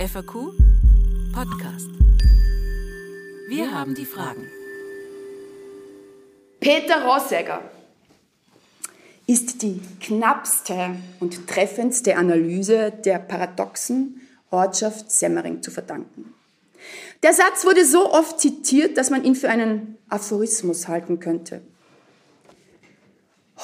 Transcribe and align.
FAQ 0.00 0.54
Podcast. 1.34 1.90
Wir 3.48 3.70
haben 3.70 3.94
die 3.94 4.06
Fragen. 4.06 4.48
Peter 6.58 7.04
Rossegger 7.04 7.60
ist 9.26 9.60
die 9.60 9.78
knappste 10.00 10.96
und 11.20 11.46
treffendste 11.46 12.16
Analyse 12.16 12.92
der 13.04 13.18
paradoxen 13.18 14.22
Ortschaft 14.50 15.10
Semmering 15.10 15.60
zu 15.60 15.70
verdanken. 15.70 16.32
Der 17.22 17.34
Satz 17.34 17.66
wurde 17.66 17.84
so 17.84 18.10
oft 18.10 18.40
zitiert, 18.40 18.96
dass 18.96 19.10
man 19.10 19.22
ihn 19.22 19.34
für 19.34 19.50
einen 19.50 19.98
Aphorismus 20.08 20.88
halten 20.88 21.20
könnte. 21.20 21.60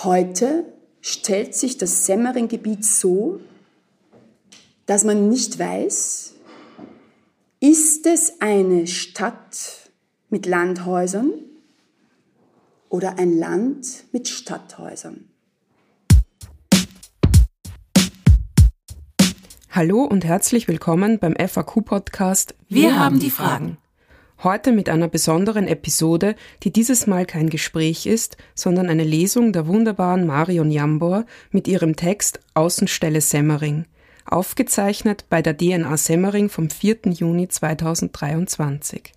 Heute 0.04 0.66
stellt 1.00 1.54
sich 1.54 1.78
das 1.78 2.04
Semmering-Gebiet 2.04 2.84
so, 2.84 3.40
dass 4.86 5.02
man 5.02 5.28
nicht 5.28 5.58
weiß, 5.58 6.34
ist 7.60 8.06
es 8.06 8.40
eine 8.40 8.86
Stadt 8.86 9.90
mit 10.30 10.46
Landhäusern 10.46 11.32
oder 12.88 13.18
ein 13.18 13.36
Land 13.36 14.04
mit 14.12 14.28
Stadthäusern? 14.28 15.28
Hallo 19.70 20.04
und 20.04 20.24
herzlich 20.24 20.68
willkommen 20.68 21.18
beim 21.18 21.34
FAQ-Podcast 21.34 22.54
Wir, 22.68 22.82
Wir 22.82 22.98
haben 22.98 23.18
die 23.18 23.30
Fragen. 23.30 23.78
Heute 24.42 24.70
mit 24.70 24.88
einer 24.88 25.08
besonderen 25.08 25.66
Episode, 25.66 26.36
die 26.62 26.72
dieses 26.72 27.06
Mal 27.06 27.26
kein 27.26 27.50
Gespräch 27.50 28.06
ist, 28.06 28.36
sondern 28.54 28.88
eine 28.88 29.04
Lesung 29.04 29.52
der 29.52 29.66
wunderbaren 29.66 30.26
Marion 30.26 30.70
Jambor 30.70 31.24
mit 31.50 31.66
ihrem 31.66 31.96
Text 31.96 32.38
Außenstelle 32.54 33.20
Semmering– 33.20 33.86
aufgezeichnet 34.26 35.24
bei 35.28 35.42
der 35.42 35.56
DNA 35.56 35.96
Semmering 35.96 36.48
vom 36.48 36.70
4. 36.70 36.98
Juni 37.12 37.48
2023. 37.48 39.12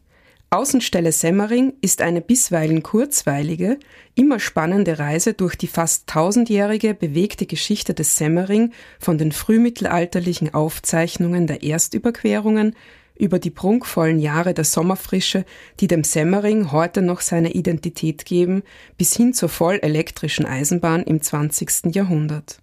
Außenstelle 0.51 1.11
Semmering 1.11 1.73
ist 1.81 2.01
eine 2.01 2.21
bisweilen 2.21 2.81
kurzweilige, 2.81 3.77
immer 4.15 4.39
spannende 4.39 4.97
Reise 4.97 5.33
durch 5.33 5.55
die 5.55 5.67
fast 5.67 6.07
tausendjährige 6.07 6.95
bewegte 6.95 7.45
Geschichte 7.45 7.93
des 7.93 8.15
Semmering 8.15 8.71
von 8.99 9.19
den 9.19 9.31
frühmittelalterlichen 9.31 10.53
Aufzeichnungen 10.53 11.45
der 11.45 11.61
Erstüberquerungen 11.61 12.75
über 13.15 13.37
die 13.37 13.51
prunkvollen 13.51 14.17
Jahre 14.17 14.55
der 14.55 14.63
Sommerfrische, 14.63 15.45
die 15.81 15.87
dem 15.87 16.03
Semmering 16.03 16.71
heute 16.71 17.03
noch 17.03 17.21
seine 17.21 17.51
Identität 17.51 18.25
geben, 18.25 18.63
bis 18.97 19.15
hin 19.15 19.35
zur 19.35 19.49
vollelektrischen 19.49 20.45
Eisenbahn 20.45 21.03
im 21.03 21.21
20. 21.21 21.93
Jahrhundert. 21.93 22.59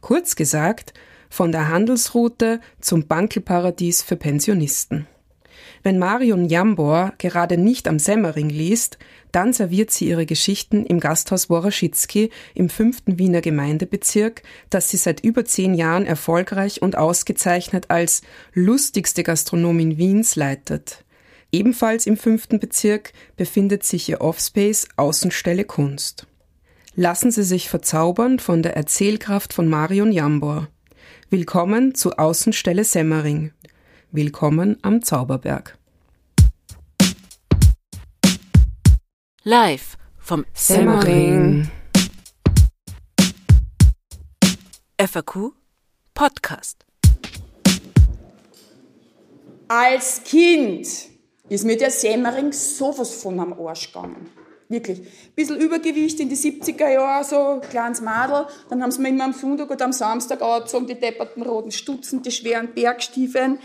Kurz 0.00 0.36
gesagt, 0.36 0.94
von 1.28 1.52
der 1.52 1.68
Handelsroute 1.68 2.60
zum 2.80 3.06
Bankelparadies 3.06 4.02
für 4.02 4.16
Pensionisten. 4.16 5.06
Wenn 5.82 5.98
Marion 5.98 6.46
Jambor 6.46 7.12
gerade 7.18 7.56
nicht 7.56 7.88
am 7.88 7.98
Semmering 7.98 8.48
liest, 8.48 8.98
dann 9.32 9.52
serviert 9.52 9.90
sie 9.90 10.08
ihre 10.08 10.26
Geschichten 10.26 10.84
im 10.84 11.00
Gasthaus 11.00 11.50
Woroschitzky 11.50 12.30
im 12.54 12.68
fünften 12.68 13.18
Wiener 13.18 13.40
Gemeindebezirk, 13.40 14.42
das 14.70 14.88
sie 14.88 14.96
seit 14.96 15.20
über 15.24 15.44
zehn 15.44 15.74
Jahren 15.74 16.06
erfolgreich 16.06 16.82
und 16.82 16.96
ausgezeichnet 16.96 17.86
als 17.90 18.22
lustigste 18.54 19.22
Gastronomin 19.22 19.98
Wiens 19.98 20.36
leitet. 20.36 21.04
Ebenfalls 21.52 22.06
im 22.06 22.16
fünften 22.16 22.60
Bezirk 22.60 23.12
befindet 23.36 23.84
sich 23.84 24.08
ihr 24.08 24.20
Offspace 24.20 24.88
Außenstelle 24.96 25.64
Kunst. 25.64 26.26
Lassen 26.94 27.30
Sie 27.30 27.44
sich 27.44 27.68
verzaubern 27.68 28.38
von 28.38 28.62
der 28.62 28.76
Erzählkraft 28.76 29.52
von 29.52 29.68
Marion 29.68 30.12
Jambor. 30.12 30.68
Willkommen 31.30 31.94
zu 31.94 32.12
Außenstelle 32.16 32.84
Semmering. 32.84 33.52
Willkommen 34.12 34.78
am 34.80 35.02
Zauberberg. 35.02 35.76
Live 39.42 39.98
vom 40.16 40.46
Semmering. 40.54 41.70
FAQ 44.98 45.52
Podcast. 46.14 46.86
Als 49.68 50.22
Kind 50.24 50.88
ist 51.50 51.64
mir 51.66 51.76
der 51.76 51.90
Semmering 51.90 52.52
sowas 52.52 53.12
von 53.12 53.38
am 53.38 53.52
Arsch 53.52 53.92
gegangen. 53.92 54.30
Wirklich. 54.68 55.00
Ein 55.00 55.34
bisschen 55.34 55.58
Übergewicht 55.58 56.20
in 56.20 56.28
die 56.28 56.36
70er 56.36 56.90
Jahre, 56.90 57.24
so 57.24 57.60
kleines 57.70 58.02
Madel. 58.02 58.46
Dann 58.68 58.82
haben 58.82 58.90
sie 58.90 59.00
mir 59.00 59.08
immer 59.08 59.24
am 59.24 59.32
Sonntag 59.32 59.70
oder 59.70 59.86
am 59.86 59.92
Samstag 59.92 60.42
angezogen, 60.42 60.86
die 60.86 60.94
depperten 60.94 61.42
roten 61.42 61.72
Stutzen, 61.72 62.22
die 62.22 62.30
schweren 62.30 62.74
Bergstiefeln, 62.74 63.58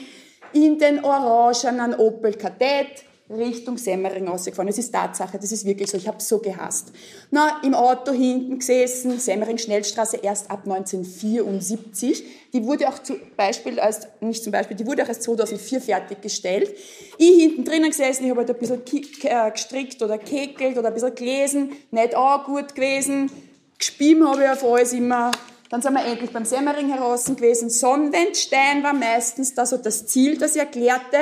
in 0.54 0.80
den 0.80 1.04
orangenen 1.04 1.96
Opel 1.96 2.34
Kadett 2.34 3.04
Richtung 3.34 3.78
Semmering 3.78 4.28
rausgefahren. 4.28 4.68
Das 4.68 4.78
ist 4.78 4.92
Tatsache, 4.92 5.38
das 5.38 5.52
ist 5.52 5.66
wirklich 5.66 5.90
so. 5.90 5.98
Ich 5.98 6.08
habe 6.08 6.22
so 6.22 6.40
gehasst. 6.40 6.92
Na, 7.32 7.62
im 7.64 7.74
Auto 7.74 8.12
hinten 8.12 8.60
gesessen, 8.60 9.20
Semmering 9.20 9.58
Schnellstraße 9.58 10.18
erst 10.18 10.50
ab 10.50 10.62
1974. 10.66 12.24
Die 12.54 12.64
wurde 12.66 12.88
auch 12.88 13.00
zum 13.00 13.20
Beispiel 13.36 13.80
als, 13.80 14.08
nicht 14.22 14.44
zum 14.44 14.52
Beispiel, 14.52 14.78
die 14.78 14.86
wurde 14.86 15.04
auch 15.04 15.08
erst 15.08 15.24
2004 15.24 15.82
fertiggestellt. 15.82 16.74
Ich 17.18 17.42
hinten 17.42 17.66
drinnen 17.66 17.90
gesessen, 17.90 18.26
ich 18.26 18.30
habe 18.30 18.42
halt 18.42 18.50
ein 18.50 18.58
bisschen 18.58 18.82
äh, 19.24 19.52
gestrickt 19.52 20.02
oder 20.02 20.18
kekelt 20.18 20.78
oder 20.78 20.90
ein 20.90 20.94
bisschen 20.94 21.16
gelesen, 21.16 21.72
nicht 21.92 22.16
auch 22.16 22.46
gut 22.46 22.76
gewesen. 22.76 23.32
Gespielt 23.78 24.24
habe 24.24 24.44
ich 24.44 24.50
auf 24.50 24.64
alles 24.64 24.94
immer. 24.94 25.32
Dann 25.74 25.82
sind 25.82 25.94
wir 25.94 26.06
endlich 26.06 26.32
beim 26.32 26.46
Semmering 26.46 26.94
heraus 26.94 27.26
gewesen. 27.26 27.68
Sonnenwendstein 27.68 28.84
war 28.84 28.94
meistens 28.94 29.56
da 29.56 29.66
so 29.66 29.78
das 29.78 30.06
Ziel, 30.06 30.38
das 30.38 30.56
ich 30.56 30.62
erklärte. 30.62 31.18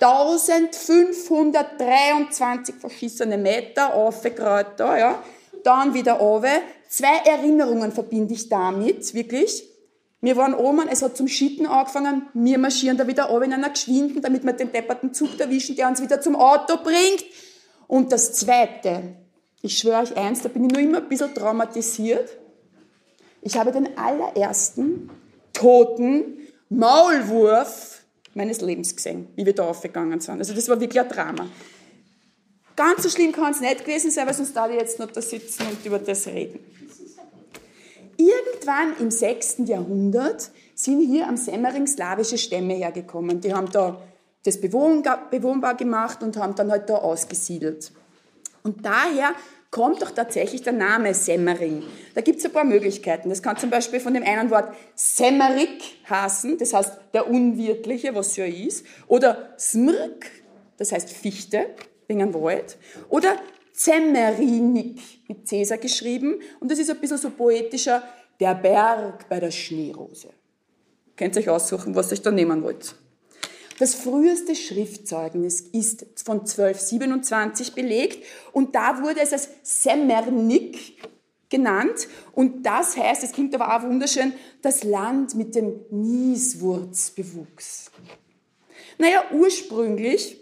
1523 0.00 2.74
verschissene 2.76 3.36
Meter 3.38 3.94
aufgegraut 3.94 4.74
da, 4.78 4.98
ja. 4.98 5.22
Dann 5.62 5.94
wieder 5.94 6.14
runter. 6.14 6.60
Zwei 6.88 7.18
Erinnerungen 7.24 7.92
verbinde 7.92 8.34
ich 8.34 8.48
damit, 8.48 9.14
wirklich. 9.14 9.70
Wir 10.22 10.36
waren 10.36 10.54
oben, 10.54 10.88
es 10.88 11.02
hat 11.02 11.16
zum 11.16 11.28
Schitten 11.28 11.66
angefangen, 11.66 12.28
wir 12.34 12.58
marschieren 12.58 12.98
da 12.98 13.06
wieder 13.06 13.24
runter 13.24 13.46
in 13.46 13.52
einer 13.52 13.70
Geschwinden, 13.70 14.20
damit 14.20 14.44
wir 14.44 14.52
den 14.52 14.72
depperten 14.72 15.14
Zug 15.14 15.38
erwischen, 15.38 15.76
der 15.76 15.88
uns 15.88 16.02
wieder 16.02 16.20
zum 16.20 16.36
Auto 16.36 16.76
bringt. 16.82 17.24
Und 17.86 18.12
das 18.12 18.34
Zweite, 18.34 19.14
ich 19.62 19.78
schwöre 19.78 20.02
euch 20.02 20.16
eins, 20.16 20.42
da 20.42 20.48
bin 20.48 20.64
ich 20.64 20.72
nur 20.72 20.82
immer 20.82 20.98
ein 20.98 21.08
bisschen 21.08 21.34
traumatisiert. 21.34 22.28
Ich 23.42 23.56
habe 23.56 23.72
den 23.72 23.96
allerersten 23.96 25.10
toten 25.52 26.38
Maulwurf 26.68 27.99
meines 28.34 28.60
Lebens 28.60 28.94
gesehen, 28.94 29.28
wie 29.36 29.44
wir 29.44 29.54
da 29.54 29.64
aufgegangen 29.64 30.20
sind. 30.20 30.38
Also 30.38 30.54
das 30.54 30.68
war 30.68 30.80
wirklich 30.80 31.00
ein 31.00 31.08
Drama. 31.08 31.48
Ganz 32.76 33.02
so 33.02 33.08
schlimm 33.08 33.32
kann 33.32 33.52
es 33.52 33.60
nicht 33.60 33.84
gewesen 33.84 34.10
sein, 34.10 34.26
weil 34.26 34.34
sonst 34.34 34.56
da 34.56 34.70
jetzt 34.70 34.98
noch 34.98 35.10
da 35.10 35.20
sitzen 35.20 35.66
und 35.66 35.84
über 35.84 35.98
das 35.98 36.26
reden. 36.26 36.60
Irgendwann 38.16 38.96
im 38.98 39.10
6. 39.10 39.56
Jahrhundert 39.66 40.50
sind 40.74 41.00
hier 41.00 41.26
am 41.26 41.36
Semmering 41.36 41.86
slawische 41.86 42.38
Stämme 42.38 42.74
hergekommen. 42.74 43.40
Die 43.40 43.52
haben 43.52 43.70
da 43.70 44.00
das 44.44 44.58
bewohnbar 44.60 45.74
gemacht 45.74 46.22
und 46.22 46.36
haben 46.36 46.54
dann 46.54 46.70
halt 46.70 46.88
da 46.88 46.96
ausgesiedelt. 46.96 47.92
Und 48.62 48.84
daher 48.84 49.34
kommt 49.70 50.02
doch 50.02 50.10
tatsächlich 50.10 50.62
der 50.62 50.72
Name 50.72 51.14
Semmering. 51.14 51.84
Da 52.14 52.20
gibt 52.20 52.40
es 52.40 52.44
ein 52.44 52.52
paar 52.52 52.64
Möglichkeiten. 52.64 53.28
Das 53.28 53.42
kann 53.42 53.56
zum 53.56 53.70
Beispiel 53.70 54.00
von 54.00 54.14
dem 54.14 54.24
einen 54.24 54.50
Wort 54.50 54.74
Semmerik 54.94 55.80
heißen, 56.08 56.58
das 56.58 56.74
heißt 56.74 56.92
der 57.14 57.28
Unwirtliche, 57.28 58.14
was 58.14 58.36
ja 58.36 58.44
ist, 58.46 58.84
oder 59.06 59.54
Smrk, 59.58 60.26
das 60.76 60.92
heißt 60.92 61.10
Fichte, 61.10 61.66
wegen 62.08 62.22
einem 62.22 62.34
Wald, 62.34 62.78
oder 63.08 63.36
Zemmerinik, 63.72 65.00
mit 65.28 65.46
Cäsar 65.46 65.78
geschrieben, 65.78 66.40
und 66.58 66.70
das 66.70 66.78
ist 66.78 66.90
ein 66.90 67.00
bisschen 67.00 67.18
so 67.18 67.30
poetischer, 67.30 68.02
der 68.40 68.54
Berg 68.54 69.28
bei 69.28 69.38
der 69.38 69.50
Schneerose. 69.50 70.30
Könnt 71.16 71.36
ihr 71.36 71.42
euch 71.42 71.48
aussuchen, 71.48 71.94
was 71.94 72.08
ihr 72.08 72.14
euch 72.14 72.22
da 72.22 72.30
nehmen 72.30 72.62
wollt. 72.62 72.94
Das 73.80 73.94
früheste 73.94 74.54
Schriftzeugnis 74.54 75.62
ist 75.62 76.04
von 76.22 76.40
1227 76.40 77.74
belegt 77.74 78.22
und 78.52 78.74
da 78.74 79.02
wurde 79.02 79.20
es 79.22 79.32
als 79.32 79.48
Semmernik 79.62 80.98
genannt 81.48 82.06
und 82.32 82.66
das 82.66 82.98
heißt, 82.98 83.24
es 83.24 83.32
klingt 83.32 83.54
aber 83.54 83.74
auch 83.74 83.82
wunderschön, 83.82 84.34
das 84.60 84.84
Land 84.84 85.34
mit 85.34 85.54
dem 85.54 85.80
Nieswurzbewuchs. 85.88 87.90
Naja, 88.98 89.24
ursprünglich 89.32 90.38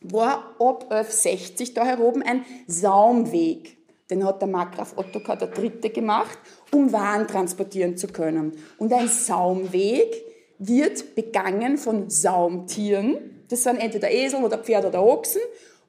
war 0.00 0.56
ab 0.58 0.90
1160 0.90 1.74
da 1.74 1.84
heroben 1.84 2.24
ein 2.24 2.44
Saumweg. 2.66 3.76
Den 4.10 4.26
hat 4.26 4.40
der 4.40 4.48
Markgraf 4.48 4.98
Ottokar 4.98 5.40
III. 5.40 5.88
gemacht, 5.90 6.36
um 6.72 6.90
Waren 6.90 7.28
transportieren 7.28 7.96
zu 7.96 8.08
können. 8.08 8.58
Und 8.78 8.92
ein 8.92 9.06
Saumweg 9.06 10.31
wird 10.66 11.14
begangen 11.14 11.78
von 11.78 12.10
Saumtieren. 12.10 13.44
Das 13.48 13.64
sind 13.64 13.78
entweder 13.78 14.10
Esel 14.10 14.42
oder 14.42 14.58
Pferde 14.58 14.88
oder 14.88 15.02
Ochsen 15.02 15.40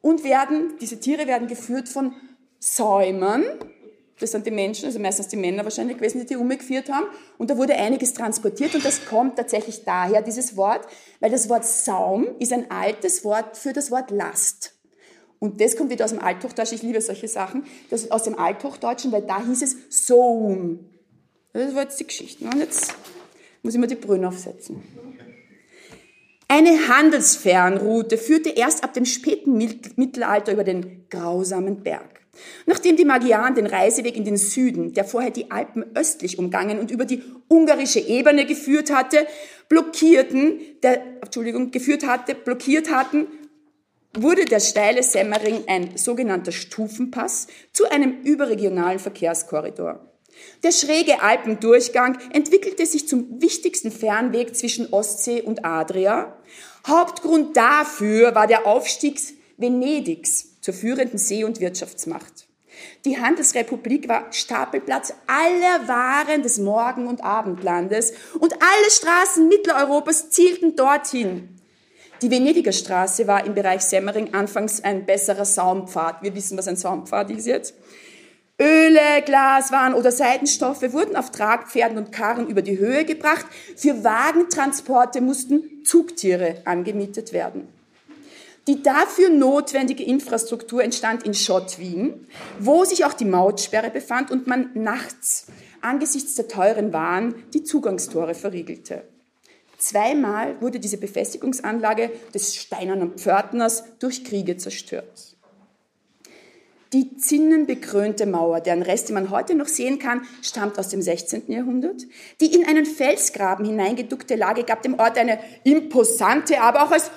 und 0.02 0.24
werden, 0.24 0.74
diese 0.82 1.00
Tiere 1.00 1.28
werden 1.28 1.48
geführt 1.48 1.88
von 1.88 2.14
Säumern, 2.60 3.44
Das 4.20 4.32
sind 4.32 4.46
die 4.46 4.52
Menschen, 4.52 4.86
also 4.86 5.00
meistens 5.00 5.28
die 5.28 5.36
Männer 5.36 5.64
wahrscheinlich 5.64 5.98
gewesen, 5.98 6.20
die 6.20 6.26
die 6.26 6.36
umgeführt 6.38 6.90
haben. 6.90 7.08
Und 7.38 7.50
da 7.50 7.58
wurde 7.58 7.74
einiges 7.76 8.14
transportiert 8.14 8.74
und 8.76 8.86
das 8.86 9.06
kommt 9.06 9.36
tatsächlich 9.36 9.84
daher, 9.84 10.22
dieses 10.22 10.56
Wort, 10.56 10.88
weil 11.20 11.32
das 11.32 11.50
Wort 11.50 11.66
Saum 11.66 12.28
ist 12.40 12.54
ein 12.54 12.72
altes 12.72 13.26
Wort 13.26 13.58
für 13.58 13.74
das 13.74 13.92
Wort 13.92 14.12
Last. 14.12 14.76
Und 15.40 15.60
das 15.60 15.76
kommt 15.76 15.90
wieder 15.90 16.06
aus 16.06 16.12
dem 16.12 16.22
Althochdeutschen, 16.22 16.78
ich 16.78 16.84
liebe 16.84 17.02
solche 17.02 17.28
Sachen, 17.28 17.66
das 17.90 18.12
aus 18.12 18.24
dem 18.24 18.40
Althochdeutschen, 18.40 19.12
weil 19.12 19.24
da 19.24 19.44
hieß 19.46 19.62
es 19.62 19.76
Soum. 19.90 20.90
Das 21.52 21.76
war 21.76 21.84
jetzt 21.84 22.00
die 22.00 22.08
Geschichte. 22.08 22.46
Und 22.46 22.60
jetzt 22.60 22.96
muss 23.64 23.74
ich 23.74 23.80
mir 23.80 23.88
die 23.88 23.96
Brühen 23.96 24.26
aufsetzen. 24.26 24.84
Eine 26.48 26.88
Handelsfernroute 26.88 28.18
führte 28.18 28.50
erst 28.50 28.84
ab 28.84 28.94
dem 28.94 29.06
späten 29.06 29.58
Mittelalter 29.96 30.52
über 30.52 30.64
den 30.64 31.08
grausamen 31.10 31.82
Berg. 31.82 32.22
Nachdem 32.66 32.98
die 32.98 33.06
Magyaren 33.06 33.56
den 33.56 33.66
Reiseweg 33.66 34.16
in 34.16 34.26
den 34.26 34.38
Süden, 34.38 34.94
der 34.94 35.06
vorher 35.06 35.32
die 35.32 35.52
Alpen 35.52 35.96
östlich 35.96 36.38
umgangen 36.40 36.80
und 36.80 36.92
über 36.92 37.06
die 37.06 37.24
ungarische 37.48 38.00
Ebene 38.00 38.46
geführt 38.46 38.92
hatte, 38.92 39.26
blockierten, 39.70 40.60
der, 40.82 41.02
Entschuldigung, 41.22 41.72
geführt 41.72 42.06
hatte, 42.06 42.36
blockiert 42.36 42.92
hatten, 42.92 43.28
wurde 44.16 44.46
der 44.46 44.60
steile 44.60 45.04
Semmering 45.04 45.64
ein 45.68 45.98
sogenannter 45.98 46.52
Stufenpass 46.52 47.48
zu 47.72 47.90
einem 47.90 48.22
überregionalen 48.22 49.00
Verkehrskorridor. 49.00 50.13
Der 50.64 50.72
schräge 50.72 51.22
Alpendurchgang 51.22 52.18
entwickelte 52.32 52.86
sich 52.86 53.08
zum 53.08 53.42
wichtigsten 53.42 53.92
Fernweg 53.92 54.56
zwischen 54.56 54.92
Ostsee 54.94 55.42
und 55.42 55.66
Adria. 55.66 56.38
Hauptgrund 56.88 57.56
dafür 57.58 58.36
war 58.36 58.48
der 58.48 58.66
Aufstieg 58.66 59.20
Venedigs 59.58 60.62
zur 60.62 60.74
führenden 60.74 61.18
See- 61.18 61.44
und 61.44 61.60
Wirtschaftsmacht. 61.60 62.48
Die 63.06 63.20
Handelsrepublik 63.20 64.08
war 64.08 64.32
Stapelplatz 64.32 65.14
aller 65.28 65.88
Waren 65.88 66.42
des 66.42 66.58
Morgen- 66.58 67.08
und 67.08 67.24
Abendlandes 67.24 68.14
und 68.40 68.54
alle 68.54 68.90
Straßen 68.92 69.48
Mitteleuropas 69.48 70.30
zielten 70.30 70.76
dorthin. 70.76 71.50
Die 72.22 72.32
Venediger 72.32 72.72
Straße 72.72 73.28
war 73.28 73.46
im 73.46 73.54
Bereich 73.54 73.82
Semmering 73.82 74.34
anfangs 74.34 74.82
ein 74.82 75.06
besserer 75.06 75.44
Saumpfad. 75.44 76.24
Wir 76.24 76.34
wissen, 76.34 76.58
was 76.58 76.70
ein 76.70 76.78
Saumpfad 76.78 77.30
ist 77.32 77.46
jetzt. 77.46 77.74
Öle, 78.62 79.24
Glaswaren 79.26 79.96
oder 79.96 80.12
Seidenstoffe 80.12 80.94
wurden 80.94 81.16
auf 81.16 81.32
Tragpferden 81.32 81.98
und 81.98 82.12
Karren 82.12 82.48
über 82.48 82.62
die 82.62 82.78
Höhe 82.78 83.04
gebracht. 83.04 83.46
Für 83.76 84.04
Wagentransporte 84.04 85.22
mussten 85.22 85.84
Zugtiere 85.84 86.62
angemietet 86.66 87.34
werden. 87.34 87.68
Die 88.68 88.82
dafür 88.82 89.30
notwendige 89.30 90.04
Infrastruktur 90.04 90.84
entstand 90.84 91.24
in 91.24 91.34
Schottwien, 91.34 92.28
wo 92.60 92.86
sich 92.86 93.04
auch 93.04 93.14
die 93.14 93.26
Mautsperre 93.26 93.90
befand 93.90 94.32
und 94.32 94.48
man 94.48 94.70
nachts 94.74 95.48
angesichts 95.82 96.36
der 96.36 96.48
teuren 96.48 96.94
Waren 96.94 97.36
die 97.54 97.64
Zugangstore 97.64 98.36
verriegelte. 98.36 99.04
Zweimal 99.78 100.62
wurde 100.62 100.80
diese 100.80 100.98
Befestigungsanlage 100.98 102.10
des 102.34 102.56
steinernen 102.56 103.18
Pförtners 103.18 103.84
durch 104.00 104.24
Kriege 104.24 104.56
zerstört. 104.56 105.33
Die 106.94 107.18
zinnenbekrönte 107.18 108.28
Mauer, 108.28 108.62
deren 108.62 108.84
Reste 108.84 109.14
man 109.14 109.32
heute 109.32 109.56
noch 109.56 109.68
sehen 109.68 109.98
kann, 109.98 110.22
stammt 110.44 110.78
aus 110.78 110.90
dem 110.90 111.02
16. 111.02 111.52
Jahrhundert. 111.52 112.04
Die 112.40 112.54
in 112.54 112.68
einen 112.68 112.86
Felsgraben 112.86 113.66
hineingeduckte 113.66 114.36
Lage 114.36 114.64
gab 114.64 114.84
dem 114.84 115.00
Ort 115.00 115.18
eine 115.18 115.40
imposante, 115.64 116.62
aber 116.62 116.84
auch 116.84 116.92
als 116.92 117.10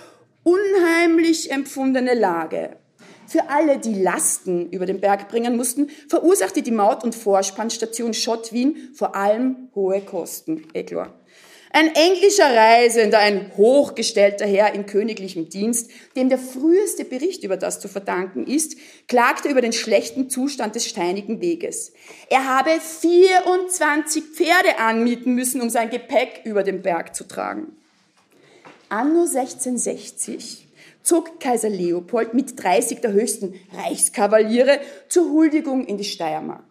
unheimlich 0.45 1.51
empfundene 1.51 2.15
Lage. 2.15 2.79
Für 3.27 3.51
alle, 3.51 3.79
die 3.79 4.01
Lasten 4.01 4.71
über 4.71 4.87
den 4.87 5.01
Berg 5.01 5.29
bringen 5.29 5.57
mussten, 5.57 5.91
verursachte 6.09 6.63
die 6.63 6.71
Maut- 6.71 7.05
und 7.05 7.15
Vorspannstation 7.15 8.15
Schott 8.15 8.55
Wien 8.55 8.91
vor 8.95 9.15
allem 9.15 9.69
hohe 9.75 10.01
Kosten. 10.01 10.69
Eklor. 10.73 11.13
Ein 11.79 11.95
englischer 11.95 12.57
Reisender, 12.57 13.19
ein 13.19 13.53
hochgestellter 13.55 14.47
Herr 14.47 14.73
in 14.73 14.87
königlichem 14.87 15.51
Dienst, 15.51 15.91
dem 16.17 16.31
der 16.31 16.39
früheste 16.39 17.05
Bericht 17.05 17.45
über 17.45 17.59
das 17.59 17.81
zu 17.81 17.89
verdanken 17.89 18.47
ist, 18.47 18.79
klagte 19.09 19.51
über 19.51 19.61
den 19.61 19.75
schlechten 19.75 20.31
Zustand 20.31 20.75
des 20.75 20.87
steinigen 20.87 21.43
Weges. 21.43 21.93
Er 22.31 22.47
habe 22.47 22.71
24 22.81 24.25
Pferde 24.25 24.79
anmieten 24.79 25.35
müssen, 25.35 25.61
um 25.61 25.69
sein 25.69 25.91
Gepäck 25.91 26.41
über 26.45 26.63
den 26.63 26.81
Berg 26.81 27.15
zu 27.15 27.25
tragen. 27.25 27.77
Anno 28.89 29.27
1660 29.27 30.69
zog 31.03 31.41
Kaiser 31.41 31.69
Leopold 31.69 32.33
mit 32.33 32.59
30 32.59 33.03
der 33.03 33.13
höchsten 33.13 33.53
Reichskavaliere 33.75 34.81
zur 35.09 35.31
Huldigung 35.31 35.85
in 35.85 35.99
die 35.99 36.05
Steiermark. 36.05 36.65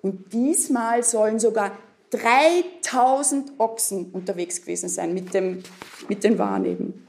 Und 0.00 0.32
diesmal 0.32 1.02
sollen 1.02 1.40
sogar 1.40 1.76
3000 2.10 3.58
Ochsen 3.58 4.10
unterwegs 4.12 4.60
gewesen 4.60 4.88
sein 4.88 5.14
mit, 5.14 5.34
dem, 5.34 5.62
mit 6.08 6.24
den 6.24 6.38
Waren. 6.38 7.06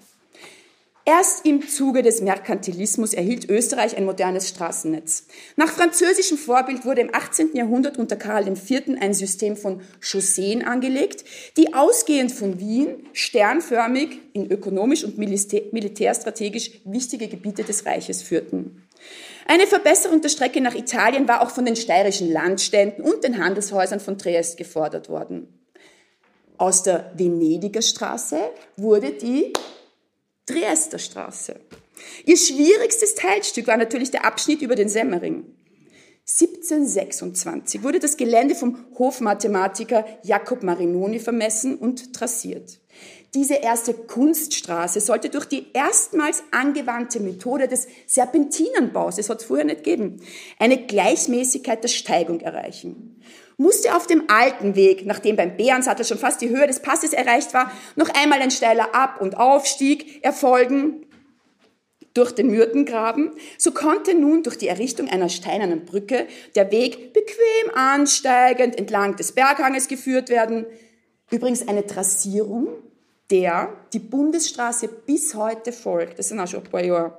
Erst 1.12 1.44
im 1.44 1.68
Zuge 1.68 2.04
des 2.04 2.22
Merkantilismus 2.22 3.16
erhielt 3.16 3.50
Österreich 3.50 3.98
ein 3.98 4.06
modernes 4.06 4.48
Straßennetz. 4.48 5.26
Nach 5.56 5.70
französischem 5.70 6.38
Vorbild 6.38 6.86
wurde 6.86 7.02
im 7.02 7.16
18. 7.16 7.56
Jahrhundert 7.56 7.98
unter 7.98 8.16
Karl 8.16 8.48
IV. 8.48 8.84
ein 9.00 9.16
System 9.16 9.58
von 9.58 9.82
Chausseen 10.02 10.64
angelegt, 10.64 11.26
die 11.58 11.74
ausgehend 11.74 12.32
von 12.32 12.60
Wien 12.60 13.08
sternförmig 13.14 14.20
in 14.34 14.52
ökonomisch 14.52 15.04
und 15.04 15.18
militärstrategisch 15.18 16.82
wichtige 16.86 17.28
Gebiete 17.28 17.64
des 17.64 17.88
Reiches 17.88 18.22
führten. 18.22 18.84
Eine 19.50 19.66
Verbesserung 19.66 20.22
der 20.22 20.30
Strecke 20.30 20.62
nach 20.62 20.76
Italien 20.76 21.28
war 21.28 21.42
auch 21.42 21.50
von 21.50 21.66
den 21.66 21.76
steirischen 21.76 22.32
Landständen 22.32 23.04
und 23.04 23.24
den 23.24 23.44
Handelshäusern 23.44 24.00
von 24.00 24.16
Triest 24.16 24.58
gefordert 24.58 25.10
worden. 25.10 25.48
Aus 26.60 26.84
der 26.84 27.12
Venediger 27.16 27.82
Straße 27.82 28.38
wurde 28.78 29.10
die 29.14 29.52
Triester 30.46 31.00
Straße. 31.00 31.56
Ihr 32.26 32.38
schwierigstes 32.38 33.16
Teilstück 33.16 33.66
war 33.66 33.78
natürlich 33.78 34.12
der 34.12 34.24
Abschnitt 34.24 34.62
über 34.62 34.76
den 34.76 34.88
Semmering. 34.88 35.46
1726 36.28 37.82
wurde 37.82 37.98
das 37.98 38.18
Gelände 38.18 38.54
vom 38.54 38.86
Hofmathematiker 39.00 40.06
Jakob 40.22 40.62
Marinoni 40.62 41.18
vermessen 41.18 41.76
und 41.76 42.14
trassiert. 42.14 42.80
Diese 43.36 43.56
erste 43.56 43.94
Kunststraße 43.94 45.00
sollte 45.02 45.30
durch 45.30 45.46
die 45.46 45.68
erstmals 45.74 46.44
angewandte 46.50 47.20
Methode 47.20 47.68
des 47.68 47.88
Serpentinenbaus, 48.08 49.18
das 49.18 49.30
hat 49.30 49.42
es 49.42 49.46
vorher 49.46 49.66
nicht 49.66 49.84
gegeben, 49.84 50.22
eine 50.58 50.78
Gleichmäßigkeit 50.78 51.84
der 51.84 51.90
Steigung 51.90 52.40
erreichen. 52.40 53.22
Musste 53.58 53.96
auf 53.96 54.08
dem 54.08 54.24
alten 54.30 54.76
Weg, 54.76 55.06
nachdem 55.06 55.36
beim 55.36 55.58
Bärensattel 55.58 56.06
schon 56.06 56.18
fast 56.18 56.42
die 56.42 56.50
Höhe 56.50 56.66
des 56.66 56.82
Passes 56.82 57.14
erreicht 57.14 57.54
war, 57.54 57.72
noch 57.96 58.10
einmal 58.16 58.42
ein 58.42 58.52
steiler 58.52 58.96
Ab- 58.96 59.22
und 59.22 59.38
Aufstieg 59.38 60.24
erfolgen 60.24 61.06
durch 62.16 62.32
den 62.32 62.48
Myrtengraben, 62.48 63.32
so 63.60 63.72
konnte 63.72 64.16
nun 64.16 64.42
durch 64.42 64.58
die 64.58 64.68
Errichtung 64.68 65.08
einer 65.08 65.30
steinernen 65.30 65.86
Brücke 65.86 66.26
der 66.56 66.72
Weg 66.72 67.14
bequem 67.14 67.76
ansteigend 67.76 68.80
entlang 68.80 69.18
des 69.18 69.34
Berghanges 69.34 69.88
geführt 69.88 70.30
werden. 70.30 70.66
Übrigens 71.30 71.68
eine 71.68 71.86
Trassierung 71.86 72.70
der 73.32 73.74
die 73.94 74.00
Bundesstraße 74.00 74.88
bis 74.88 75.36
heute 75.36 75.72
folgt. 75.72 76.20
Das 76.20 76.30
sind 76.30 76.40
auch 76.40 76.48
schon 76.48 76.64
ein 76.64 76.70
paar 76.70 76.84
Jahre. 76.84 77.18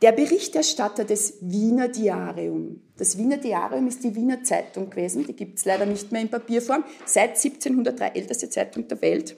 Der 0.00 0.12
Berichterstatter 0.12 1.04
des 1.04 1.38
Wiener 1.40 1.88
Diarium. 1.88 2.82
Das 2.96 3.16
Wiener 3.18 3.36
Diarium 3.36 3.86
ist 3.86 4.02
die 4.02 4.14
Wiener 4.14 4.42
Zeitung 4.42 4.90
gewesen, 4.90 5.26
die 5.26 5.36
gibt 5.36 5.58
es 5.58 5.64
leider 5.64 5.86
nicht 5.86 6.10
mehr 6.10 6.22
in 6.22 6.28
Papierform, 6.28 6.84
seit 7.04 7.30
1703 7.30 8.08
älteste 8.08 8.50
Zeitung 8.50 8.88
der 8.88 9.00
Welt 9.00 9.36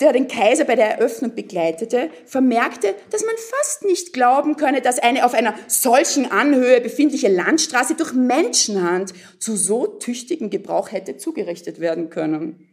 der 0.00 0.12
den 0.12 0.28
Kaiser 0.28 0.64
bei 0.64 0.76
der 0.76 0.98
Eröffnung 0.98 1.34
begleitete, 1.34 2.10
vermerkte, 2.24 2.94
dass 3.10 3.24
man 3.24 3.34
fast 3.36 3.84
nicht 3.84 4.12
glauben 4.12 4.56
könne, 4.56 4.80
dass 4.80 4.98
eine 4.98 5.24
auf 5.24 5.34
einer 5.34 5.54
solchen 5.66 6.30
Anhöhe 6.30 6.80
befindliche 6.80 7.28
Landstraße 7.28 7.94
durch 7.94 8.12
Menschenhand 8.12 9.12
zu 9.40 9.56
so 9.56 9.86
tüchtigen 9.86 10.50
Gebrauch 10.50 10.92
hätte 10.92 11.16
zugerichtet 11.16 11.80
werden 11.80 12.10
können. 12.10 12.64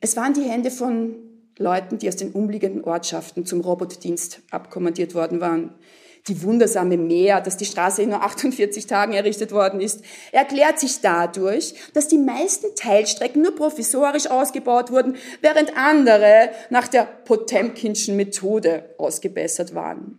Es 0.00 0.16
waren 0.16 0.32
die 0.32 0.42
Hände 0.42 0.70
von 0.70 1.16
Leuten, 1.56 1.98
die 1.98 2.08
aus 2.08 2.16
den 2.16 2.30
umliegenden 2.30 2.84
Ortschaften 2.84 3.44
zum 3.44 3.60
Robotdienst 3.60 4.40
abkommandiert 4.50 5.14
worden 5.14 5.40
waren. 5.40 5.74
Die 6.28 6.42
wundersame 6.42 6.96
Mehr, 6.96 7.40
dass 7.40 7.56
die 7.56 7.64
Straße 7.64 8.02
in 8.02 8.10
nur 8.10 8.22
48 8.22 8.86
Tagen 8.86 9.12
errichtet 9.14 9.50
worden 9.50 9.80
ist, 9.80 10.02
erklärt 10.30 10.78
sich 10.78 11.00
dadurch, 11.00 11.74
dass 11.94 12.06
die 12.06 12.18
meisten 12.18 12.74
Teilstrecken 12.76 13.42
nur 13.42 13.56
provisorisch 13.56 14.28
ausgebaut 14.28 14.92
wurden, 14.92 15.16
während 15.40 15.76
andere 15.76 16.50
nach 16.70 16.86
der 16.86 17.04
Potemkinschen 17.04 18.16
Methode 18.16 18.94
ausgebessert 18.98 19.74
waren. 19.74 20.18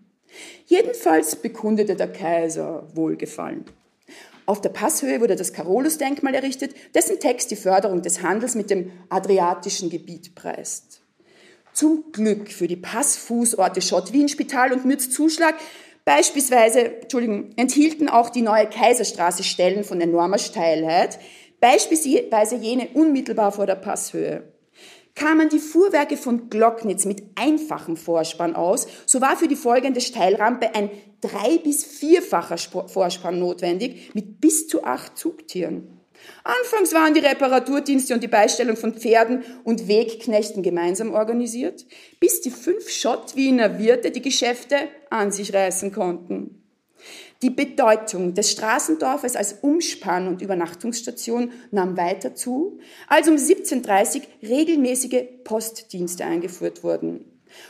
Jedenfalls 0.65 1.35
bekundete 1.35 1.95
der 1.95 2.11
Kaiser 2.11 2.87
Wohlgefallen. 2.95 3.65
Auf 4.49 4.61
der 4.61 4.69
Passhöhe 4.69 5.21
wurde 5.21 5.35
das 5.35 5.53
Carolus-Denkmal 5.53 6.33
errichtet, 6.33 6.73
dessen 6.95 7.19
Text 7.19 7.51
die 7.51 7.55
Förderung 7.55 8.01
des 8.01 8.23
Handels 8.23 8.55
mit 8.55 8.71
dem 8.71 8.91
adriatischen 9.09 9.91
Gebiet 9.91 10.33
preist. 10.33 11.01
Zum 11.71 12.11
Glück 12.11 12.51
für 12.51 12.67
die 12.67 12.75
Passfußorte 12.75 13.79
Schott, 13.79 14.11
Wien, 14.11 14.27
Spital 14.27 14.73
und 14.73 14.85
Mütz 14.85 15.11
Zuschlag 15.11 15.53
Beispielsweise, 16.03 17.01
Entschuldigung, 17.01 17.51
enthielten 17.57 18.09
auch 18.09 18.31
die 18.31 18.41
neue 18.41 18.65
Kaiserstraße 18.67 19.43
Stellen 19.43 19.83
von 19.83 20.01
enormer 20.01 20.39
Steilheit, 20.39 21.19
beispielsweise 21.59 22.55
jene 22.55 22.87
unmittelbar 22.95 23.51
vor 23.51 23.67
der 23.67 23.75
Passhöhe. 23.75 24.48
Kamen 25.19 25.49
die 25.49 25.59
Fuhrwerke 25.59 26.15
von 26.15 26.49
Glocknitz 26.49 27.03
mit 27.03 27.23
einfachem 27.35 27.97
Vorspann 27.97 28.55
aus, 28.55 28.87
so 29.05 29.19
war 29.19 29.35
für 29.35 29.49
die 29.49 29.57
folgende 29.57 29.99
Steilrampe 29.99 30.73
ein 30.73 30.89
drei- 31.19 31.57
bis 31.57 31.83
vierfacher 31.83 32.57
Vorspann 32.57 33.37
notwendig 33.37 34.11
mit 34.13 34.39
bis 34.39 34.69
zu 34.69 34.85
acht 34.85 35.17
Zugtieren. 35.17 35.99
Anfangs 36.45 36.93
waren 36.93 37.13
die 37.13 37.19
Reparaturdienste 37.19 38.13
und 38.13 38.23
die 38.23 38.29
Beistellung 38.29 38.77
von 38.77 38.93
Pferden 38.93 39.43
und 39.65 39.89
Wegknechten 39.89 40.63
gemeinsam 40.63 41.13
organisiert, 41.13 41.85
bis 42.21 42.39
die 42.39 42.51
fünf 42.51 42.89
Schott-Wiener 42.89 43.77
Wirte 43.77 44.11
die 44.11 44.21
Geschäfte 44.21 44.77
an 45.09 45.33
sich 45.33 45.53
reißen 45.53 45.91
konnten. 45.91 46.58
Die 47.41 47.49
Bedeutung 47.49 48.33
des 48.33 48.51
Straßendorfes 48.51 49.37
als 49.37 49.59
Umspann- 49.61 50.27
und 50.27 50.41
Übernachtungsstation 50.41 51.53
nahm 51.71 51.95
weiter 51.95 52.35
zu, 52.35 52.79
als 53.07 53.29
um 53.29 53.35
1730 53.35 54.23
regelmäßige 54.43 55.23
Postdienste 55.45 56.25
eingeführt 56.25 56.83
wurden. 56.83 57.23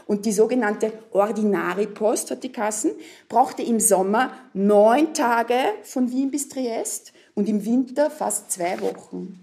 Und 0.08 0.26
die 0.26 0.32
sogenannte 0.32 0.92
Ordinari-Post, 1.12 2.32
hat 2.32 2.44
die 2.44 2.52
Kassen, 2.52 2.92
brauchte 3.30 3.62
im 3.62 3.80
Sommer 3.80 4.34
neun 4.54 5.14
Tage 5.14 5.56
von 5.84 6.12
Wien 6.12 6.32
bis 6.32 6.50
Triest 6.50 7.14
und 7.36 7.48
im 7.48 7.64
Winter 7.64 8.10
fast 8.10 8.52
zwei 8.52 8.82
Wochen. 8.82 9.40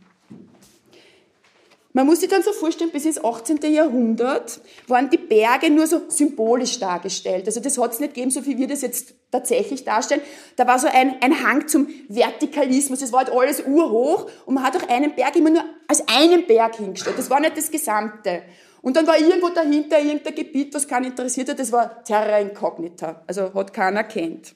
Man 1.97 2.05
muss 2.05 2.21
sich 2.21 2.29
dann 2.29 2.43
so 2.43 2.53
vorstellen, 2.53 2.91
bis 2.91 3.07
ins 3.07 3.25
18. 3.25 3.57
Jahrhundert 3.73 4.61
waren 4.87 5.09
die 5.09 5.17
Berge 5.17 5.71
nur 5.71 5.87
so 5.87 6.03
symbolisch 6.09 6.79
dargestellt. 6.79 7.47
Also 7.47 7.59
das 7.59 7.79
hat 7.79 7.93
es 7.95 8.01
nicht 8.01 8.13
gegeben, 8.13 8.31
so 8.31 8.45
wie 8.45 8.59
wir 8.59 8.69
das 8.69 8.83
jetzt 8.83 9.15
tatsächlich 9.31 9.83
darstellen. 9.83 10.21
Da 10.57 10.67
war 10.67 10.79
so 10.79 10.89
ein, 10.89 11.17
ein 11.23 11.43
Hang 11.43 11.67
zum 11.69 11.89
Vertikalismus. 12.11 13.01
Es 13.01 13.13
war 13.13 13.21
halt 13.21 13.31
alles 13.31 13.63
urhoch 13.67 14.31
und 14.45 14.57
man 14.57 14.65
hat 14.65 14.77
auch 14.77 14.87
einen 14.91 15.15
Berg 15.15 15.37
immer 15.37 15.49
nur 15.49 15.65
als 15.89 16.07
einen 16.07 16.47
Berg 16.47 16.77
hingestellt. 16.77 17.17
Das 17.19 17.31
war 17.31 17.41
nicht 17.41 17.57
das 17.57 17.71
Gesamte. 17.71 18.43
Und 18.83 18.95
dann 18.95 19.07
war 19.07 19.19
irgendwo 19.19 19.49
dahinter 19.49 19.99
irgendein 19.99 20.35
Gebiet, 20.35 20.75
was 20.75 20.87
keinen 20.87 21.07
interessiert 21.07 21.49
hat, 21.49 21.59
das 21.59 21.73
war 21.73 22.05
Terra 22.05 22.41
Incognita. 22.41 23.23
Also 23.27 23.55
hat 23.55 23.73
keiner 23.73 24.05
kennt. 24.05 24.55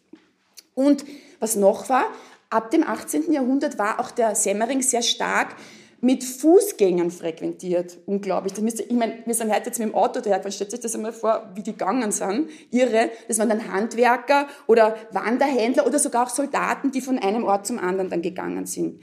Und 0.74 1.06
was 1.38 1.56
noch 1.56 1.88
war, 1.88 2.04
ab 2.50 2.70
dem 2.70 2.86
18. 2.86 3.32
Jahrhundert 3.32 3.78
war 3.78 3.98
auch 3.98 4.10
der 4.10 4.34
Semmering 4.34 4.82
sehr 4.82 5.00
stark 5.00 5.56
mit 6.00 6.24
Fußgängern 6.24 7.10
frequentiert. 7.10 7.98
Unglaublich. 8.06 8.52
Das 8.52 8.62
müsst 8.62 8.80
ich 8.80 8.90
meine, 8.92 9.18
wir 9.26 9.34
sind 9.34 9.50
heute 9.54 9.66
jetzt 9.66 9.78
mit 9.78 9.88
dem 9.88 9.94
Auto 9.94 10.20
dahergefahren. 10.20 10.52
Stellt 10.52 10.72
euch 10.72 10.80
das 10.80 10.94
einmal 10.94 11.12
vor, 11.12 11.50
wie 11.54 11.62
die 11.62 11.72
gegangen 11.72 12.12
sind. 12.12 12.48
Irre. 12.70 13.10
Das 13.28 13.38
waren 13.38 13.48
dann 13.48 13.72
Handwerker 13.72 14.46
oder 14.66 14.96
Wanderhändler 15.12 15.86
oder 15.86 15.98
sogar 15.98 16.26
auch 16.26 16.30
Soldaten, 16.30 16.90
die 16.90 17.00
von 17.00 17.18
einem 17.18 17.44
Ort 17.44 17.66
zum 17.66 17.78
anderen 17.78 18.10
dann 18.10 18.22
gegangen 18.22 18.66
sind. 18.66 19.00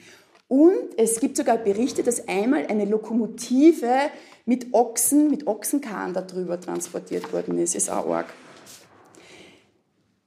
Und 0.47 0.97
es 0.97 1.19
gibt 1.19 1.35
sogar 1.35 1.57
Berichte, 1.57 2.03
dass 2.03 2.27
einmal 2.27 2.67
eine 2.67 2.85
Lokomotive 2.85 3.93
mit 4.45 4.73
Ochsen, 4.73 5.29
mit 5.29 5.45
Ochsenkahn 5.45 6.13
darüber 6.13 6.59
transportiert 6.59 7.33
worden 7.33 7.57
ist. 7.57 7.75
Ist 7.75 7.89
auch 7.89 8.09
arg. 8.09 8.27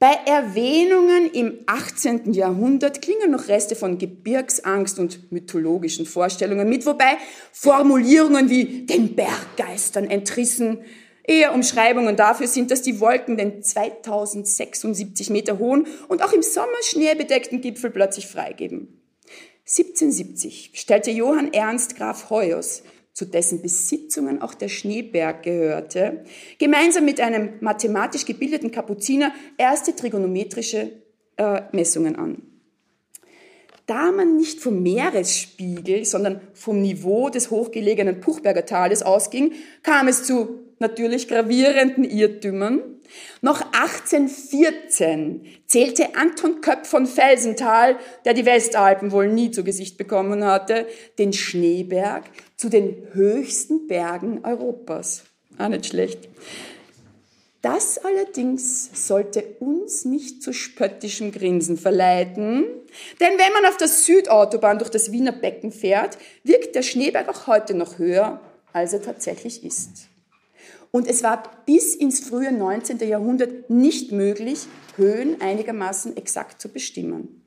Bei 0.00 0.14
Erwähnungen 0.24 1.30
im 1.30 1.58
18. 1.66 2.32
Jahrhundert 2.32 3.02
klingen 3.02 3.30
noch 3.30 3.48
Reste 3.48 3.76
von 3.76 3.98
Gebirgsangst 3.98 4.98
und 4.98 5.30
mythologischen 5.30 6.06
Vorstellungen 6.06 6.70
mit, 6.70 6.86
wobei 6.86 7.18
Formulierungen 7.52 8.48
wie 8.48 8.86
den 8.86 9.14
Berggeistern 9.14 10.06
entrissen 10.08 10.78
eher 11.24 11.52
Umschreibungen 11.52 12.16
dafür 12.16 12.46
sind, 12.46 12.70
dass 12.70 12.80
die 12.80 12.98
Wolken 12.98 13.36
den 13.36 13.62
2076 13.62 15.28
Meter 15.28 15.58
hohen 15.58 15.86
und 16.08 16.22
auch 16.22 16.32
im 16.32 16.42
Sommer 16.42 16.82
schneebedeckten 16.82 17.60
Gipfel 17.60 17.90
plötzlich 17.90 18.26
freigeben. 18.26 19.02
1770 19.66 20.70
stellte 20.72 21.10
Johann 21.10 21.52
Ernst 21.52 21.96
Graf 21.96 22.30
Hoyos 22.30 22.82
zu 23.12 23.24
dessen 23.24 23.60
Besitzungen 23.62 24.40
auch 24.40 24.54
der 24.54 24.68
Schneeberg 24.68 25.42
gehörte, 25.42 26.24
gemeinsam 26.58 27.04
mit 27.04 27.20
einem 27.20 27.54
mathematisch 27.60 28.24
gebildeten 28.24 28.70
Kapuziner 28.70 29.32
erste 29.58 29.94
trigonometrische 29.94 30.92
äh, 31.36 31.62
Messungen 31.72 32.16
an. 32.16 32.42
Da 33.86 34.12
man 34.12 34.36
nicht 34.36 34.60
vom 34.60 34.82
Meeresspiegel, 34.82 36.04
sondern 36.04 36.40
vom 36.54 36.80
Niveau 36.80 37.28
des 37.28 37.50
hochgelegenen 37.50 38.20
Puchberger 38.20 38.64
Tales 38.64 39.02
ausging, 39.02 39.52
kam 39.82 40.06
es 40.06 40.22
zu 40.22 40.60
natürlich 40.78 41.26
gravierenden 41.26 42.04
Irrtümern. 42.04 42.99
Noch 43.40 43.60
1814 43.72 45.46
zählte 45.66 46.14
Anton 46.14 46.60
Köpp 46.60 46.86
von 46.86 47.06
Felsenthal, 47.06 47.98
der 48.24 48.34
die 48.34 48.46
Westalpen 48.46 49.12
wohl 49.12 49.28
nie 49.28 49.50
zu 49.50 49.64
Gesicht 49.64 49.96
bekommen 49.98 50.44
hatte, 50.44 50.86
den 51.18 51.32
Schneeberg 51.32 52.24
zu 52.56 52.68
den 52.68 53.08
höchsten 53.12 53.86
Bergen 53.86 54.44
Europas. 54.44 55.24
Auch 55.58 55.68
nicht 55.68 55.86
schlecht. 55.86 56.28
Das 57.62 57.98
allerdings 57.98 59.06
sollte 59.06 59.42
uns 59.58 60.06
nicht 60.06 60.42
zu 60.42 60.54
spöttischem 60.54 61.30
Grinsen 61.30 61.76
verleiten, 61.76 62.64
denn 63.20 63.38
wenn 63.38 63.52
man 63.52 63.66
auf 63.66 63.76
der 63.76 63.88
Südautobahn 63.88 64.78
durch 64.78 64.90
das 64.90 65.12
Wiener 65.12 65.32
Becken 65.32 65.70
fährt, 65.70 66.16
wirkt 66.42 66.74
der 66.74 66.82
Schneeberg 66.82 67.28
auch 67.28 67.46
heute 67.46 67.74
noch 67.74 67.98
höher, 67.98 68.40
als 68.72 68.94
er 68.94 69.02
tatsächlich 69.02 69.62
ist. 69.62 70.09
Und 70.92 71.06
es 71.06 71.22
war 71.22 71.42
bis 71.66 71.94
ins 71.94 72.20
frühe 72.20 72.52
19. 72.52 72.98
Jahrhundert 72.98 73.70
nicht 73.70 74.12
möglich, 74.12 74.66
Höhen 74.96 75.40
einigermaßen 75.40 76.16
exakt 76.16 76.60
zu 76.60 76.68
bestimmen. 76.68 77.44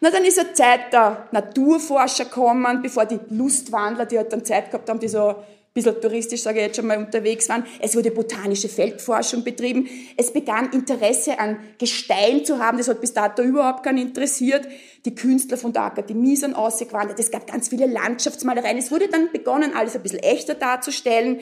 Na, 0.00 0.10
dann 0.10 0.24
ist 0.24 0.38
eine 0.38 0.52
Zeit 0.52 0.92
der 0.92 1.28
Naturforscher 1.32 2.24
gekommen, 2.24 2.82
bevor 2.82 3.06
die 3.06 3.20
Lustwandler, 3.30 4.06
die 4.06 4.18
halt 4.18 4.32
dann 4.32 4.44
Zeit 4.44 4.70
gehabt 4.70 4.88
haben, 4.90 5.00
die 5.00 5.08
so 5.08 5.36
bisschen 5.76 6.00
touristisch, 6.00 6.42
sage 6.42 6.58
ich 6.58 6.66
jetzt 6.66 6.76
schon 6.76 6.86
mal, 6.86 6.98
unterwegs 6.98 7.48
waren. 7.48 7.64
Es 7.80 7.94
wurde 7.94 8.10
botanische 8.10 8.68
Feldforschung 8.68 9.44
betrieben. 9.44 9.88
Es 10.16 10.32
begann 10.32 10.72
Interesse 10.72 11.38
an 11.38 11.58
Gestein 11.78 12.44
zu 12.44 12.58
haben. 12.58 12.78
Das 12.78 12.88
hat 12.88 13.00
bis 13.00 13.12
dato 13.12 13.42
überhaupt 13.42 13.84
keinen 13.84 13.98
interessiert. 13.98 14.66
Die 15.04 15.14
Künstler 15.14 15.56
von 15.56 15.72
der 15.72 15.82
Akademie 15.82 16.34
sind 16.34 16.54
ausgewandert. 16.54 17.20
Es 17.20 17.30
gab 17.30 17.46
ganz 17.46 17.68
viele 17.68 17.86
Landschaftsmalereien. 17.86 18.78
Es 18.78 18.90
wurde 18.90 19.08
dann 19.08 19.30
begonnen, 19.32 19.72
alles 19.76 19.94
ein 19.94 20.02
bisschen 20.02 20.18
echter 20.20 20.54
darzustellen. 20.54 21.38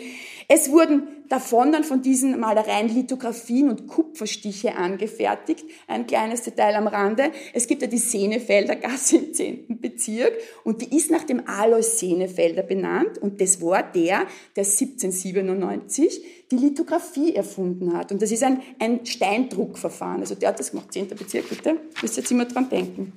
Es 0.48 0.70
wurden 0.70 1.04
davon 1.28 1.72
dann 1.72 1.84
von 1.84 2.02
diesen 2.02 2.38
Malereien 2.38 2.88
Lithografien 2.88 3.68
und 3.68 3.86
Kupferstiche 3.86 4.76
angefertigt. 4.76 5.64
Ein 5.86 6.06
kleines 6.06 6.42
Detail 6.42 6.76
am 6.76 6.86
Rande. 6.86 7.30
Es 7.52 7.66
gibt 7.66 7.82
ja 7.82 7.88
die 7.88 7.98
Senefelder 7.98 8.76
Gasse 8.76 9.16
im 9.16 9.34
10. 9.34 9.80
Bezirk 9.80 10.32
und 10.64 10.82
die 10.82 10.96
ist 10.96 11.10
nach 11.10 11.24
dem 11.24 11.46
Alois 11.46 11.98
Senefelder 11.98 12.62
benannt 12.62 13.18
und 13.18 13.40
das 13.40 13.60
war 13.60 13.82
der, 13.82 14.26
der 14.56 14.64
1797 14.64 16.22
die 16.50 16.56
Lithografie 16.56 17.34
erfunden 17.34 17.96
hat. 17.96 18.12
Und 18.12 18.22
das 18.22 18.30
ist 18.30 18.42
ein, 18.42 18.62
ein 18.78 19.04
Steindruckverfahren. 19.04 20.20
Also 20.20 20.34
der 20.34 20.50
hat 20.50 20.60
das 20.60 20.70
gemacht, 20.70 20.92
10. 20.92 21.08
Bezirk, 21.08 21.48
bitte. 21.48 21.76
Müsst 22.02 22.16
jetzt 22.16 22.30
immer 22.30 22.44
dran 22.44 22.68
denken. 22.68 23.12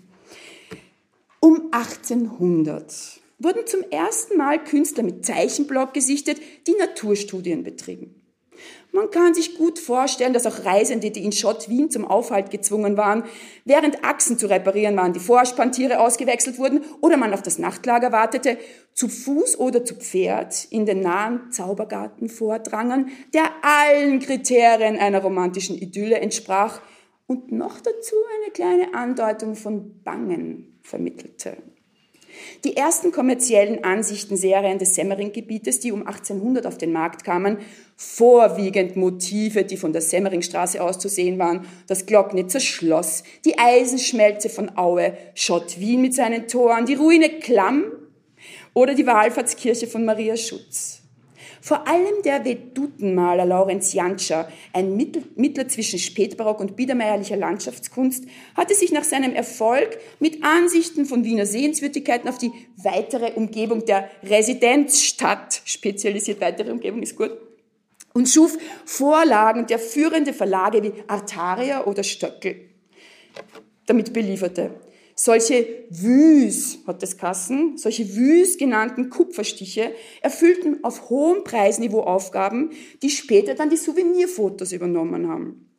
Um 1.39 1.69
1800 1.71 3.21
wurden 3.39 3.65
zum 3.67 3.81
ersten 3.91 4.37
Mal 4.37 4.63
Künstler 4.63 5.03
mit 5.03 5.25
Zeichenblock 5.25 5.93
gesichtet, 5.93 6.39
die 6.67 6.75
Naturstudien 6.79 7.63
betrieben. 7.63 8.23
Man 8.91 9.11
kann 9.11 9.33
sich 9.33 9.55
gut 9.57 9.77
vorstellen, 9.77 10.33
dass 10.33 10.47
auch 10.47 10.65
Reisende, 10.65 11.11
die 11.11 11.23
in 11.23 11.31
Schott 11.31 11.69
Wien 11.69 11.91
zum 11.91 12.05
Aufhalt 12.05 12.49
gezwungen 12.49 12.97
waren, 12.97 13.23
während 13.65 14.03
Achsen 14.03 14.39
zu 14.39 14.47
reparieren 14.47 14.95
waren, 14.97 15.13
die 15.13 15.19
Vorspanntiere 15.19 15.99
ausgewechselt 15.99 16.57
wurden 16.57 16.81
oder 17.01 17.17
man 17.17 17.33
auf 17.33 17.43
das 17.43 17.59
Nachtlager 17.59 18.11
wartete, 18.11 18.57
zu 18.93 19.09
Fuß 19.09 19.59
oder 19.59 19.85
zu 19.85 19.95
Pferd 19.95 20.65
in 20.71 20.85
den 20.85 21.01
nahen 21.01 21.51
Zaubergarten 21.51 22.29
vordrangen, 22.29 23.09
der 23.33 23.45
allen 23.61 24.19
Kriterien 24.19 24.97
einer 24.97 25.21
romantischen 25.21 25.77
Idylle 25.77 26.19
entsprach 26.19 26.81
und 27.27 27.51
noch 27.51 27.79
dazu 27.81 28.15
eine 28.41 28.51
kleine 28.51 28.95
Andeutung 28.95 29.55
von 29.55 30.01
Bangen 30.01 30.79
vermittelte. 30.81 31.57
Die 32.63 32.77
ersten 32.77 33.11
kommerziellen 33.11 33.83
Ansichtenserien 33.83 34.79
des 34.79 34.95
Semmering-Gebietes, 34.95 35.79
die 35.79 35.91
um 35.91 36.05
1800 36.05 36.65
auf 36.65 36.77
den 36.77 36.91
Markt 36.91 37.23
kamen, 37.23 37.57
vorwiegend 37.95 38.95
Motive, 38.95 39.63
die 39.63 39.77
von 39.77 39.93
der 39.93 40.01
Semmeringstraße 40.01 40.81
aus 40.81 40.99
zu 40.99 41.09
sehen 41.09 41.39
waren, 41.39 41.65
das 41.87 42.05
Glocknitzer 42.05 42.59
Schloss, 42.59 43.23
die 43.45 43.57
Eisenschmelze 43.57 44.49
von 44.49 44.77
Aue, 44.77 45.17
Schott 45.33 45.79
Wien 45.79 46.01
mit 46.01 46.13
seinen 46.13 46.47
Toren, 46.47 46.85
die 46.85 46.95
Ruine 46.95 47.29
Klamm 47.39 47.85
oder 48.73 48.93
die 48.93 49.07
Wallfahrtskirche 49.07 49.87
von 49.87 50.05
Maria 50.05 50.37
Schutz. 50.37 51.01
Vor 51.61 51.87
allem 51.87 52.21
der 52.23 52.45
Vedutenmaler 52.45 53.45
Laurenz 53.45 53.93
Jantscher, 53.93 54.49
ein 54.73 54.95
Mittler 54.95 55.67
zwischen 55.67 55.99
Spätbarock 55.99 56.59
und 56.59 56.75
biedermeierlicher 56.75 57.37
Landschaftskunst, 57.37 58.25
hatte 58.55 58.75
sich 58.75 58.91
nach 58.91 59.03
seinem 59.03 59.33
Erfolg 59.33 59.97
mit 60.19 60.43
Ansichten 60.43 61.05
von 61.05 61.23
Wiener 61.23 61.45
Sehenswürdigkeiten 61.45 62.29
auf 62.29 62.37
die 62.37 62.51
weitere 62.77 63.33
Umgebung 63.33 63.85
der 63.85 64.09
Residenzstadt 64.23 65.61
spezialisiert. 65.65 66.41
Weitere 66.41 66.71
Umgebung 66.71 67.01
ist 67.01 67.15
gut 67.15 67.31
und 68.13 68.27
schuf 68.27 68.57
Vorlagen 68.85 69.67
der 69.67 69.79
führende 69.79 70.33
Verlage 70.33 70.83
wie 70.83 70.93
Artaria 71.07 71.85
oder 71.85 72.03
Stöckel 72.03 72.67
damit 73.85 74.13
belieferte. 74.13 74.71
Solche 75.19 75.85
Wüs, 75.89 76.77
hat 76.85 77.01
das 77.01 77.17
Kassen, 77.17 77.75
solche 77.75 78.15
Wüs 78.15 78.59
genannten 78.59 79.09
Kupferstiche 79.09 79.91
erfüllten 80.21 80.83
auf 80.83 81.09
hohem 81.09 81.43
Preisniveau 81.43 82.01
Aufgaben, 82.01 82.69
die 83.01 83.09
später 83.09 83.55
dann 83.55 83.71
die 83.71 83.77
Souvenirfotos 83.77 84.73
übernommen 84.73 85.27
haben. 85.27 85.71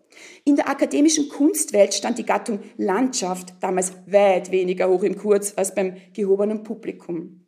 In 0.45 0.57
der 0.57 0.69
akademischen 0.69 1.29
Kunstwelt 1.29 1.95
stand 1.95 2.19
die 2.19 2.27
Gattung 2.27 2.59
Landschaft 2.79 3.55
damals 3.61 3.93
weit 4.07 4.51
weniger 4.51 4.89
hoch 4.89 5.05
im 5.05 5.17
Kurs 5.17 5.57
als 5.57 5.73
beim 5.73 5.95
gehobenen 6.15 6.65
Publikum. 6.65 7.47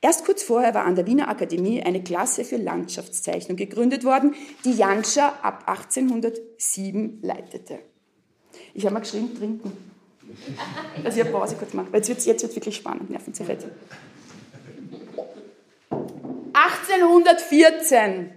Erst 0.00 0.24
kurz 0.24 0.42
vorher 0.42 0.74
war 0.74 0.84
an 0.84 0.96
der 0.96 1.06
Wiener 1.06 1.28
Akademie 1.28 1.80
eine 1.84 2.02
Klasse 2.02 2.44
für 2.44 2.56
Landschaftszeichnung 2.56 3.56
gegründet 3.56 4.02
worden, 4.02 4.34
die 4.64 4.72
Janscha 4.72 5.38
ab 5.42 5.68
1807 5.68 7.20
leitete. 7.22 7.78
Ich 8.74 8.84
habe 8.84 8.94
mal 8.94 9.00
geschrieben, 9.00 9.30
trinken. 9.38 9.91
Also 11.04 11.18
ich 11.18 11.24
habe 11.24 11.36
Pause 11.36 11.56
kurz 11.56 11.74
machen, 11.74 11.88
weil 11.90 12.02
jetzt 12.02 12.26
wird 12.26 12.42
es 12.42 12.54
wirklich 12.54 12.76
spannend, 12.76 13.10
Nervenzerfett. 13.10 13.66
1814, 16.52 18.30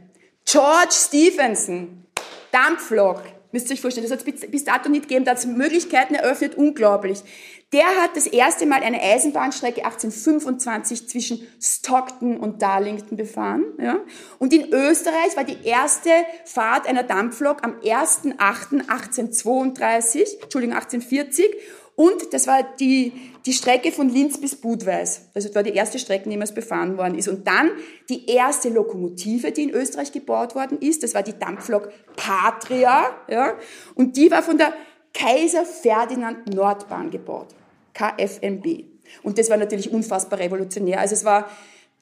George 0.46 0.92
Stephenson, 0.92 2.06
Dampflok, 2.52 3.24
müsst 3.52 3.70
ihr 3.70 3.74
euch 3.74 3.82
vorstellen, 3.82 4.08
das 4.08 4.18
hat 4.18 4.28
es 4.28 4.52
bis 4.52 4.66
dato 4.66 4.90
nicht 4.90 5.08
gegeben, 5.08 5.26
da 5.26 5.32
hat 5.32 5.40
es 5.40 5.46
Möglichkeiten 5.46 6.16
eröffnet, 6.16 6.56
unglaublich. 6.56 7.24
Der 7.72 7.86
hat 8.02 8.16
das 8.16 8.28
erste 8.28 8.66
Mal 8.66 8.82
eine 8.84 9.02
Eisenbahnstrecke 9.02 9.84
1825 9.84 11.10
zwischen 11.10 11.46
Stockton 11.60 12.38
und 12.38 12.62
Darlington 12.62 13.18
befahren. 13.18 13.66
Ja? 13.82 14.00
Und 14.40 14.54
in 14.54 14.72
Österreich 14.74 15.36
war 15.36 15.44
die 15.44 15.58
erste 15.64 16.10
Fahrt 16.46 16.88
einer 16.88 17.04
Dampflok 17.04 17.64
am 17.64 17.80
1.8.1832, 17.80 20.44
Entschuldigung, 20.44 20.76
1840 20.76 21.54
und 21.96 22.34
das 22.34 22.46
war 22.46 22.64
die, 22.64 23.14
die 23.46 23.54
Strecke 23.54 23.92
von 23.92 24.10
Linz 24.10 24.38
bis 24.38 24.56
Budweis. 24.56 25.30
Also 25.34 25.48
das 25.48 25.56
war 25.56 25.64
die 25.64 25.74
erste 25.74 25.98
Strecke, 25.98 26.26
die 26.26 26.32
jemals 26.32 26.54
befahren 26.54 26.98
worden 26.98 27.18
ist. 27.18 27.30
Und 27.30 27.48
dann 27.48 27.72
die 28.10 28.30
erste 28.30 28.68
Lokomotive, 28.70 29.52
die 29.54 29.64
in 29.64 29.70
Österreich 29.70 30.12
gebaut 30.12 30.56
worden 30.56 30.78
ist. 30.80 31.04
Das 31.04 31.14
war 31.14 31.24
die 31.24 31.38
Dampflok 31.38 31.90
Patria. 32.18 33.12
Ja? 33.30 33.54
Und 33.96 34.18
die 34.18 34.30
war 34.30 34.44
von 34.44 34.58
der 34.58 34.74
Kaiser 35.14 35.66
Ferdinand 35.66 36.54
Nordbahn 36.54 37.12
gebaut. 37.12 37.48
KFMB. 37.94 38.84
Und 39.24 39.38
das 39.38 39.50
war 39.50 39.56
natürlich 39.56 39.90
unfassbar 39.90 40.40
revolutionär. 40.40 41.00
Also 41.00 41.14
es 41.14 41.24
war, 41.24 41.50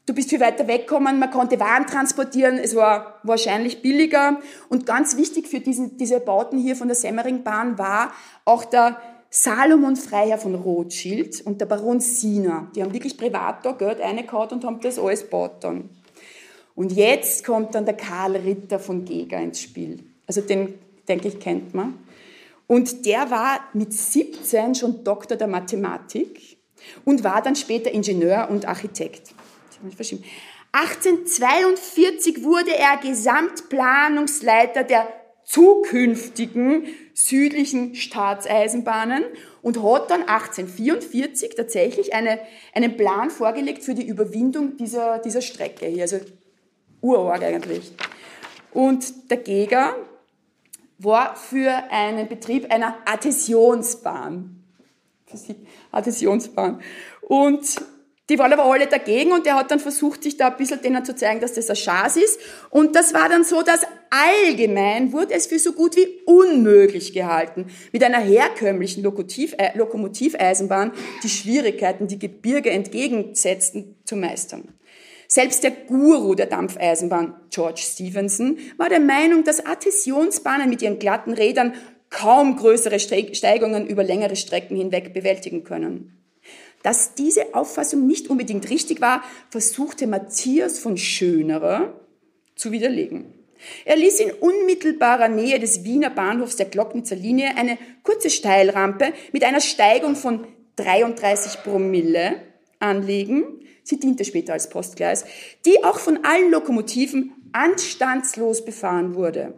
du 0.07 0.15
bist 0.15 0.31
viel 0.31 0.39
weiter 0.39 0.67
weggekommen, 0.67 1.19
man 1.19 1.29
konnte 1.29 1.59
Waren 1.59 1.85
transportieren, 1.85 2.57
es 2.57 2.75
war 2.75 3.19
wahrscheinlich 3.21 3.83
billiger. 3.83 4.39
Und 4.69 4.87
ganz 4.87 5.17
wichtig 5.17 5.47
für 5.47 5.59
diesen, 5.59 5.97
diese 5.97 6.19
Bauten 6.19 6.57
hier 6.57 6.75
von 6.75 6.87
der 6.87 6.95
Semmeringbahn 6.95 7.77
war 7.77 8.11
auch 8.45 8.65
der 8.65 8.97
Salomon 9.35 9.95
Freiherr 9.95 10.37
von 10.37 10.53
Rothschild 10.53 11.41
und 11.41 11.59
der 11.59 11.65
Baron 11.65 11.99
Sina. 11.99 12.69
Die 12.75 12.83
haben 12.83 12.93
wirklich 12.93 13.17
privat 13.17 13.65
da 13.65 13.71
Geld 13.71 13.99
reingehauen 13.99 14.51
und 14.51 14.63
haben 14.63 14.79
das 14.79 14.99
alles 14.99 15.23
gebaut 15.23 15.55
dann. 15.61 15.89
Und 16.75 16.91
jetzt 16.91 17.43
kommt 17.43 17.73
dann 17.73 17.83
der 17.83 17.95
Karl 17.95 18.35
Ritter 18.35 18.77
von 18.77 19.03
Geger 19.05 19.39
ins 19.39 19.59
Spiel. 19.59 20.03
Also 20.27 20.41
den, 20.41 20.75
denke 21.07 21.29
ich, 21.29 21.39
kennt 21.39 21.73
man. 21.73 21.97
Und 22.67 23.07
der 23.07 23.31
war 23.31 23.59
mit 23.73 23.91
17 23.91 24.75
schon 24.75 25.03
Doktor 25.03 25.35
der 25.35 25.47
Mathematik 25.47 26.59
und 27.03 27.23
war 27.23 27.41
dann 27.41 27.55
später 27.55 27.91
Ingenieur 27.91 28.49
und 28.51 28.67
Architekt. 28.67 29.33
1842 30.73 32.43
wurde 32.43 32.77
er 32.77 32.97
Gesamtplanungsleiter 32.97 34.83
der 34.83 35.07
zukünftigen 35.43 36.85
südlichen 37.27 37.95
Staatseisenbahnen 37.95 39.23
und 39.61 39.81
hat 39.81 40.11
dann 40.11 40.21
1844 40.21 41.55
tatsächlich 41.55 42.13
eine, 42.13 42.39
einen 42.73 42.97
Plan 42.97 43.29
vorgelegt 43.29 43.83
für 43.83 43.95
die 43.95 44.07
Überwindung 44.07 44.77
dieser, 44.77 45.19
dieser 45.19 45.41
Strecke 45.41 45.85
hier, 45.85 46.03
also 46.03 46.19
urorg 47.01 47.43
eigentlich. 47.43 47.93
Und 48.71 49.29
der 49.31 49.37
Geger 49.37 49.95
war 50.97 51.35
für 51.35 51.71
einen 51.91 52.27
Betrieb 52.27 52.71
einer 52.71 52.97
Adhäsionsbahn. 53.05 54.63
Adhäsionsbahn. 55.91 56.81
Und 57.21 57.81
die 58.29 58.39
waren 58.39 58.53
aber 58.53 58.65
alle 58.65 58.87
dagegen 58.87 59.31
und 59.31 59.45
er 59.45 59.55
hat 59.55 59.71
dann 59.71 59.79
versucht, 59.79 60.23
sich 60.23 60.37
da 60.37 60.47
ein 60.47 60.57
bisschen 60.57 60.81
denen 60.81 61.03
zu 61.03 61.15
zeigen, 61.15 61.41
dass 61.41 61.53
das 61.53 61.69
ein 61.69 61.75
Schatz 61.75 62.15
ist. 62.15 62.39
Und 62.69 62.95
das 62.95 63.13
war 63.13 63.27
dann 63.29 63.43
so, 63.43 63.61
dass 63.61 63.81
allgemein 64.13 65.11
wurde 65.11 65.33
es 65.33 65.47
für 65.47 65.57
so 65.57 65.73
gut 65.73 65.95
wie 65.95 66.07
unmöglich 66.25 67.13
gehalten, 67.13 67.65
mit 67.91 68.03
einer 68.03 68.19
herkömmlichen 68.19 69.03
äh, 69.03 69.77
Lokomotiveisenbahn 69.77 70.91
die 71.23 71.29
Schwierigkeiten, 71.29 72.07
die 72.07 72.19
Gebirge 72.19 72.69
entgegensetzten, 72.69 73.95
zu 74.05 74.15
meistern. 74.15 74.69
Selbst 75.27 75.63
der 75.63 75.71
Guru 75.71 76.35
der 76.35 76.45
Dampfeisenbahn, 76.45 77.33
George 77.49 77.81
Stephenson, 77.83 78.59
war 78.77 78.89
der 78.89 78.99
Meinung, 78.99 79.43
dass 79.43 79.65
Adhäsionsbahnen 79.65 80.69
mit 80.69 80.83
ihren 80.83 80.99
glatten 80.99 81.33
Rädern 81.33 81.73
kaum 82.11 82.55
größere 82.55 82.99
Steigungen 82.99 83.87
über 83.87 84.03
längere 84.03 84.35
Strecken 84.35 84.77
hinweg 84.77 85.11
bewältigen 85.15 85.63
können. 85.63 86.19
Dass 86.83 87.15
diese 87.15 87.55
Auffassung 87.55 88.05
nicht 88.05 88.29
unbedingt 88.29 88.69
richtig 88.69 89.01
war, 89.01 89.23
versuchte 89.49 90.05
Matthias 90.05 90.77
von 90.77 90.97
Schönerer 90.97 91.99
zu 92.55 92.71
widerlegen. 92.71 93.42
Er 93.85 93.95
ließ 93.95 94.19
in 94.19 94.31
unmittelbarer 94.31 95.27
Nähe 95.27 95.59
des 95.59 95.83
Wiener 95.83 96.09
Bahnhofs 96.09 96.55
der 96.55 96.67
Glocknitzer 96.67 97.15
Linie 97.15 97.55
eine 97.57 97.77
kurze 98.03 98.29
Steilrampe 98.29 99.13
mit 99.31 99.43
einer 99.43 99.61
Steigung 99.61 100.15
von 100.15 100.47
33 100.75 101.63
Promille 101.63 102.41
anlegen. 102.79 103.61
Sie 103.83 103.99
diente 103.99 104.25
später 104.25 104.53
als 104.53 104.69
Postgleis, 104.69 105.25
die 105.65 105.83
auch 105.83 105.99
von 105.99 106.23
allen 106.23 106.51
Lokomotiven 106.51 107.33
anstandslos 107.51 108.65
befahren 108.65 109.15
wurde. 109.15 109.53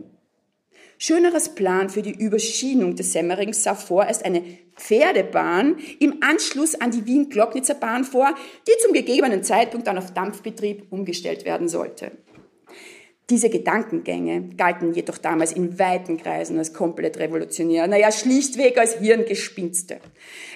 Schöneres 0.98 1.50
Plan 1.56 1.90
für 1.90 2.02
die 2.02 2.18
Überschienung 2.18 2.96
des 2.96 3.12
Semmerings 3.12 3.64
sah 3.64 3.76
vorerst 3.76 4.24
eine 4.24 4.44
Pferdebahn 4.78 5.78
im 6.00 6.22
Anschluss 6.22 6.76
an 6.76 6.92
die 6.92 7.06
Wien-Glocknitzer 7.06 7.76
Bahn 7.76 8.06
vor, 8.06 8.34
die 8.68 8.72
zum 8.82 8.94
gegebenen 8.94 9.44
Zeitpunkt 9.44 9.88
dann 9.88 9.98
auf 9.98 10.14
Dampfbetrieb 10.14 10.88
umgestellt 10.92 11.44
werden 11.44 11.68
sollte. 11.68 12.12
Diese 13.32 13.50
Gedankengänge 13.50 14.50
galten 14.56 14.94
jedoch 14.94 15.18
damals 15.18 15.52
in 15.52 15.80
weiten 15.80 16.18
Kreisen 16.18 16.60
als 16.60 16.74
komplett 16.74 17.18
revolutionär, 17.18 17.88
naja, 17.88 18.12
schlichtweg 18.12 18.78
als 18.78 19.00
Hirngespinste. 19.00 20.00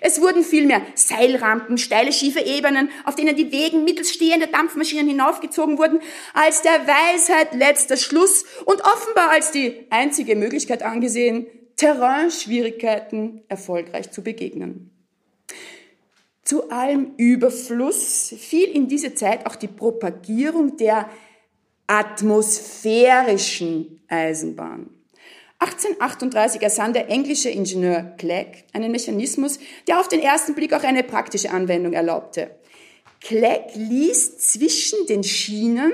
Es 0.01 0.21
wurden 0.21 0.43
vielmehr 0.43 0.83
Seilrampen, 0.93 1.79
steile 1.79 2.11
schiefe 2.11 2.41
Ebenen, 2.41 2.91
auf 3.05 3.15
denen 3.15 3.35
die 3.35 3.51
Wegen 3.51 3.85
mittels 3.85 4.13
stehender 4.13 4.45
Dampfmaschinen 4.45 5.07
hinaufgezogen 5.07 5.79
wurden, 5.79 5.99
als 6.35 6.61
der 6.61 6.85
Weisheit 6.85 7.55
letzter 7.55 7.97
Schluss 7.97 8.45
und 8.65 8.81
offenbar 8.81 9.31
als 9.31 9.51
die 9.51 9.87
einzige 9.89 10.35
Möglichkeit 10.35 10.83
angesehen, 10.83 11.47
Terrainschwierigkeiten 11.75 13.41
erfolgreich 13.47 14.11
zu 14.11 14.21
begegnen. 14.21 14.91
Zu 16.43 16.69
allem 16.69 17.13
Überfluss 17.17 18.35
fiel 18.37 18.69
in 18.69 18.87
diese 18.87 19.15
Zeit 19.15 19.47
auch 19.47 19.55
die 19.55 19.67
Propagierung 19.67 20.77
der 20.77 21.09
atmosphärischen 21.89 23.99
Eisenbahn. 24.07 24.91
1838 25.57 26.61
ersann 26.61 26.93
der 26.93 27.09
englische 27.09 27.49
Ingenieur 27.49 28.13
Clegg 28.17 28.63
einen 28.73 28.91
Mechanismus, 28.91 29.59
der 29.87 29.99
auf 29.99 30.07
den 30.07 30.21
ersten 30.21 30.53
Blick 30.53 30.71
auch 30.73 30.83
eine 30.83 31.03
praktische 31.03 31.49
Anwendung 31.49 31.93
erlaubte. 31.93 32.51
Clegg 33.21 33.75
ließ 33.75 34.37
zwischen 34.37 35.05
den 35.07 35.23
Schienen 35.23 35.91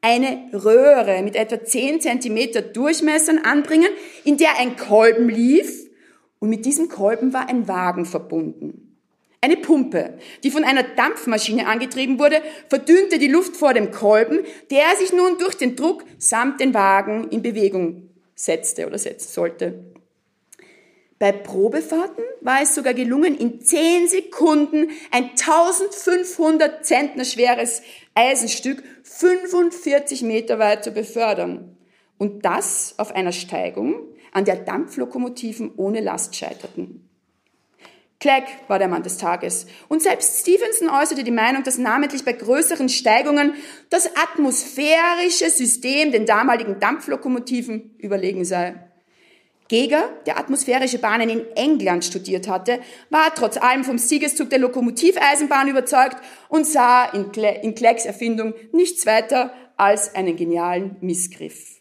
eine 0.00 0.48
Röhre 0.52 1.22
mit 1.22 1.36
etwa 1.36 1.62
10 1.62 2.00
cm 2.00 2.72
Durchmessern 2.72 3.38
anbringen, 3.38 3.90
in 4.24 4.38
der 4.38 4.58
ein 4.58 4.76
Kolben 4.76 5.28
lief 5.28 5.86
und 6.38 6.48
mit 6.48 6.64
diesem 6.64 6.88
Kolben 6.88 7.32
war 7.32 7.48
ein 7.48 7.68
Wagen 7.68 8.06
verbunden. 8.06 8.85
Eine 9.46 9.58
Pumpe, 9.58 10.18
die 10.42 10.50
von 10.50 10.64
einer 10.64 10.82
Dampfmaschine 10.82 11.68
angetrieben 11.68 12.18
wurde, 12.18 12.42
verdünnte 12.68 13.20
die 13.20 13.28
Luft 13.28 13.56
vor 13.56 13.74
dem 13.74 13.92
Kolben, 13.92 14.40
der 14.72 14.96
sich 14.98 15.12
nun 15.12 15.38
durch 15.38 15.54
den 15.54 15.76
Druck 15.76 16.02
samt 16.18 16.58
den 16.58 16.74
Wagen 16.74 17.28
in 17.28 17.42
Bewegung 17.42 18.10
setzte 18.34 18.88
oder 18.88 18.98
setzen 18.98 19.28
sollte. 19.28 19.84
Bei 21.20 21.30
Probefahrten 21.30 22.24
war 22.40 22.60
es 22.60 22.74
sogar 22.74 22.92
gelungen, 22.92 23.38
in 23.38 23.60
10 23.60 24.08
Sekunden 24.08 24.90
ein 25.12 25.30
1500 25.38 26.84
Zentner 26.84 27.24
schweres 27.24 27.82
Eisenstück 28.16 28.82
45 29.04 30.22
Meter 30.22 30.58
weit 30.58 30.82
zu 30.82 30.90
befördern. 30.90 31.76
Und 32.18 32.44
das 32.44 32.94
auf 32.96 33.14
einer 33.14 33.30
Steigung, 33.30 34.08
an 34.32 34.44
der 34.44 34.56
Dampflokomotiven 34.56 35.70
ohne 35.76 36.00
Last 36.00 36.34
scheiterten. 36.34 37.05
Clegg 38.18 38.46
war 38.68 38.78
der 38.78 38.88
Mann 38.88 39.02
des 39.02 39.18
Tages. 39.18 39.66
Und 39.88 40.02
selbst 40.02 40.40
Stevenson 40.40 40.88
äußerte 40.88 41.22
die 41.22 41.30
Meinung, 41.30 41.62
dass 41.64 41.76
namentlich 41.76 42.24
bei 42.24 42.32
größeren 42.32 42.88
Steigungen 42.88 43.54
das 43.90 44.10
atmosphärische 44.16 45.50
System 45.50 46.12
den 46.12 46.24
damaligen 46.24 46.80
Dampflokomotiven 46.80 47.94
überlegen 47.98 48.44
sei. 48.44 48.74
Geger, 49.68 50.10
der 50.26 50.38
atmosphärische 50.38 50.98
Bahnen 50.98 51.28
in 51.28 51.44
England 51.56 52.04
studiert 52.04 52.48
hatte, 52.48 52.80
war 53.10 53.34
trotz 53.34 53.56
allem 53.56 53.82
vom 53.82 53.98
Siegeszug 53.98 54.48
der 54.48 54.60
Lokomotiveisenbahn 54.60 55.68
überzeugt 55.68 56.16
und 56.48 56.66
sah 56.66 57.04
in, 57.06 57.32
Cle 57.32 57.60
in 57.62 57.74
Cleggs 57.74 58.06
Erfindung 58.06 58.54
nichts 58.72 59.06
weiter 59.06 59.52
als 59.76 60.14
einen 60.14 60.36
genialen 60.36 60.96
Missgriff. 61.00 61.80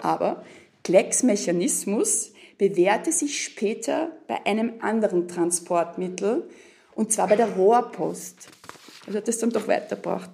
Aber 0.00 0.44
Cleggs 0.84 1.24
Mechanismus 1.24 2.31
bewährte 2.62 3.10
sich 3.10 3.42
später 3.42 4.12
bei 4.28 4.46
einem 4.46 4.74
anderen 4.82 5.26
Transportmittel, 5.26 6.48
und 6.94 7.10
zwar 7.10 7.26
bei 7.26 7.34
der 7.34 7.56
Rohrpost. 7.56 8.36
Also 9.04 9.18
hat 9.18 9.26
das 9.26 9.38
dann 9.38 9.50
doch 9.50 9.66
weitergebracht. 9.66 10.30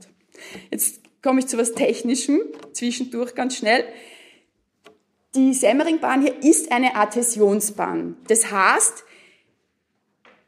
Jetzt 0.70 1.00
komme 1.22 1.40
ich 1.40 1.46
zu 1.46 1.56
was 1.56 1.72
Technischem, 1.72 2.40
zwischendurch 2.74 3.34
ganz 3.34 3.56
schnell. 3.56 3.82
Die 5.34 5.54
Semmeringbahn 5.54 6.20
hier 6.20 6.34
ist 6.42 6.70
eine 6.70 6.96
Adhäsionsbahn. 6.96 8.18
Das 8.26 8.52
heißt, 8.52 9.04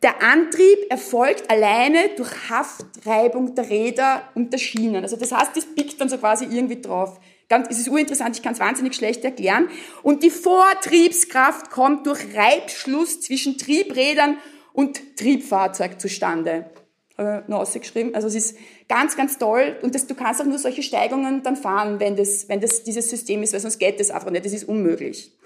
der 0.02 0.22
Antrieb 0.22 0.90
erfolgt 0.90 1.48
alleine 1.48 2.10
durch 2.14 2.50
Haftreibung 2.50 3.54
der 3.54 3.70
Räder 3.70 4.28
und 4.34 4.52
der 4.52 4.58
Schienen. 4.58 5.02
Also 5.02 5.16
das 5.16 5.32
heißt, 5.32 5.56
das 5.56 5.64
biegt 5.64 5.98
dann 5.98 6.10
so 6.10 6.18
quasi 6.18 6.44
irgendwie 6.44 6.82
drauf. 6.82 7.18
Ganz, 7.50 7.66
es 7.68 7.80
ist 7.80 7.88
urinteressant, 7.88 8.36
ich 8.36 8.42
kann 8.42 8.52
es 8.54 8.60
wahnsinnig 8.60 8.94
schlecht 8.94 9.24
erklären. 9.24 9.68
Und 10.04 10.22
die 10.22 10.30
Vortriebskraft 10.30 11.70
kommt 11.70 12.06
durch 12.06 12.20
Reibschluss 12.34 13.20
zwischen 13.20 13.58
Triebrädern 13.58 14.38
und 14.72 15.16
Triebfahrzeug 15.16 16.00
zustande 16.00 16.70
äh, 17.18 17.40
noch 17.48 17.58
ausgeschrieben. 17.58 18.14
Also 18.14 18.28
es 18.28 18.36
ist 18.36 18.56
ganz, 18.88 19.16
ganz 19.16 19.36
toll 19.36 19.76
und 19.82 19.96
das, 19.96 20.06
du 20.06 20.14
kannst 20.14 20.40
auch 20.40 20.46
nur 20.46 20.58
solche 20.58 20.84
Steigungen 20.84 21.42
dann 21.42 21.56
fahren, 21.56 21.98
wenn 21.98 22.14
das, 22.14 22.48
wenn 22.48 22.60
das 22.60 22.84
dieses 22.84 23.10
System 23.10 23.42
ist, 23.42 23.52
weil 23.52 23.60
sonst 23.60 23.78
geht 23.78 23.98
das 23.98 24.12
einfach 24.12 24.30
nicht, 24.30 24.46
das 24.46 24.52
ist 24.52 24.68
unmöglich. 24.68 25.36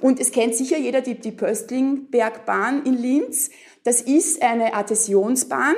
Und 0.00 0.20
es 0.20 0.30
kennt 0.30 0.54
sicher 0.54 0.78
jeder 0.78 1.00
die, 1.00 1.16
die 1.16 1.32
Pöstlingbergbahn 1.32 2.86
in 2.86 2.94
Linz. 2.94 3.50
Das 3.82 4.00
ist 4.00 4.42
eine 4.42 4.74
Adhäsionsbahn, 4.74 5.74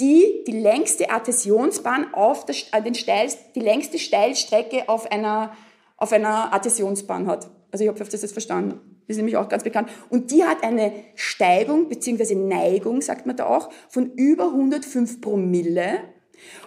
die 0.00 0.44
die 0.46 0.60
längste 0.60 1.10
Adhäsionsbahn 1.10 2.14
auf 2.14 2.46
der, 2.46 2.56
den 2.80 2.94
Steil, 2.94 3.30
die 3.54 3.60
längste 3.60 3.98
Steilstrecke 3.98 4.88
auf 4.88 5.10
einer, 5.10 5.56
auf 5.96 6.12
einer 6.12 6.52
Adhäsionsbahn 6.52 7.26
hat. 7.26 7.48
Also 7.70 7.84
ich 7.84 7.90
hoffe, 7.90 8.04
das 8.04 8.22
jetzt 8.22 8.32
verstanden. 8.32 8.80
Das 9.06 9.16
ist 9.16 9.18
nämlich 9.18 9.36
auch 9.36 9.48
ganz 9.48 9.64
bekannt. 9.64 9.90
Und 10.08 10.30
die 10.30 10.44
hat 10.44 10.62
eine 10.62 10.92
Steigung 11.14 11.88
bzw. 11.88 12.34
Neigung, 12.34 13.02
sagt 13.02 13.26
man 13.26 13.36
da 13.36 13.46
auch, 13.46 13.70
von 13.88 14.12
über 14.14 14.46
105 14.46 15.20
Promille. 15.20 16.00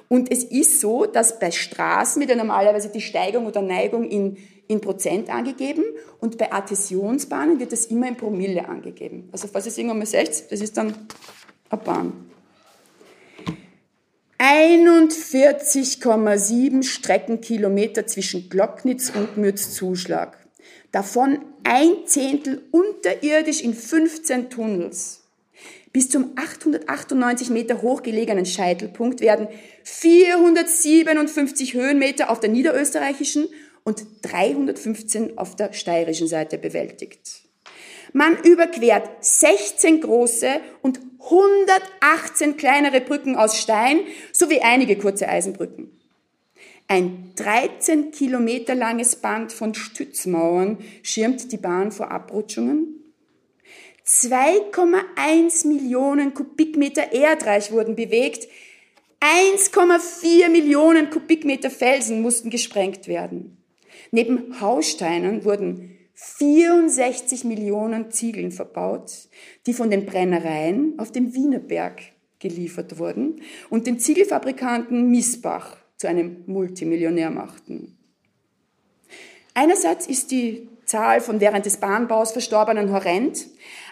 Und 0.07 0.31
es 0.31 0.43
ist 0.43 0.79
so, 0.79 1.05
dass 1.05 1.39
bei 1.39 1.51
Straßen 1.51 2.19
wird 2.19 2.29
ja 2.29 2.35
normalerweise 2.35 2.89
die 2.89 3.01
Steigung 3.01 3.45
oder 3.45 3.61
Neigung 3.61 4.03
in, 4.05 4.37
in 4.67 4.81
Prozent 4.81 5.29
angegeben 5.29 5.83
und 6.19 6.37
bei 6.37 6.51
Adhäsionsbahnen 6.51 7.59
wird 7.59 7.71
das 7.71 7.87
immer 7.87 8.07
in 8.07 8.15
Promille 8.15 8.67
angegeben. 8.67 9.29
Also 9.31 9.47
falls 9.47 9.65
ihr 9.65 9.71
es 9.71 9.77
irgendwann 9.77 9.99
mal 9.99 10.05
seht, 10.05 10.51
das 10.51 10.61
ist 10.61 10.77
dann 10.77 10.93
eine 11.69 11.81
Bahn. 11.81 12.13
41,7 14.39 16.83
Streckenkilometer 16.83 18.05
zwischen 18.05 18.49
Glocknitz 18.49 19.09
und 19.09 19.37
Mürzzuschlag 19.37 20.37
davon 20.91 21.39
ein 21.63 22.05
Zehntel 22.05 22.63
unterirdisch 22.71 23.61
in 23.61 23.73
15 23.73 24.49
Tunnels. 24.49 25.23
Bis 25.93 26.09
zum 26.09 26.31
898 26.35 27.49
Meter 27.49 27.81
hoch 27.81 28.03
gelegenen 28.03 28.45
Scheitelpunkt 28.45 29.21
werden 29.21 29.47
457 29.83 31.73
Höhenmeter 31.73 32.29
auf 32.29 32.39
der 32.39 32.49
niederösterreichischen 32.49 33.47
und 33.83 34.05
315 34.21 35.37
auf 35.37 35.55
der 35.55 35.73
steirischen 35.73 36.27
Seite 36.27 36.57
bewältigt. 36.57 37.46
Man 38.13 38.41
überquert 38.43 39.09
16 39.23 40.01
große 40.01 40.59
und 40.81 40.99
118 41.19 42.57
kleinere 42.57 43.01
Brücken 43.01 43.35
aus 43.35 43.59
Stein 43.59 43.99
sowie 44.31 44.61
einige 44.61 44.97
kurze 44.97 45.27
Eisenbrücken. 45.27 45.91
Ein 46.87 47.33
13 47.35 48.11
Kilometer 48.11 48.73
langes 48.73 49.17
Band 49.17 49.51
von 49.51 49.73
Stützmauern 49.73 50.77
schirmt 51.03 51.51
die 51.51 51.57
Bahn 51.57 51.91
vor 51.91 52.11
Abrutschungen. 52.11 53.03
2,1 54.05 55.67
Millionen 55.67 56.33
Kubikmeter 56.33 57.11
Erdreich 57.11 57.73
wurden 57.73 57.97
bewegt. 57.97 58.47
1,4 59.19 60.47
Millionen 60.47 61.09
Kubikmeter 61.09 61.69
Felsen 61.69 62.21
mussten 62.21 62.49
gesprengt 62.49 63.09
werden. 63.09 63.57
Neben 64.11 64.61
Haussteinen 64.61 65.43
wurden 65.43 65.96
64 66.19 67.43
Millionen 67.43 68.09
Ziegeln 68.09 68.51
verbaut, 68.51 69.29
die 69.67 69.73
von 69.73 69.91
den 69.91 70.07
Brennereien 70.07 70.97
auf 70.97 71.11
dem 71.11 71.35
Wienerberg 71.35 72.01
geliefert 72.39 72.97
wurden 72.97 73.41
und 73.69 73.85
den 73.85 73.99
Ziegelfabrikanten 73.99 75.11
Miesbach 75.11 75.77
zu 75.95 76.07
einem 76.07 76.43
Multimillionär 76.47 77.29
machten. 77.29 77.99
Einerseits 79.53 80.07
ist 80.07 80.31
die 80.31 80.67
Zahl 80.85 81.21
von 81.21 81.39
während 81.39 81.67
des 81.67 81.77
Bahnbaus 81.77 82.31
Verstorbenen 82.31 82.91
horrend. 82.91 83.45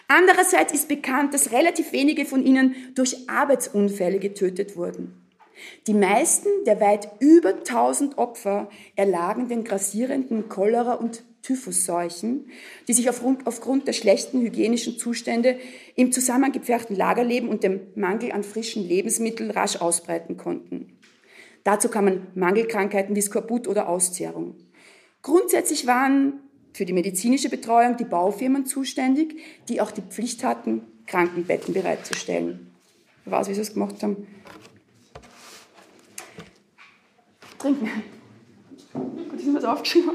Andererseits 0.08 0.72
ist 0.72 0.88
bekannt, 0.88 1.32
dass 1.32 1.52
relativ 1.52 1.92
wenige 1.92 2.24
von 2.24 2.44
ihnen 2.44 2.74
durch 2.96 3.28
Arbeitsunfälle 3.28 4.18
getötet 4.18 4.76
wurden. 4.76 5.22
Die 5.86 5.94
meisten 5.94 6.48
der 6.66 6.80
weit 6.80 7.08
über 7.20 7.50
1000 7.50 8.18
Opfer 8.18 8.68
erlagen 8.96 9.48
den 9.48 9.62
grassierenden 9.62 10.48
Cholera- 10.48 10.94
und 10.94 11.24
Typhusseuchen, 11.46 12.50
die 12.88 12.92
sich 12.92 13.08
aufgrund, 13.08 13.46
aufgrund 13.46 13.86
der 13.86 13.92
schlechten 13.92 14.40
hygienischen 14.40 14.98
Zustände 14.98 15.58
im 15.94 16.10
zusammengepferchten 16.10 16.96
Lagerleben 16.96 17.48
und 17.48 17.62
dem 17.62 17.80
Mangel 17.94 18.32
an 18.32 18.42
frischen 18.42 18.86
Lebensmitteln 18.86 19.52
rasch 19.52 19.76
ausbreiten 19.76 20.36
konnten. 20.36 20.98
Dazu 21.62 21.88
kamen 21.88 22.26
Mangelkrankheiten 22.34 23.14
wie 23.14 23.20
Skorbut 23.20 23.68
oder 23.68 23.88
Auszehrung. 23.88 24.56
Grundsätzlich 25.22 25.86
waren 25.86 26.40
für 26.72 26.84
die 26.84 26.92
medizinische 26.92 27.48
Betreuung 27.48 27.96
die 27.96 28.04
Baufirmen 28.04 28.66
zuständig, 28.66 29.36
die 29.68 29.80
auch 29.80 29.92
die 29.92 30.02
Pflicht 30.02 30.42
hatten, 30.42 30.82
Krankenbetten 31.06 31.72
bereitzustellen. 31.72 32.72
Ich 33.24 33.30
weiß, 33.30 33.48
wie 33.48 33.54
sie 33.54 33.60
es 33.60 33.72
gemacht 33.72 34.02
haben. 34.02 34.26
Trinken. 37.58 37.88
Gut, 38.92 39.40
ich 39.40 39.46
mir 39.46 39.54
was 39.54 39.64
aufgeschrieben. 39.64 40.10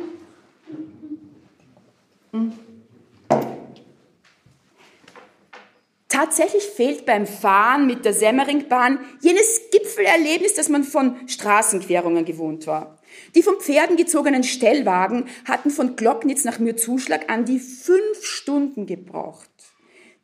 Tatsächlich 6.07 6.63
fehlt 6.63 7.05
beim 7.05 7.25
Fahren 7.25 7.87
mit 7.87 8.05
der 8.05 8.13
Semmeringbahn 8.13 8.99
jenes 9.21 9.61
Gipfelerlebnis, 9.71 10.53
das 10.53 10.69
man 10.69 10.83
von 10.83 11.27
Straßenquerungen 11.27 12.25
gewohnt 12.25 12.67
war. 12.67 12.99
Die 13.33 13.41
von 13.41 13.59
Pferden 13.59 13.97
gezogenen 13.97 14.43
Stellwagen 14.43 15.25
hatten 15.45 15.69
von 15.69 15.95
Glocknitz 15.95 16.43
nach 16.43 16.59
Mürzuschlag 16.59 17.29
an 17.29 17.45
die 17.45 17.59
fünf 17.59 18.23
Stunden 18.23 18.85
gebraucht. 18.85 19.49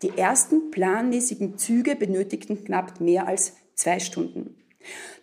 Die 0.01 0.17
ersten 0.17 0.71
planmäßigen 0.71 1.57
Züge 1.57 1.95
benötigten 1.95 2.63
knapp 2.63 2.99
mehr 2.99 3.27
als 3.27 3.53
zwei 3.73 3.99
Stunden. 3.99 4.55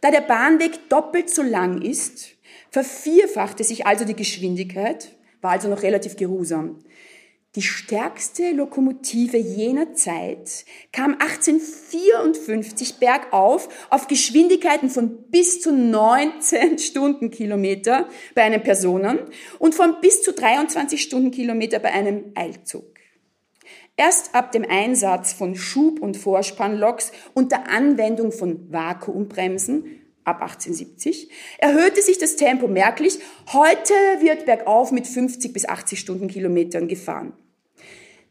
Da 0.00 0.10
der 0.10 0.22
Bahnweg 0.22 0.88
doppelt 0.88 1.30
so 1.30 1.42
lang 1.42 1.82
ist, 1.82 2.30
vervierfachte 2.70 3.64
sich 3.64 3.86
also 3.86 4.04
die 4.04 4.16
Geschwindigkeit, 4.16 5.14
war 5.44 5.52
also 5.52 5.68
noch 5.68 5.82
relativ 5.82 6.16
geruhsam. 6.16 6.80
Die 7.54 7.62
stärkste 7.62 8.50
Lokomotive 8.50 9.36
jener 9.36 9.94
Zeit 9.94 10.64
kam 10.90 11.12
1854 11.12 12.96
bergauf 12.96 13.68
auf 13.90 14.08
Geschwindigkeiten 14.08 14.90
von 14.90 15.30
bis 15.30 15.60
zu 15.60 15.72
19 15.72 16.78
Stundenkilometer 16.80 18.08
bei 18.34 18.42
einem 18.42 18.64
Personen 18.64 19.20
und 19.60 19.76
von 19.76 20.00
bis 20.00 20.22
zu 20.22 20.32
23 20.32 21.00
Stundenkilometer 21.00 21.78
bei 21.78 21.92
einem 21.92 22.32
Eilzug. 22.34 22.86
Erst 23.96 24.34
ab 24.34 24.50
dem 24.50 24.64
Einsatz 24.68 25.32
von 25.32 25.54
Schub- 25.54 26.00
und 26.00 26.16
Vorspannloks 26.16 27.12
und 27.34 27.52
der 27.52 27.68
Anwendung 27.68 28.32
von 28.32 28.72
Vakuumbremsen 28.72 30.03
ab 30.24 30.42
1870 30.42 31.30
erhöhte 31.58 32.02
sich 32.02 32.18
das 32.18 32.36
Tempo 32.36 32.68
merklich. 32.68 33.18
Heute 33.52 33.94
wird 34.20 34.46
bergauf 34.46 34.92
mit 34.92 35.06
50 35.06 35.52
bis 35.52 35.68
80 35.68 36.00
Stundenkilometern 36.00 36.88
gefahren. 36.88 37.34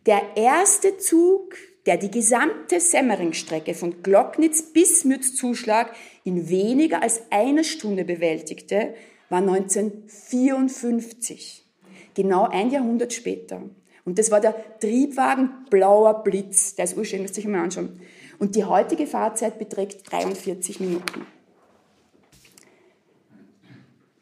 Der 0.06 0.22
erste 0.36 0.98
Zug, 0.98 1.56
der 1.86 1.96
die 1.98 2.12
gesamte 2.12 2.80
Semmeringstrecke 2.80 3.74
von 3.74 4.04
Glocknitz 4.04 4.62
bis 4.62 5.04
Mützzuschlag 5.06 5.92
in 6.24 6.50
weniger 6.50 7.02
als 7.02 7.24
einer 7.30 7.64
Stunde 7.64 8.06
bewältigte, 8.06 8.94
war 9.30 9.40
1954, 9.40 11.66
genau 12.14 12.48
ein 12.48 12.70
Jahrhundert 12.70 13.14
später. 13.14 13.64
Und 14.06 14.20
das 14.20 14.30
war 14.32 14.42
der 14.42 14.56
Triebwagen 14.80 15.66
Blauer 15.70 16.24
Blitz. 16.24 16.76
Der 16.76 16.84
ist 16.86 16.98
urschön, 16.98 17.22
müsst 17.22 17.38
ihr 17.38 17.44
euch 17.44 17.50
mal 17.50 17.64
anschauen. 17.64 18.02
Und 18.40 18.56
die 18.56 18.66
heutige 18.66 19.08
Fahrzeit 19.08 19.58
beträgt 19.58 20.12
43 20.12 20.82
Minuten. 20.82 21.26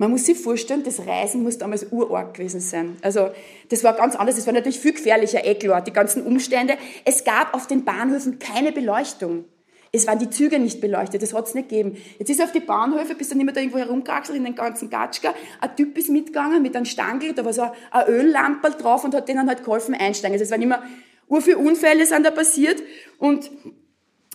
Man 0.02 0.10
muss 0.10 0.26
sich 0.26 0.40
vorstellen, 0.40 0.82
das 0.82 1.06
Reisen 1.06 1.44
muss 1.44 1.60
damals 1.60 1.86
urarg 1.92 2.34
gewesen 2.34 2.60
sein. 2.60 2.98
Also, 3.04 3.30
das 3.70 3.84
war 3.84 3.94
ganz 3.94 4.16
anders. 4.16 4.36
Das 4.36 4.48
war 4.48 4.54
natürlich 4.54 4.80
viel 4.80 4.94
gefährlicher, 4.94 5.46
eh 5.46 5.54
die 5.54 5.94
ganzen 5.94 6.26
Umstände. 6.26 6.76
Es 7.06 7.24
gab 7.24 7.54
auf 7.54 7.68
den 7.68 7.86
Bahnhöfen 7.86 8.40
keine 8.40 8.72
Beleuchtung. 8.72 9.46
Es 9.92 10.08
waren 10.08 10.18
die 10.18 10.32
Züge 10.32 10.58
nicht 10.58 10.82
beleuchtet, 10.82 11.22
das 11.22 11.36
hat 11.36 11.46
es 11.46 11.54
nicht 11.54 11.70
gegeben. 11.70 11.98
Jetzt 12.18 12.32
ist 12.32 12.42
auf 12.42 12.52
die 12.52 12.62
Bahnhöfe, 12.62 13.14
bist 13.14 13.32
du 13.32 13.36
nicht 13.36 13.46
mehr 13.46 13.54
da 13.54 13.60
irgendwo 13.62 13.78
herumkraxelt 13.78 14.36
in 14.36 14.44
den 14.44 14.56
ganzen 14.56 14.90
Gatschka. 14.90 15.36
Ein 15.60 15.76
Typ 15.76 15.96
ist 15.96 16.10
mitgegangen 16.10 16.64
mit 16.64 16.76
einem 16.76 16.86
Stangel, 16.86 17.34
da 17.34 17.46
war 17.46 17.54
so 17.54 17.70
ein 17.92 18.08
Öllamperl 18.08 18.72
drauf 18.72 19.04
und 19.04 19.14
hat 19.14 19.30
denen 19.30 19.48
halt 19.48 19.64
geholfen 19.64 19.94
einsteigen. 19.94 20.34
Also 20.34 20.46
es 20.46 20.50
waren 20.50 20.64
immer 20.64 20.82
ur 21.28 21.42
viele 21.42 21.60
Unfälle 21.60 22.08
sind 22.08 22.26
da 22.26 22.32
passiert 22.32 22.82
und 23.20 23.52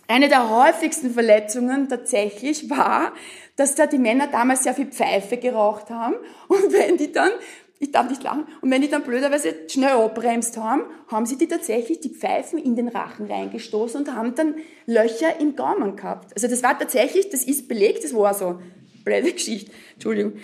eine 0.09 0.29
der 0.29 0.49
häufigsten 0.49 1.11
Verletzungen 1.11 1.89
tatsächlich 1.89 2.71
war, 2.71 3.13
dass 3.57 3.75
da 3.75 3.87
die 3.87 3.99
Männer 3.99 4.29
damals 4.29 4.63
sehr 4.63 4.75
viel 4.75 4.87
Pfeife 4.87 5.37
geraucht 5.39 5.91
haben 5.91 6.15
und 6.49 6.73
wenn 6.73 6.97
die 6.97 7.13
dann, 7.13 7.31
ich 7.79 7.93
darf 7.93 8.09
nicht 8.09 8.23
lachen, 8.23 8.47
und 8.61 8.71
wenn 8.71 8.83
die 8.83 8.89
dann 8.89 9.03
blöderweise 9.03 9.55
schnell 9.69 9.93
abbremst 9.93 10.57
haben, 10.57 10.83
haben 11.09 11.27
sie 11.27 11.37
die 11.37 11.49
tatsächlich 11.49 12.01
die 12.01 12.11
Pfeifen 12.11 12.59
in 12.59 12.77
den 12.77 12.89
Rachen 12.89 13.31
reingestoßen 13.31 14.01
und 14.01 14.15
haben 14.15 14.35
dann 14.35 14.55
Löcher 14.87 15.41
im 15.41 15.57
Gaumen 15.57 15.97
gehabt. 15.97 16.33
Also 16.35 16.49
das 16.49 16.63
war 16.63 16.79
tatsächlich, 16.79 17.31
das 17.31 17.45
ist 17.45 17.69
belegt, 17.69 18.05
das 18.05 18.15
war 18.15 18.33
so, 18.33 18.61
blöde 19.05 19.33
Geschichte, 19.33 19.71
Entschuldigung. 19.95 20.35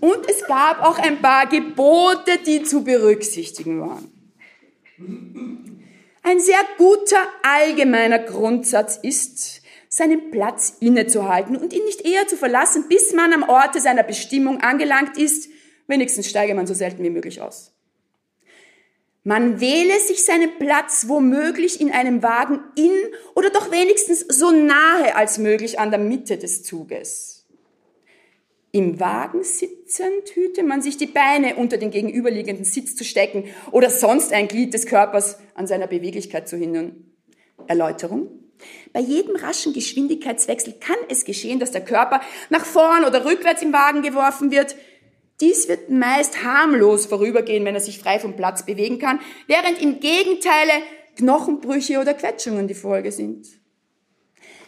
Und 0.00 0.28
es 0.28 0.44
gab 0.46 0.82
auch 0.82 0.98
ein 0.98 1.20
paar 1.22 1.46
Gebote, 1.46 2.38
die 2.46 2.62
zu 2.62 2.84
berücksichtigen 2.84 3.80
waren. 3.80 4.10
Ein 6.22 6.40
sehr 6.40 6.60
guter 6.78 7.18
allgemeiner 7.42 8.18
Grundsatz 8.18 8.98
ist, 9.02 9.62
seinen 9.94 10.32
Platz 10.32 10.76
innezuhalten 10.80 11.56
und 11.56 11.72
ihn 11.72 11.84
nicht 11.84 12.04
eher 12.04 12.26
zu 12.26 12.36
verlassen, 12.36 12.86
bis 12.88 13.12
man 13.12 13.32
am 13.32 13.44
Orte 13.44 13.80
seiner 13.80 14.02
Bestimmung 14.02 14.60
angelangt 14.60 15.16
ist. 15.16 15.48
Wenigstens 15.86 16.28
steige 16.28 16.54
man 16.54 16.66
so 16.66 16.74
selten 16.74 17.04
wie 17.04 17.10
möglich 17.10 17.40
aus. 17.40 17.72
Man 19.22 19.60
wähle 19.60 19.98
sich 20.00 20.24
seinen 20.24 20.58
Platz 20.58 21.06
womöglich 21.08 21.80
in 21.80 21.92
einem 21.92 22.24
Wagen 22.24 22.60
in 22.76 22.92
oder 23.36 23.50
doch 23.50 23.70
wenigstens 23.70 24.20
so 24.20 24.50
nahe 24.50 25.14
als 25.14 25.38
möglich 25.38 25.78
an 25.78 25.90
der 25.90 26.00
Mitte 26.00 26.38
des 26.38 26.64
Zuges. 26.64 27.46
Im 28.72 28.98
Wagen 28.98 29.44
sitzend 29.44 30.28
hüte 30.34 30.64
man 30.64 30.82
sich 30.82 30.96
die 30.96 31.06
Beine 31.06 31.54
unter 31.54 31.76
den 31.76 31.92
gegenüberliegenden 31.92 32.64
Sitz 32.64 32.96
zu 32.96 33.04
stecken 33.04 33.44
oder 33.70 33.88
sonst 33.88 34.32
ein 34.32 34.48
Glied 34.48 34.74
des 34.74 34.86
Körpers 34.86 35.38
an 35.54 35.68
seiner 35.68 35.86
Beweglichkeit 35.86 36.48
zu 36.48 36.56
hindern. 36.56 37.04
Erläuterung. 37.68 38.43
Bei 38.92 39.00
jedem 39.00 39.36
raschen 39.36 39.72
Geschwindigkeitswechsel 39.72 40.74
kann 40.80 40.96
es 41.08 41.24
geschehen, 41.24 41.58
dass 41.58 41.70
der 41.70 41.84
Körper 41.84 42.20
nach 42.50 42.64
vorn 42.64 43.04
oder 43.04 43.24
rückwärts 43.24 43.62
im 43.62 43.72
Wagen 43.72 44.02
geworfen 44.02 44.50
wird. 44.50 44.76
Dies 45.40 45.68
wird 45.68 45.90
meist 45.90 46.44
harmlos 46.44 47.06
vorübergehen, 47.06 47.64
wenn 47.64 47.74
er 47.74 47.80
sich 47.80 47.98
frei 47.98 48.18
vom 48.18 48.36
Platz 48.36 48.64
bewegen 48.64 48.98
kann, 48.98 49.20
während 49.46 49.82
im 49.82 50.00
Gegenteile 50.00 50.72
Knochenbrüche 51.16 51.98
oder 51.98 52.14
Quetschungen 52.14 52.68
die 52.68 52.74
Folge 52.74 53.12
sind. 53.12 53.46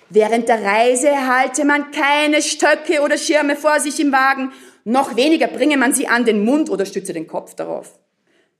Während 0.09 0.49
der 0.49 0.63
Reise 0.63 1.27
halte 1.27 1.65
man 1.65 1.91
keine 1.91 2.41
Stöcke 2.41 3.03
oder 3.03 3.19
Schirme 3.19 3.57
vor 3.57 3.81
sich 3.81 3.99
im 3.99 4.13
Wagen, 4.13 4.53
noch 4.85 5.17
weniger 5.17 5.49
bringe 5.49 5.77
man 5.77 5.93
sie 5.95 6.07
an 6.07 6.25
den 6.25 6.45
Mund 6.45 6.71
oder 6.71 6.87
stütze 6.87 7.13
den 7.13 7.27
Kopf 7.27 7.55
darauf. 7.55 7.99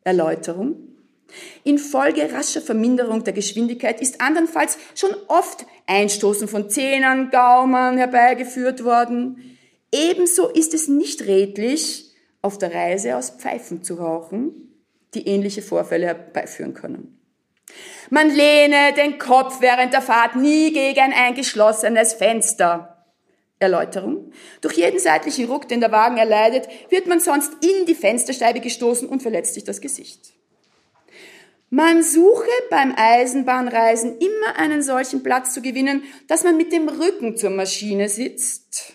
Erläuterung. 0.03 0.96
Infolge 1.65 2.33
rascher 2.33 2.61
Verminderung 2.61 3.25
der 3.25 3.33
Geschwindigkeit 3.33 4.01
ist 4.01 4.21
andernfalls 4.21 4.79
schon 4.95 5.15
oft 5.29 5.67
Einstoßen 5.87 6.49
von 6.49 6.71
Zähnen, 6.71 7.31
Gaumen 7.31 7.97
herbeigeführt 7.97 8.85
worden. 8.85 9.59
Ebenso 9.93 10.49
ist 10.49 10.75
es 10.75 10.89
nicht 10.89 11.27
redlich, 11.27 12.13
auf 12.43 12.59
der 12.59 12.73
Reise 12.73 13.17
aus 13.17 13.31
Pfeifen 13.31 13.83
zu 13.83 13.95
rauchen, 13.95 14.85
die 15.15 15.27
ähnliche 15.27 15.63
Vorfälle 15.63 16.07
herbeiführen 16.07 16.75
können. 16.75 17.21
Man 18.11 18.31
lehne 18.31 18.93
den 18.97 19.19
Kopf 19.19 19.61
während 19.61 19.93
der 19.93 20.03
Fahrt 20.03 20.37
nie 20.37 20.73
gegen 20.73 21.13
ein 21.13 21.35
geschlossenes 21.35 22.13
Fenster. 22.15 22.93
Erläuterung. 23.59 24.33
Durch 24.61 24.75
jeden 24.75 25.01
seitlichen 25.01 25.47
Ruck, 25.47 25.67
den 25.69 25.81
der 25.81 25.91
Wagen 25.91 26.19
erleidet, 26.19 26.69
wird 26.91 27.07
man 27.07 27.21
sonst 27.21 27.53
in 27.65 27.87
die 27.87 27.95
Fensterscheibe 27.95 28.61
gestoßen 28.61 29.09
und 29.09 29.23
verletzt 29.23 29.55
sich 29.55 29.65
das 29.65 29.81
Gesicht. 29.81 30.36
Man 31.77 32.03
suche 32.03 32.49
beim 32.71 32.95
Eisenbahnreisen 32.97 34.17
immer 34.17 34.57
einen 34.57 34.83
solchen 34.83 35.23
Platz 35.23 35.53
zu 35.53 35.61
gewinnen, 35.61 36.05
dass 36.27 36.43
man 36.43 36.57
mit 36.57 36.73
dem 36.73 36.89
Rücken 36.89 37.37
zur 37.37 37.51
Maschine 37.51 38.09
sitzt, 38.09 38.95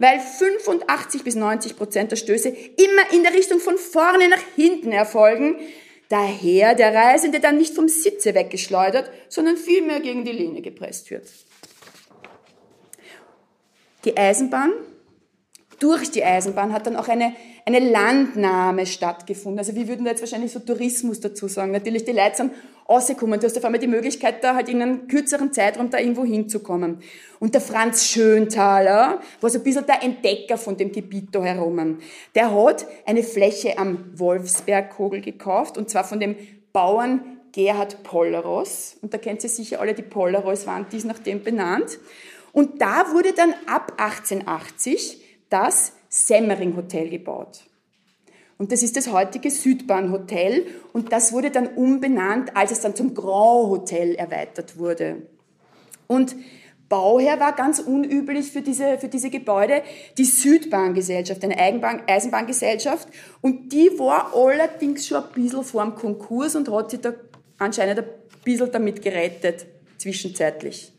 weil 0.00 0.18
85 0.18 1.22
bis 1.22 1.36
90 1.36 1.76
Prozent 1.76 2.10
der 2.10 2.16
Stöße 2.16 2.48
immer 2.48 3.12
in 3.12 3.22
der 3.22 3.32
Richtung 3.32 3.60
von 3.60 3.78
vorne 3.78 4.28
nach 4.28 4.42
hinten 4.56 4.90
erfolgen, 4.90 5.60
daher 6.08 6.74
der 6.74 6.92
Reisende 6.92 7.38
dann 7.38 7.58
nicht 7.58 7.76
vom 7.76 7.86
Sitze 7.86 8.34
weggeschleudert, 8.34 9.08
sondern 9.28 9.56
vielmehr 9.56 10.00
gegen 10.00 10.24
die 10.24 10.32
Lehne 10.32 10.62
gepresst 10.62 11.12
wird. 11.12 11.28
Die 14.04 14.16
Eisenbahn, 14.16 14.72
durch 15.78 16.10
die 16.10 16.24
Eisenbahn 16.24 16.72
hat 16.72 16.88
dann 16.88 16.96
auch 16.96 17.06
eine, 17.06 17.36
eine 17.66 17.80
Landnahme 17.80 18.86
stattgefunden. 18.86 19.58
Also 19.58 19.74
wir 19.74 19.88
würden 19.88 20.04
da 20.04 20.12
jetzt 20.12 20.20
wahrscheinlich 20.20 20.52
so 20.52 20.60
Tourismus 20.60 21.18
dazu 21.18 21.48
sagen. 21.48 21.72
Natürlich, 21.72 22.04
die 22.04 22.12
Leute 22.12 22.36
sind 22.36 22.52
rausgekommen. 22.88 23.40
Du 23.40 23.46
hast 23.46 23.58
auf 23.58 23.64
einmal 23.64 23.80
die 23.80 23.88
Möglichkeit, 23.88 24.44
da 24.44 24.54
halt 24.54 24.68
in 24.68 24.80
einem 24.80 25.08
kürzeren 25.08 25.52
Zeitraum 25.52 25.90
da 25.90 25.98
irgendwo 25.98 26.24
hinzukommen. 26.24 27.00
Und 27.40 27.54
der 27.54 27.60
Franz 27.60 28.06
Schöntaler 28.06 29.20
war 29.40 29.50
so 29.50 29.58
ein 29.58 29.64
bisschen 29.64 29.84
der 29.84 30.04
Entdecker 30.04 30.58
von 30.58 30.76
dem 30.76 30.92
Gebiet 30.92 31.30
da 31.32 31.42
herum. 31.42 31.98
Der 32.36 32.54
hat 32.54 32.86
eine 33.04 33.24
Fläche 33.24 33.76
am 33.78 34.12
Wolfsbergkogel 34.14 35.20
gekauft, 35.20 35.76
und 35.76 35.90
zwar 35.90 36.04
von 36.04 36.20
dem 36.20 36.36
Bauern 36.72 37.38
Gerhard 37.50 38.04
Polleros. 38.04 38.96
Und 39.02 39.12
da 39.12 39.18
kennt 39.18 39.42
ihr 39.42 39.50
sicher 39.50 39.80
alle, 39.80 39.92
die 39.92 40.02
Polleros 40.02 40.68
waren 40.68 40.86
dies 40.92 41.04
nach 41.04 41.18
dem 41.18 41.42
benannt. 41.42 41.98
Und 42.52 42.80
da 42.80 43.12
wurde 43.12 43.32
dann 43.32 43.54
ab 43.66 43.94
1880 43.96 45.20
das 45.50 45.95
Semmering 46.08 46.76
Hotel 46.76 47.08
gebaut. 47.08 47.64
Und 48.58 48.72
das 48.72 48.82
ist 48.82 48.96
das 48.96 49.12
heutige 49.12 49.50
Südbahnhotel. 49.50 50.66
Und 50.92 51.12
das 51.12 51.32
wurde 51.32 51.50
dann 51.50 51.68
umbenannt, 51.68 52.56
als 52.56 52.70
es 52.70 52.80
dann 52.80 52.94
zum 52.94 53.14
Grand 53.14 53.68
Hotel 53.68 54.14
erweitert 54.14 54.78
wurde. 54.78 55.22
Und 56.06 56.36
Bauherr 56.88 57.40
war 57.40 57.52
ganz 57.52 57.80
unüblich 57.80 58.52
für 58.52 58.62
diese, 58.62 58.98
für 58.98 59.08
diese 59.08 59.28
Gebäude 59.28 59.82
die 60.16 60.24
Südbahngesellschaft, 60.24 61.42
eine 61.42 61.58
Eigenbahn, 61.58 62.02
Eisenbahngesellschaft. 62.06 63.08
Und 63.40 63.72
die 63.72 63.90
war 63.98 64.32
allerdings 64.34 65.06
schon 65.06 65.24
ein 65.24 65.32
bisschen 65.34 65.64
vor 65.64 65.84
dem 65.84 65.96
Konkurs 65.96 66.54
und 66.54 66.70
hat 66.70 66.92
sich 66.92 67.00
da 67.00 67.12
anscheinend 67.58 67.98
ein 67.98 68.06
bisschen 68.44 68.70
damit 68.70 69.02
gerettet, 69.02 69.66
zwischenzeitlich. 69.98 70.92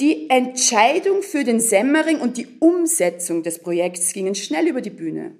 Die 0.00 0.28
Entscheidung 0.28 1.22
für 1.22 1.44
den 1.44 1.60
Semmering 1.60 2.18
und 2.20 2.36
die 2.36 2.48
Umsetzung 2.58 3.44
des 3.44 3.60
Projekts 3.60 4.12
gingen 4.12 4.34
schnell 4.34 4.66
über 4.66 4.80
die 4.80 4.90
Bühne. 4.90 5.36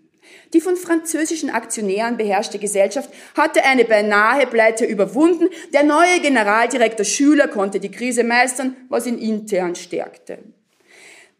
Die 0.52 0.60
von 0.60 0.76
französischen 0.76 1.50
Aktionären 1.50 2.16
beherrschte 2.16 2.60
Gesellschaft 2.60 3.10
hatte 3.36 3.64
eine 3.64 3.84
beinahe 3.84 4.46
Pleite 4.46 4.84
überwunden. 4.84 5.48
Der 5.72 5.82
neue 5.82 6.20
Generaldirektor 6.22 7.04
Schüler 7.04 7.48
konnte 7.48 7.80
die 7.80 7.90
Krise 7.90 8.22
meistern, 8.22 8.76
was 8.88 9.06
ihn 9.06 9.18
intern 9.18 9.74
stärkte. 9.74 10.38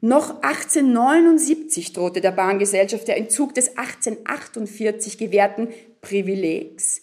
Noch 0.01 0.43
1879 0.43 1.93
drohte 1.93 2.21
der 2.21 2.33
Bahngesellschaft 2.33 3.07
der 3.07 3.17
Entzug 3.17 3.55
des 3.55 3.79
1848 3.79 5.19
gewährten 5.19 5.69
Privilegs, 6.03 7.01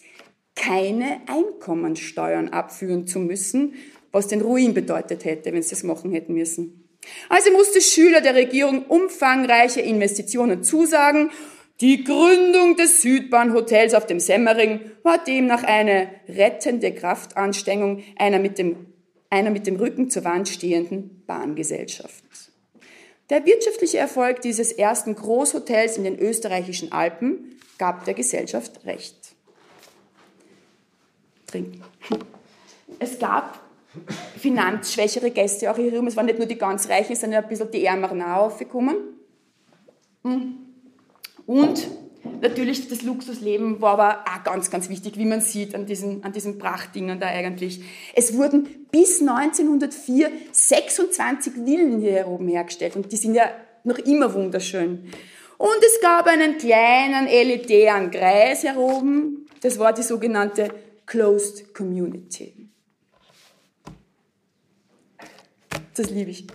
keine 0.54 1.22
Einkommensteuern 1.26 2.50
abführen 2.50 3.06
zu 3.06 3.18
müssen, 3.18 3.74
was 4.12 4.28
den 4.28 4.42
Ruin 4.42 4.74
bedeutet 4.74 5.24
hätte, 5.24 5.52
wenn 5.52 5.62
sie 5.62 5.70
das 5.70 5.82
machen 5.82 6.12
hätten 6.12 6.34
müssen. 6.34 6.88
Also 7.28 7.50
musste 7.50 7.80
Schüler 7.80 8.20
der 8.20 8.36
Regierung 8.36 8.84
umfangreiche 8.86 9.80
Investitionen 9.80 10.62
zusagen 10.62 11.30
die 11.82 12.04
Gründung 12.04 12.76
des 12.76 13.02
Südbahnhotels 13.02 13.94
auf 13.94 14.06
dem 14.06 14.20
Semmering 14.20 14.92
war 15.02 15.18
demnach 15.18 15.64
eine 15.64 16.10
rettende 16.28 16.94
Kraftanstrengung 16.94 18.04
einer 18.16 18.38
mit 18.38 18.56
dem, 18.58 18.86
einer 19.30 19.50
mit 19.50 19.66
dem 19.66 19.74
Rücken 19.74 20.08
zur 20.08 20.22
Wand 20.22 20.48
stehenden 20.48 21.24
Bahngesellschaft. 21.26 22.22
Der 23.30 23.44
wirtschaftliche 23.46 23.98
Erfolg 23.98 24.42
dieses 24.42 24.70
ersten 24.70 25.16
Großhotels 25.16 25.96
in 25.96 26.04
den 26.04 26.20
österreichischen 26.20 26.92
Alpen 26.92 27.58
gab 27.78 28.04
der 28.04 28.14
Gesellschaft 28.14 28.84
recht. 28.86 29.34
Trinken. 31.48 31.82
Es 32.98 33.18
gab 33.18 33.58
finanzschwächere 34.38 35.30
Gäste 35.30 35.70
auch 35.70 35.76
hier 35.76 35.94
rum. 35.94 36.06
Es 36.06 36.16
waren 36.16 36.26
nicht 36.26 36.38
nur 36.38 36.48
die 36.48 36.58
ganz 36.58 36.88
Reichen, 36.88 37.16
sondern 37.16 37.42
ein 37.42 37.48
bisschen 37.48 37.70
die 37.70 37.84
Ärmeren 37.84 38.22
auch 38.22 38.46
aufgekommen. 38.46 38.96
Hm. 40.24 40.54
Und 41.46 41.88
natürlich 42.40 42.88
das 42.88 43.02
Luxusleben 43.02 43.80
war 43.80 43.92
aber 43.92 44.24
auch 44.24 44.44
ganz, 44.44 44.70
ganz 44.70 44.88
wichtig, 44.88 45.18
wie 45.18 45.24
man 45.24 45.40
sieht 45.40 45.74
an 45.74 45.86
diesen, 45.86 46.24
an 46.24 46.32
diesen 46.32 46.58
Prachtdingen 46.58 47.20
da 47.20 47.26
eigentlich. 47.26 47.82
Es 48.14 48.34
wurden 48.36 48.86
bis 48.90 49.20
1904 49.20 50.30
26 50.52 51.52
Villen 51.52 52.00
hier 52.00 52.26
oben 52.28 52.48
hergestellt 52.48 52.96
und 52.96 53.10
die 53.10 53.16
sind 53.16 53.34
ja 53.34 53.50
noch 53.84 53.98
immer 53.98 54.32
wunderschön. 54.32 55.10
Und 55.58 55.78
es 55.80 56.00
gab 56.00 56.26
einen 56.26 56.58
kleinen 56.58 57.26
elitären 57.26 58.10
Kreis 58.10 58.62
hier 58.62 58.76
oben, 58.76 59.46
das 59.60 59.78
war 59.78 59.92
die 59.92 60.02
sogenannte 60.02 60.70
Closed 61.06 61.72
Community. 61.74 62.61
Das 65.94 66.10
liebe 66.10 66.30
ich. 66.30 66.46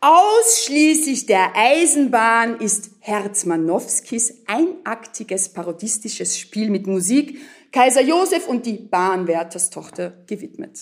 Ausschließlich 0.00 1.24
der 1.24 1.56
Eisenbahn 1.56 2.60
ist 2.60 2.90
Herzmanowskis 3.00 4.42
einaktiges 4.46 5.48
parodistisches 5.48 6.38
Spiel 6.38 6.68
mit 6.68 6.86
Musik 6.86 7.38
Kaiser 7.72 8.02
Josef 8.02 8.46
und 8.46 8.66
die 8.66 8.74
Bahnwärterstochter 8.74 10.12
gewidmet. 10.26 10.78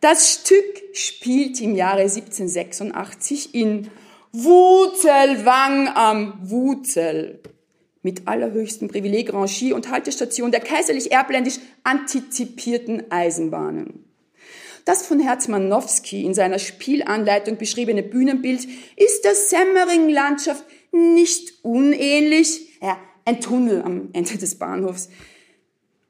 Das 0.00 0.32
Stück 0.32 0.82
spielt 0.92 1.60
im 1.60 1.74
Jahre 1.74 2.02
1786 2.02 3.54
in 3.54 3.90
Wuzelwang 4.32 5.88
am 5.88 6.38
Wuzel 6.42 7.40
mit 8.02 8.28
allerhöchstem 8.28 8.88
Privileg, 8.88 9.32
Rangie 9.32 9.72
und 9.72 9.90
Haltestation 9.90 10.50
der 10.50 10.60
kaiserlich 10.60 11.10
erbländisch 11.10 11.58
antizipierten 11.82 13.10
Eisenbahnen. 13.10 14.13
Das 14.84 15.06
von 15.06 15.18
Herzmanowski 15.18 16.24
in 16.24 16.34
seiner 16.34 16.58
Spielanleitung 16.58 17.56
beschriebene 17.56 18.02
Bühnenbild 18.02 18.66
ist 18.96 19.24
der 19.24 19.34
Semmering-Landschaft 19.34 20.64
nicht 20.92 21.64
unähnlich. 21.64 22.80
Ja, 22.82 22.98
ein 23.24 23.40
Tunnel 23.40 23.82
am 23.82 24.10
Ende 24.12 24.36
des 24.36 24.58
Bahnhofs. 24.58 25.08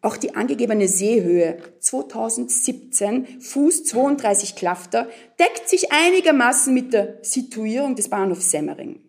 Auch 0.03 0.17
die 0.17 0.35
angegebene 0.35 0.89
Seehöhe 0.89 1.59
2017, 1.81 3.41
Fuß 3.41 3.85
32 3.85 4.57
Klafter, 4.57 5.09
deckt 5.39 5.69
sich 5.69 5.93
einigermaßen 5.93 6.75
mit 6.75 6.93
der 6.93 7.21
Situierung 7.23 7.95
des 7.95 8.11
Bahnhofs 8.11 8.51
Semmering. 8.51 9.01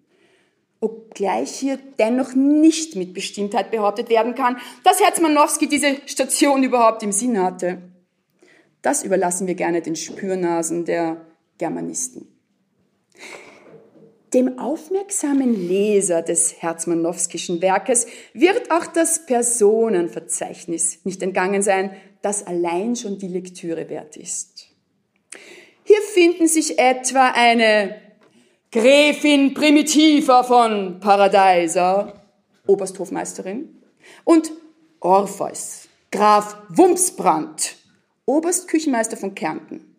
Obgleich 0.80 1.52
hier 1.52 1.80
dennoch 1.98 2.34
nicht 2.36 2.96
mit 2.96 3.14
Bestimmtheit 3.14 3.72
behauptet 3.72 4.10
werden 4.10 4.36
kann, 4.36 4.58
dass 4.84 5.02
Herzmanowski 5.02 5.68
diese 5.68 5.98
Station 6.06 6.64
überhaupt 6.64 7.02
im 7.02 7.12
Sinn 7.12 7.42
hatte. 7.42 7.82
Das 8.86 9.02
überlassen 9.02 9.48
wir 9.48 9.56
gerne 9.56 9.82
den 9.82 9.96
Spürnasen 9.96 10.86
der 10.86 11.26
Germanisten. 11.58 12.28
Dem 14.32 14.60
aufmerksamen 14.60 15.68
Leser 15.68 16.22
des 16.22 16.62
Herzmannowskischen 16.62 17.64
Werkes 17.64 18.06
wird 18.34 18.70
auch 18.70 18.86
das 18.86 19.26
Personenverzeichnis 19.26 21.04
nicht 21.04 21.24
entgangen 21.24 21.64
sein, 21.64 21.96
das 22.22 22.46
allein 22.46 22.96
schon 22.96 23.18
die 23.18 23.28
Lektüre 23.28 23.90
wert 23.90 24.18
ist. 24.18 24.68
Hier 25.84 26.02
finden 26.14 26.48
sich 26.48 26.78
etwa 26.78 27.32
eine 27.32 28.00
Gräfin 28.72 29.56
Primitiva 29.56 30.44
von 30.44 31.00
Paradeiser, 31.00 32.22
Obersthofmeisterin, 32.68 33.82
und 34.26 34.52
Orpheus, 35.00 35.88
Graf 36.12 36.56
Wumsbrand, 36.70 37.78
Oberstküchenmeister 38.26 39.18
von 39.18 39.36
Kärnten 39.36 39.96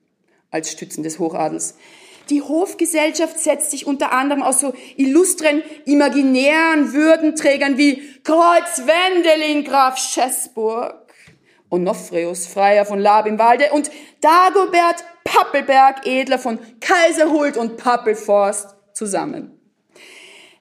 als 0.50 0.70
Stützen 0.70 1.02
des 1.02 1.18
Hochadels. 1.18 1.76
Die 2.30 2.42
Hofgesellschaft 2.42 3.38
setzt 3.38 3.70
sich 3.70 3.86
unter 3.86 4.12
anderem 4.12 4.42
aus 4.42 4.60
so 4.60 4.74
illustren, 4.96 5.62
imaginären 5.84 6.92
Würdenträgern 6.92 7.78
wie 7.78 8.02
Kreuz 8.24 8.82
Wendelin 8.84 9.64
Graf 9.64 9.96
Schäßburg, 9.98 11.14
Onofrius 11.70 12.46
Freier 12.46 12.84
von 12.84 12.98
Lab 12.98 13.26
im 13.26 13.38
Walde 13.38 13.70
und 13.72 13.90
Dagobert 14.20 15.04
Pappelberg 15.22 16.06
Edler 16.06 16.38
von 16.38 16.58
Kaiserhult 16.80 17.56
und 17.56 17.76
Pappelforst 17.76 18.74
zusammen. 18.92 19.60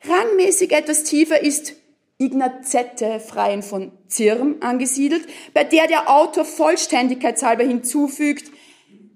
Rangmäßig 0.07 0.71
etwas 0.71 1.03
tiefer 1.03 1.41
ist 1.41 1.73
Ignazette 2.17 3.19
Freien 3.19 3.61
von 3.61 3.91
Zirm 4.07 4.55
angesiedelt, 4.61 5.27
bei 5.53 5.63
der 5.63 5.87
der 5.87 6.09
Autor 6.09 6.45
vollständigkeitshalber 6.45 7.63
hinzufügt, 7.63 8.51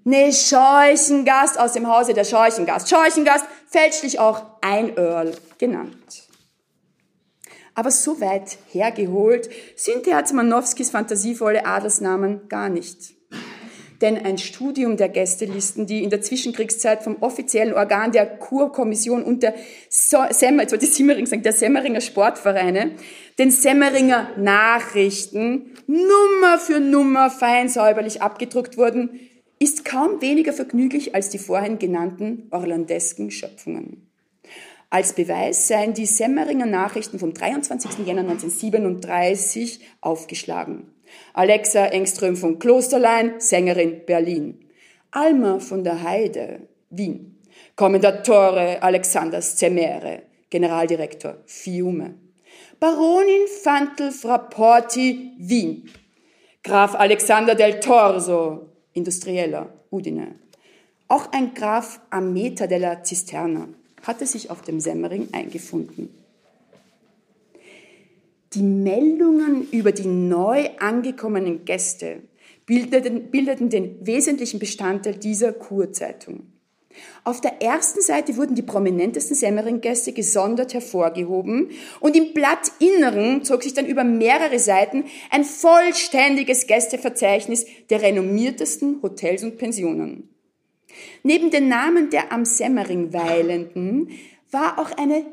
ne 0.04 0.32
Scheuchengast 0.32 1.58
aus 1.58 1.72
dem 1.72 1.88
Hause 1.88 2.12
der 2.12 2.24
Scheuchengast. 2.24 2.90
Scheuchengast, 2.90 3.46
fälschlich 3.68 4.18
auch 4.18 4.42
ein 4.60 4.96
Earl 4.96 5.34
genannt. 5.58 6.28
Aber 7.74 7.90
so 7.90 8.20
weit 8.20 8.58
hergeholt 8.70 9.48
sind 9.76 10.06
Herzmanowskis 10.06 10.90
fantasievolle 10.90 11.64
Adelsnamen 11.64 12.48
gar 12.48 12.68
nicht 12.68 13.19
denn 14.00 14.16
ein 14.16 14.38
Studium 14.38 14.96
der 14.96 15.08
Gästelisten, 15.08 15.86
die 15.86 16.02
in 16.02 16.10
der 16.10 16.22
Zwischenkriegszeit 16.22 17.02
vom 17.02 17.16
offiziellen 17.20 17.74
Organ 17.74 18.12
der 18.12 18.26
Kurkommission 18.26 19.22
und 19.22 19.42
der, 19.42 19.54
Semmer, 19.88 20.62
jetzt 20.62 20.72
ich 20.72 20.94
Simmering 20.94 21.26
sagen, 21.26 21.42
der 21.42 21.52
Semmeringer 21.52 22.00
Sportvereine, 22.00 22.92
den 23.38 23.50
Semmeringer 23.50 24.30
Nachrichten 24.38 25.72
Nummer 25.86 26.58
für 26.58 26.80
Nummer 26.80 27.30
fein 27.30 27.68
säuberlich 27.68 28.22
abgedruckt 28.22 28.76
wurden, 28.78 29.20
ist 29.58 29.84
kaum 29.84 30.22
weniger 30.22 30.54
vergnüglich 30.54 31.14
als 31.14 31.28
die 31.28 31.38
vorhin 31.38 31.78
genannten 31.78 32.48
orlandesken 32.50 33.30
Schöpfungen. 33.30 34.06
Als 34.88 35.12
Beweis 35.12 35.68
seien 35.68 35.94
die 35.94 36.06
Semmeringer 36.06 36.66
Nachrichten 36.66 37.18
vom 37.18 37.32
23. 37.32 38.06
Jänner 38.06 38.22
1937 38.22 39.80
aufgeschlagen. 40.00 40.88
Alexa 41.32 41.86
Engström 41.86 42.36
von 42.36 42.58
Klosterlein, 42.58 43.40
Sängerin 43.40 44.02
Berlin. 44.06 44.58
Alma 45.10 45.58
von 45.58 45.84
der 45.84 46.02
Heide, 46.02 46.68
Wien. 46.90 47.36
Kommendatore 47.76 48.82
Alexander 48.82 49.40
Zemere, 49.40 50.22
Generaldirektor 50.50 51.38
Fiume. 51.46 52.14
Baronin 52.78 53.46
Fantel 53.62 54.12
Frapporti, 54.12 55.32
Wien. 55.38 55.90
Graf 56.62 56.94
Alexander 56.94 57.54
del 57.54 57.80
Torso, 57.80 58.66
Industrieller, 58.92 59.72
Udine. 59.90 60.34
Auch 61.08 61.32
ein 61.32 61.54
Graf 61.54 62.00
Ameta 62.10 62.66
della 62.66 63.02
Cisterna 63.02 63.68
hatte 64.06 64.26
sich 64.26 64.50
auf 64.50 64.62
dem 64.62 64.80
Semmering 64.80 65.28
eingefunden. 65.32 66.19
Die 68.52 68.62
Meldungen 68.62 69.68
über 69.70 69.92
die 69.92 70.08
neu 70.08 70.70
angekommenen 70.80 71.64
Gäste 71.64 72.22
bildeten, 72.66 73.30
bildeten 73.30 73.68
den 73.68 74.04
wesentlichen 74.04 74.58
Bestandteil 74.58 75.14
dieser 75.14 75.52
Kurzeitung. 75.52 76.46
Auf 77.22 77.40
der 77.40 77.62
ersten 77.62 78.00
Seite 78.00 78.36
wurden 78.36 78.56
die 78.56 78.62
prominentesten 78.62 79.36
Semmering-Gäste 79.36 80.12
gesondert 80.12 80.74
hervorgehoben 80.74 81.70
und 82.00 82.16
im 82.16 82.34
Blattinneren 82.34 83.44
zog 83.44 83.62
sich 83.62 83.74
dann 83.74 83.86
über 83.86 84.02
mehrere 84.02 84.58
Seiten 84.58 85.04
ein 85.30 85.44
vollständiges 85.44 86.66
Gästeverzeichnis 86.66 87.66
der 87.88 88.02
renommiertesten 88.02 89.00
Hotels 89.02 89.44
und 89.44 89.58
Pensionen. 89.58 90.28
Neben 91.22 91.50
den 91.50 91.68
Namen 91.68 92.10
der 92.10 92.32
am 92.32 92.44
Semmering 92.44 93.12
Weilenden 93.12 94.10
war 94.50 94.80
auch 94.80 94.90
eine 94.98 95.24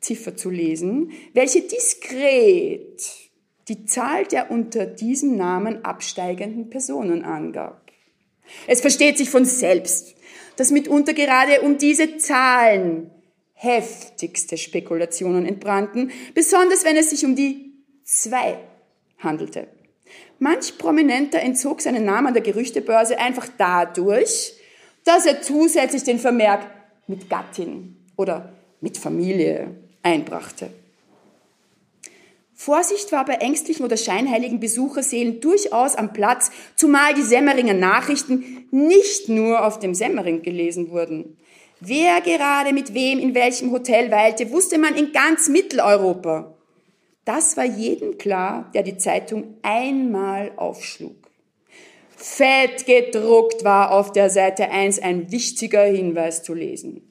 Ziffer 0.00 0.36
zu 0.36 0.50
lesen, 0.50 1.12
welche 1.34 1.62
diskret 1.62 3.02
die 3.68 3.84
Zahl 3.84 4.24
der 4.24 4.50
unter 4.50 4.86
diesem 4.86 5.36
Namen 5.36 5.84
absteigenden 5.84 6.70
Personen 6.70 7.24
angab. 7.24 7.90
Es 8.66 8.80
versteht 8.80 9.16
sich 9.18 9.30
von 9.30 9.44
selbst, 9.44 10.14
dass 10.56 10.72
mitunter 10.72 11.14
gerade 11.14 11.60
um 11.60 11.78
diese 11.78 12.16
Zahlen 12.16 13.10
heftigste 13.52 14.56
Spekulationen 14.56 15.46
entbrannten, 15.46 16.10
besonders 16.34 16.84
wenn 16.84 16.96
es 16.96 17.10
sich 17.10 17.24
um 17.24 17.36
die 17.36 17.72
zwei 18.04 18.58
handelte. 19.18 19.68
Manch 20.38 20.78
Prominenter 20.78 21.40
entzog 21.40 21.82
seinen 21.82 22.04
Namen 22.04 22.32
der 22.32 22.42
Gerüchtebörse 22.42 23.18
einfach 23.18 23.48
dadurch, 23.58 24.54
dass 25.04 25.26
er 25.26 25.42
zusätzlich 25.42 26.02
den 26.02 26.18
Vermerk 26.18 26.66
mit 27.06 27.28
Gattin 27.28 27.96
oder 28.16 28.52
mit 28.80 28.96
Familie 28.96 29.76
einbrachte. 30.02 30.70
Vorsicht 32.54 33.10
war 33.10 33.24
bei 33.24 33.36
ängstlichen 33.36 33.86
oder 33.86 33.96
scheinheiligen 33.96 34.60
Besucherseelen 34.60 35.40
durchaus 35.40 35.96
am 35.96 36.12
Platz, 36.12 36.50
zumal 36.76 37.14
die 37.14 37.22
Semmeringer 37.22 37.72
Nachrichten 37.72 38.66
nicht 38.70 39.30
nur 39.30 39.64
auf 39.64 39.78
dem 39.78 39.94
Semmering 39.94 40.42
gelesen 40.42 40.90
wurden. 40.90 41.38
Wer 41.80 42.20
gerade 42.20 42.74
mit 42.74 42.92
wem 42.92 43.18
in 43.18 43.34
welchem 43.34 43.72
Hotel 43.72 44.10
weilte, 44.10 44.50
wusste 44.50 44.76
man 44.76 44.94
in 44.94 45.12
ganz 45.12 45.48
Mitteleuropa. 45.48 46.54
Das 47.24 47.56
war 47.56 47.64
jedem 47.64 48.18
klar, 48.18 48.70
der 48.74 48.82
die 48.82 48.98
Zeitung 48.98 49.54
einmal 49.62 50.52
aufschlug. 50.56 51.16
Fett 52.14 52.84
gedruckt 52.84 53.64
war 53.64 53.92
auf 53.92 54.12
der 54.12 54.28
Seite 54.28 54.70
1 54.70 54.98
ein 54.98 55.32
wichtiger 55.32 55.84
Hinweis 55.84 56.42
zu 56.42 56.52
lesen. 56.52 57.09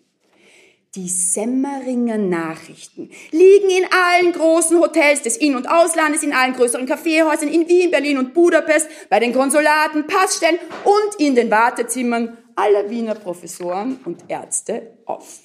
Die 0.95 1.07
Semmeringer 1.07 2.17
Nachrichten 2.17 3.11
liegen 3.29 3.69
in 3.69 3.85
allen 3.91 4.31
großen 4.33 4.79
Hotels 4.79 5.21
des 5.21 5.37
In- 5.37 5.55
und 5.55 5.69
Auslandes, 5.69 6.23
in 6.23 6.33
allen 6.33 6.53
größeren 6.53 6.87
Kaffeehäusern 6.87 7.47
in 7.47 7.67
Wien, 7.67 7.91
Berlin 7.91 8.17
und 8.17 8.33
Budapest, 8.33 8.89
bei 9.07 9.19
den 9.19 9.31
Konsulaten, 9.31 10.07
Passstellen 10.07 10.57
und 10.83 11.19
in 11.19 11.35
den 11.35 11.51
Wartezimmern 11.51 12.39
aller 12.55 12.89
Wiener 12.89 13.13
Professoren 13.13 13.99
und 14.03 14.23
Ärzte 14.27 14.97
auf. 15.05 15.41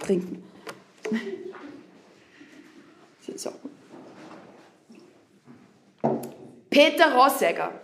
Trinken. 0.00 0.42
So. 3.36 3.52
Peter 6.68 7.14
Rossegger 7.14 7.83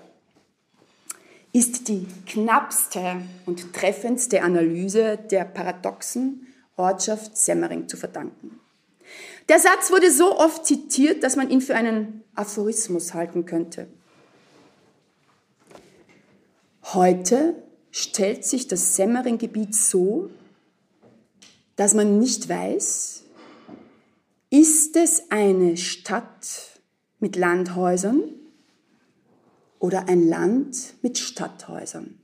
ist 1.53 1.89
die 1.89 2.07
knappste 2.27 3.23
und 3.47 3.73
treffendste 3.73 4.43
Analyse 4.43 5.19
der 5.31 5.45
paradoxen 5.45 6.47
Ortschaft 6.77 7.37
Semmering 7.37 7.89
zu 7.89 7.97
verdanken. 7.97 8.61
Der 9.49 9.59
Satz 9.59 9.91
wurde 9.91 10.13
so 10.13 10.39
oft 10.39 10.65
zitiert, 10.65 11.25
dass 11.25 11.37
man 11.37 11.51
ihn 11.51 11.61
für 11.61 11.75
einen 11.75 12.23
Aphorismus 12.35 13.15
halten 13.15 13.47
könnte. 13.47 13.89
Heute 16.85 17.61
stellt 17.91 18.45
sich 18.45 18.69
das 18.69 18.97
Semmering-Gebiet 18.97 19.75
so, 19.75 20.31
dass 21.75 21.95
man 21.95 22.19
nicht 22.19 22.49
weiß, 22.49 23.25
ist 24.51 24.97
es 24.97 25.31
eine 25.31 25.77
Stadt 25.77 26.81
mit 27.19 27.37
Landhäusern 27.37 28.23
oder 29.81 30.09
ein 30.09 30.29
Land 30.29 30.95
mit 31.03 31.19
Stadthäusern. 31.19 32.21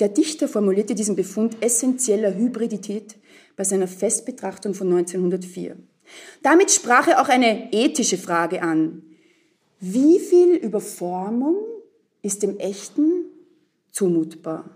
Der 0.00 0.08
Dichter 0.08 0.48
formulierte 0.48 0.94
diesen 0.94 1.16
Befund 1.16 1.56
essentieller 1.60 2.34
Hybridität 2.34 3.16
bei 3.56 3.64
seiner 3.64 3.88
Festbetrachtung 3.88 4.72
von 4.72 4.86
1904. 4.86 5.76
Damit 6.42 6.70
sprach 6.70 7.08
er 7.08 7.20
auch 7.20 7.28
eine 7.28 7.72
ethische 7.72 8.16
Frage 8.16 8.62
an. 8.62 9.02
Wie 9.80 10.18
viel 10.20 10.54
Überformung 10.54 11.56
ist 12.22 12.42
dem 12.42 12.58
Echten 12.58 13.24
zumutbar? 13.90 14.70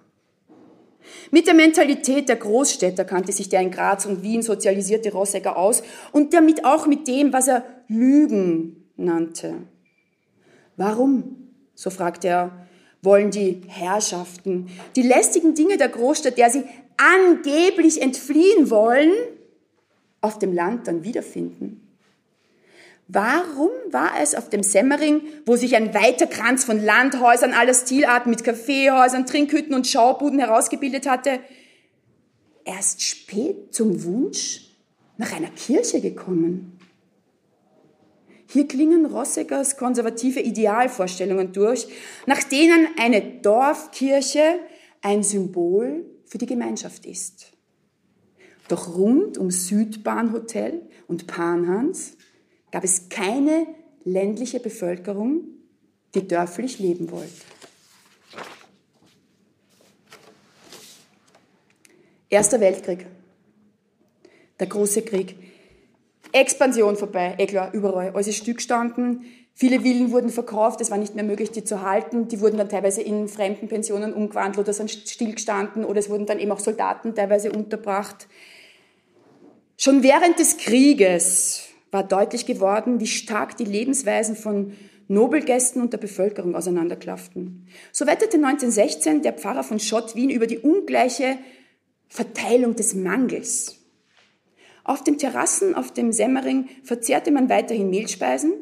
Mit 1.30 1.46
der 1.46 1.54
Mentalität 1.54 2.28
der 2.28 2.36
Großstädter 2.36 3.04
kannte 3.04 3.32
sich 3.32 3.48
der 3.48 3.60
in 3.60 3.70
Graz 3.70 4.06
und 4.06 4.22
Wien 4.22 4.42
sozialisierte 4.42 5.12
Rossegger 5.12 5.56
aus 5.56 5.82
und 6.12 6.34
damit 6.34 6.64
auch 6.64 6.86
mit 6.86 7.08
dem, 7.08 7.32
was 7.32 7.48
er 7.48 7.64
Lügen 7.88 8.90
nannte. 8.96 9.54
Warum, 10.76 11.48
so 11.74 11.90
fragt 11.90 12.24
er, 12.24 12.66
wollen 13.02 13.30
die 13.30 13.62
Herrschaften 13.66 14.68
die 14.96 15.02
lästigen 15.02 15.54
Dinge 15.54 15.76
der 15.76 15.88
Großstadt, 15.88 16.38
der 16.38 16.50
sie 16.50 16.64
angeblich 16.96 18.00
entfliehen 18.00 18.70
wollen, 18.70 19.12
auf 20.20 20.38
dem 20.38 20.52
Land 20.52 20.86
dann 20.86 21.02
wiederfinden? 21.04 21.80
Warum 23.08 23.70
war 23.90 24.12
es 24.22 24.34
auf 24.34 24.48
dem 24.48 24.62
Semmering, 24.62 25.20
wo 25.44 25.56
sich 25.56 25.76
ein 25.76 25.92
weiter 25.92 26.26
Kranz 26.26 26.64
von 26.64 26.82
Landhäusern 26.82 27.52
aller 27.52 27.74
Stilarten 27.74 28.30
mit 28.30 28.44
Kaffeehäusern, 28.44 29.26
Trinkhütten 29.26 29.74
und 29.74 29.86
Schaubuden 29.86 30.38
herausgebildet 30.38 31.06
hatte, 31.06 31.40
erst 32.64 33.02
spät 33.02 33.74
zum 33.74 34.04
Wunsch 34.04 34.68
nach 35.18 35.36
einer 35.36 35.50
Kirche 35.50 36.00
gekommen? 36.00 36.78
Hier 38.53 38.68
klingen 38.68 39.07
Rosseggers 39.07 39.78
konservative 39.78 40.38
Idealvorstellungen 40.38 41.55
durch, 41.55 41.86
nach 42.26 42.42
denen 42.42 42.86
eine 42.98 43.22
Dorfkirche 43.40 44.59
ein 45.00 45.22
Symbol 45.22 46.05
für 46.26 46.36
die 46.36 46.44
Gemeinschaft 46.44 47.07
ist. 47.07 47.53
Doch 48.68 48.94
rund 48.94 49.38
um 49.38 49.50
Südbahnhotel 49.50 50.82
und 51.07 51.26
Panhans 51.26 52.18
gab 52.70 52.84
es 52.84 53.09
keine 53.09 53.66
ländliche 54.05 54.61
Bevölkerung, 54.61 55.44
die 56.14 56.28
dörflich 56.28 56.78
leben 56.78 57.11
wollte. 57.11 57.32
Erster 62.28 62.61
Weltkrieg. 62.61 63.07
Der 64.61 64.66
große 64.66 65.00
Krieg. 65.00 65.51
Expansion 66.32 66.96
vorbei, 66.96 67.34
eh 67.38 67.46
klar, 67.46 67.70
überall. 67.72 68.10
Alles 68.10 68.28
ist 68.28 68.36
Stück 68.36 68.60
standen. 68.60 69.24
Viele 69.54 69.80
Villen 69.80 70.12
wurden 70.12 70.30
verkauft, 70.30 70.80
es 70.80 70.90
war 70.90 70.96
nicht 70.96 71.14
mehr 71.14 71.24
möglich, 71.24 71.50
die 71.50 71.62
zu 71.62 71.82
halten. 71.82 72.28
Die 72.28 72.40
wurden 72.40 72.56
dann 72.56 72.70
teilweise 72.70 73.02
in 73.02 73.28
fremden 73.28 73.68
Pensionen 73.68 74.14
umgewandelt 74.14 74.58
oder 74.58 74.72
sind 74.72 74.90
stillgestanden 74.90 75.84
oder 75.84 76.00
es 76.00 76.08
wurden 76.08 76.26
dann 76.26 76.38
eben 76.38 76.50
auch 76.52 76.60
Soldaten 76.60 77.14
teilweise 77.14 77.52
unterbracht. 77.52 78.28
Schon 79.76 80.02
während 80.02 80.38
des 80.38 80.56
Krieges 80.56 81.68
war 81.90 82.02
deutlich 82.02 82.46
geworden, 82.46 83.00
wie 83.00 83.06
stark 83.06 83.56
die 83.56 83.64
Lebensweisen 83.64 84.36
von 84.36 84.72
Nobelgästen 85.08 85.82
und 85.82 85.92
der 85.92 85.98
Bevölkerung 85.98 86.54
auseinanderklafften. 86.54 87.66
So 87.90 88.06
wettete 88.06 88.36
1916 88.38 89.20
der 89.20 89.34
Pfarrer 89.34 89.64
von 89.64 89.78
Schott 89.78 90.14
Wien 90.16 90.30
über 90.30 90.46
die 90.46 90.58
ungleiche 90.58 91.36
Verteilung 92.08 92.76
des 92.76 92.94
Mangels. 92.94 93.81
Auf 94.84 95.04
den 95.04 95.18
Terrassen 95.18 95.74
auf 95.74 95.92
dem 95.92 96.12
Semmering 96.12 96.68
verzehrte 96.82 97.30
man 97.30 97.48
weiterhin 97.48 97.90
Mehlspeisen, 97.90 98.54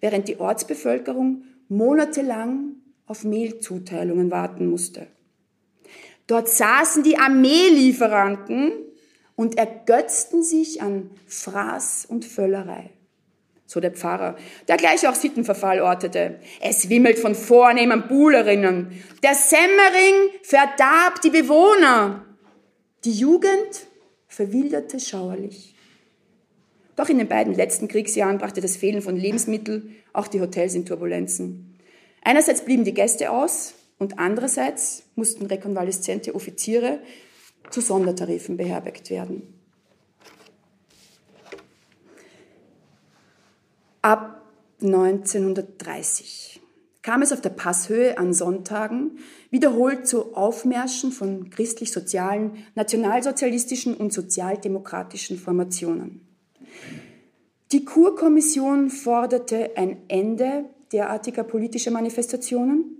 während 0.00 0.28
die 0.28 0.38
Ortsbevölkerung 0.38 1.44
monatelang 1.68 2.76
auf 3.06 3.24
Mehlzuteilungen 3.24 4.30
warten 4.30 4.66
musste. 4.66 5.06
Dort 6.26 6.48
saßen 6.48 7.02
die 7.02 7.18
Armeelieferanten 7.18 8.72
und 9.36 9.58
ergötzten 9.58 10.42
sich 10.42 10.80
an 10.80 11.10
Fraß 11.26 12.06
und 12.08 12.24
Völlerei. 12.24 12.90
So 13.66 13.80
der 13.80 13.90
Pfarrer, 13.90 14.36
der 14.68 14.76
gleich 14.76 15.06
auch 15.08 15.14
Sittenverfall 15.14 15.80
ortete. 15.80 16.38
Es 16.60 16.88
wimmelt 16.88 17.18
von 17.18 17.34
vornehmen 17.34 18.06
Buhlerinnen. 18.08 19.02
Der 19.22 19.34
Semmering 19.34 20.30
verdarb 20.42 21.20
die 21.22 21.30
Bewohner. 21.30 22.24
Die 23.04 23.12
Jugend 23.12 23.86
verwilderte 24.34 24.98
schauerlich. 24.98 25.74
Doch 26.96 27.08
in 27.08 27.18
den 27.18 27.28
beiden 27.28 27.54
letzten 27.54 27.88
Kriegsjahren 27.88 28.38
brachte 28.38 28.60
das 28.60 28.76
Fehlen 28.76 29.02
von 29.02 29.16
Lebensmitteln 29.16 29.96
auch 30.12 30.28
die 30.28 30.40
Hotels 30.40 30.74
in 30.74 30.86
Turbulenzen. 30.86 31.76
Einerseits 32.22 32.64
blieben 32.64 32.84
die 32.84 32.94
Gäste 32.94 33.30
aus 33.30 33.74
und 33.98 34.18
andererseits 34.18 35.04
mussten 35.14 35.46
rekonvaleszente 35.46 36.34
Offiziere 36.34 37.00
zu 37.70 37.80
Sondertarifen 37.80 38.56
beherbergt 38.56 39.10
werden. 39.10 39.54
Ab 44.02 44.42
1930 44.82 46.60
kam 47.02 47.22
es 47.22 47.32
auf 47.32 47.40
der 47.40 47.50
Passhöhe 47.50 48.18
an 48.18 48.34
Sonntagen 48.34 49.18
wiederholt 49.54 50.06
zu 50.08 50.34
Aufmärschen 50.34 51.12
von 51.12 51.48
christlich-sozialen, 51.48 52.64
nationalsozialistischen 52.74 53.94
und 53.94 54.12
sozialdemokratischen 54.12 55.38
Formationen. 55.38 56.26
Die 57.70 57.84
Kurkommission 57.84 58.90
forderte 58.90 59.70
ein 59.76 59.98
Ende 60.08 60.64
derartiger 60.90 61.44
politischer 61.44 61.92
Manifestationen. 61.92 62.96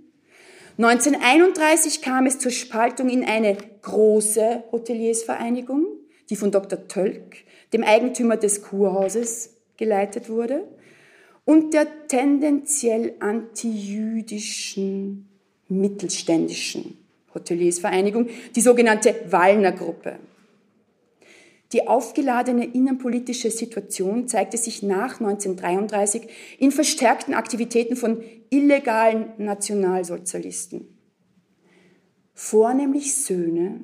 1931 0.77 2.01
kam 2.01 2.25
es 2.25 2.39
zur 2.39 2.51
Spaltung 2.51 3.09
in 3.09 3.25
eine 3.25 3.57
große 3.81 4.63
Hoteliersvereinigung, 4.71 5.85
die 6.29 6.37
von 6.37 6.51
Dr. 6.51 6.87
Tölk, 6.87 7.35
dem 7.73 7.83
Eigentümer 7.83 8.37
des 8.37 8.61
Kurhauses, 8.61 9.57
geleitet 9.75 10.29
wurde 10.29 10.63
und 11.43 11.73
der 11.73 12.07
tendenziell 12.07 13.15
antijüdischen 13.19 15.34
mittelständischen 15.67 16.97
Hoteliersvereinigung, 17.33 18.29
die 18.55 18.61
sogenannte 18.61 19.15
Wallner 19.29 19.71
Gruppe. 19.71 20.19
Die 21.73 21.87
aufgeladene 21.87 22.65
innenpolitische 22.65 23.51
Situation 23.51 24.27
zeigte 24.27 24.57
sich 24.57 24.83
nach 24.83 25.19
1933 25.19 26.29
in 26.59 26.71
verstärkten 26.71 27.33
Aktivitäten 27.33 27.95
von 27.95 28.23
illegalen 28.49 29.33
Nationalsozialisten. 29.37 30.87
Vornehmlich 32.33 33.15
Söhne 33.15 33.81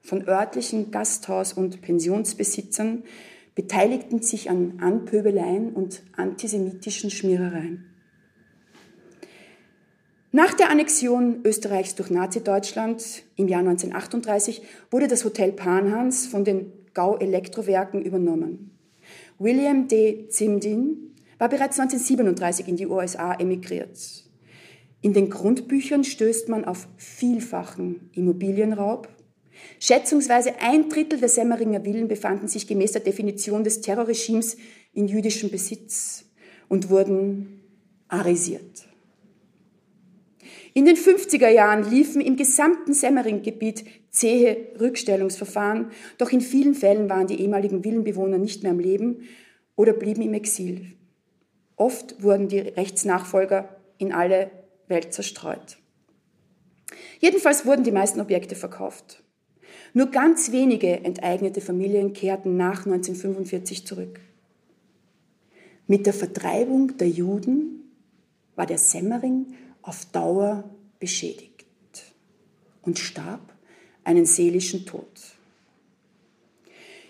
von 0.00 0.26
örtlichen 0.26 0.90
Gasthaus- 0.90 1.52
und 1.52 1.80
Pensionsbesitzern 1.80 3.04
beteiligten 3.54 4.20
sich 4.22 4.50
an 4.50 4.80
Anpöbeleien 4.80 5.72
und 5.72 6.02
antisemitischen 6.16 7.10
Schmierereien. 7.10 7.91
Nach 10.34 10.54
der 10.54 10.70
Annexion 10.70 11.40
Österreichs 11.44 11.94
durch 11.94 12.08
Nazi-Deutschland 12.08 13.22
im 13.36 13.48
Jahr 13.48 13.60
1938 13.60 14.62
wurde 14.90 15.06
das 15.06 15.26
Hotel 15.26 15.52
Panhans 15.52 16.26
von 16.26 16.42
den 16.42 16.72
Gau 16.94 17.18
Elektrowerken 17.18 18.00
übernommen. 18.00 18.70
William 19.38 19.88
D. 19.88 20.28
Zimdin 20.30 21.14
war 21.36 21.50
bereits 21.50 21.78
1937 21.78 22.66
in 22.66 22.76
die 22.76 22.86
USA 22.86 23.34
emigriert. 23.34 23.98
In 25.02 25.12
den 25.12 25.28
Grundbüchern 25.28 26.02
stößt 26.02 26.48
man 26.48 26.64
auf 26.64 26.88
vielfachen 26.96 28.08
Immobilienraub, 28.14 29.08
Schätzungsweise 29.78 30.54
ein 30.60 30.88
Drittel 30.88 31.20
der 31.20 31.28
Semmeringer 31.28 31.82
Villen 31.82 32.08
befanden 32.08 32.48
sich 32.48 32.66
gemäß 32.66 32.92
der 32.92 33.02
Definition 33.02 33.64
des 33.64 33.82
Terrorregimes 33.82 34.56
in 34.94 35.08
jüdischem 35.08 35.50
Besitz 35.50 36.24
und 36.68 36.88
wurden 36.88 37.60
arisiert. 38.08 38.88
In 40.74 40.86
den 40.86 40.96
50er 40.96 41.48
Jahren 41.48 41.88
liefen 41.90 42.22
im 42.22 42.36
gesamten 42.36 42.94
Semmering-Gebiet 42.94 43.84
zähe 44.10 44.68
Rückstellungsverfahren, 44.80 45.90
doch 46.16 46.30
in 46.30 46.40
vielen 46.40 46.74
Fällen 46.74 47.10
waren 47.10 47.26
die 47.26 47.40
ehemaligen 47.40 47.84
Villenbewohner 47.84 48.38
nicht 48.38 48.62
mehr 48.62 48.72
am 48.72 48.78
Leben 48.78 49.28
oder 49.76 49.92
blieben 49.92 50.22
im 50.22 50.34
Exil. 50.34 50.86
Oft 51.76 52.22
wurden 52.22 52.48
die 52.48 52.60
Rechtsnachfolger 52.60 53.80
in 53.98 54.12
alle 54.12 54.50
Welt 54.88 55.12
zerstreut. 55.12 55.78
Jedenfalls 57.20 57.66
wurden 57.66 57.84
die 57.84 57.92
meisten 57.92 58.20
Objekte 58.20 58.54
verkauft. 58.54 59.22
Nur 59.94 60.06
ganz 60.10 60.52
wenige 60.52 61.04
enteignete 61.04 61.60
Familien 61.60 62.12
kehrten 62.14 62.56
nach 62.56 62.86
1945 62.86 63.86
zurück. 63.86 64.20
Mit 65.86 66.06
der 66.06 66.14
Vertreibung 66.14 66.96
der 66.96 67.08
Juden 67.08 67.92
war 68.54 68.66
der 68.66 68.78
Semmering 68.78 69.54
auf 69.82 70.06
Dauer 70.06 70.70
beschädigt 70.98 71.66
und 72.82 72.98
starb 72.98 73.52
einen 74.04 74.26
seelischen 74.26 74.86
Tod. 74.86 75.06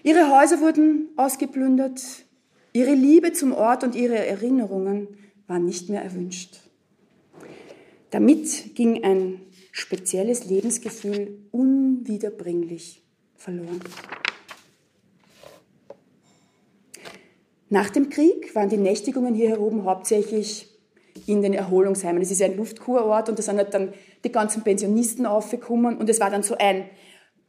Ihre 0.03 0.31
Häuser 0.31 0.61
wurden 0.61 1.09
ausgeplündert, 1.17 2.03
ihre 2.73 2.95
Liebe 2.95 3.33
zum 3.33 3.53
Ort 3.53 3.85
und 3.85 3.95
ihre 3.95 4.17
Erinnerungen 4.27 5.09
waren 5.47 5.65
nicht 5.65 5.89
mehr 5.89 6.03
erwünscht. 6.03 6.61
Damit 8.11 8.75
ging 8.75 9.05
ein 9.05 9.41
spezielles 9.71 10.47
Lebensgefühl 10.47 11.39
unwiederbringlich 11.51 13.03
verloren. 13.37 13.81
Nach 17.71 17.89
dem 17.89 18.11
Krieg 18.11 18.55
waren 18.55 18.69
die 18.69 18.77
Nächtigungen 18.77 19.35
hier 19.35 19.59
oben 19.59 19.85
hauptsächlich 19.85 20.72
in 21.27 21.43
den 21.43 21.55
Erholungsheimen. 21.55 22.23
Es 22.23 22.31
ist 22.31 22.43
ein 22.43 22.57
Luftkurort 22.57 23.29
und 23.29 23.39
da 23.39 23.43
sind 23.43 23.59
halt 23.59 23.75
dann 23.75 23.93
die 24.25 24.33
ganzen 24.33 24.63
Pensionisten 24.63 25.27
aufgekommen 25.27 25.97
und 25.97 26.09
es 26.09 26.21
war 26.21 26.31
dann 26.31 26.43
so 26.43 26.57
ein 26.59 26.85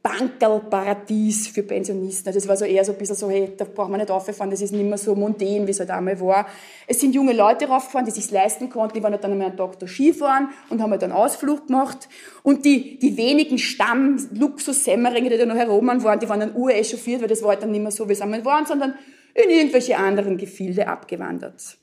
Bankerlparadies 0.04 1.48
für 1.48 1.62
Pensionisten. 1.62 2.34
Das 2.34 2.46
war 2.46 2.58
so 2.58 2.66
eher 2.66 2.84
so 2.84 2.92
ein 2.92 2.98
bisschen 2.98 3.16
so, 3.16 3.30
hey, 3.30 3.54
da 3.56 3.64
braucht 3.64 3.88
man 3.88 3.98
nicht 3.98 4.10
rauffahren, 4.10 4.50
das 4.50 4.60
ist 4.60 4.72
nicht 4.72 4.84
mehr 4.84 4.98
so 4.98 5.14
mundän, 5.14 5.66
wie 5.66 5.70
es 5.70 5.80
halt 5.80 5.90
einmal 5.90 6.20
war. 6.20 6.46
Es 6.86 7.00
sind 7.00 7.14
junge 7.14 7.32
Leute 7.32 7.66
raufgefahren, 7.68 8.04
die 8.04 8.10
sich 8.10 8.30
leisten 8.30 8.68
konnten, 8.68 8.98
die 8.98 9.02
waren 9.02 9.12
halt 9.12 9.24
dann 9.24 9.32
einmal 9.32 9.48
einen 9.48 9.56
da 9.56 9.86
Skifahren 9.86 10.50
und 10.68 10.82
haben 10.82 10.90
halt 10.90 11.02
einen 11.02 11.14
Ausflug 11.14 11.68
gemacht. 11.68 12.10
Und 12.42 12.66
die, 12.66 12.98
die 12.98 13.16
wenigen 13.16 13.56
Stamm-Luxus-Semmeringe, 13.56 15.30
die 15.30 15.38
da 15.38 15.46
noch 15.46 15.56
herum 15.56 15.86
waren, 15.86 16.20
die 16.20 16.28
waren 16.28 16.40
dann 16.40 16.54
urechauffiert, 16.54 17.22
weil 17.22 17.28
das 17.28 17.42
war 17.42 17.50
halt 17.50 17.62
dann 17.62 17.70
nicht 17.70 17.80
mehr 17.80 17.90
so, 17.90 18.06
wie 18.06 18.12
es 18.12 18.20
einmal 18.20 18.44
waren, 18.44 18.66
sondern 18.66 18.96
in 19.32 19.48
irgendwelche 19.48 19.96
anderen 19.96 20.36
Gefilde 20.36 20.86
abgewandert. 20.86 21.78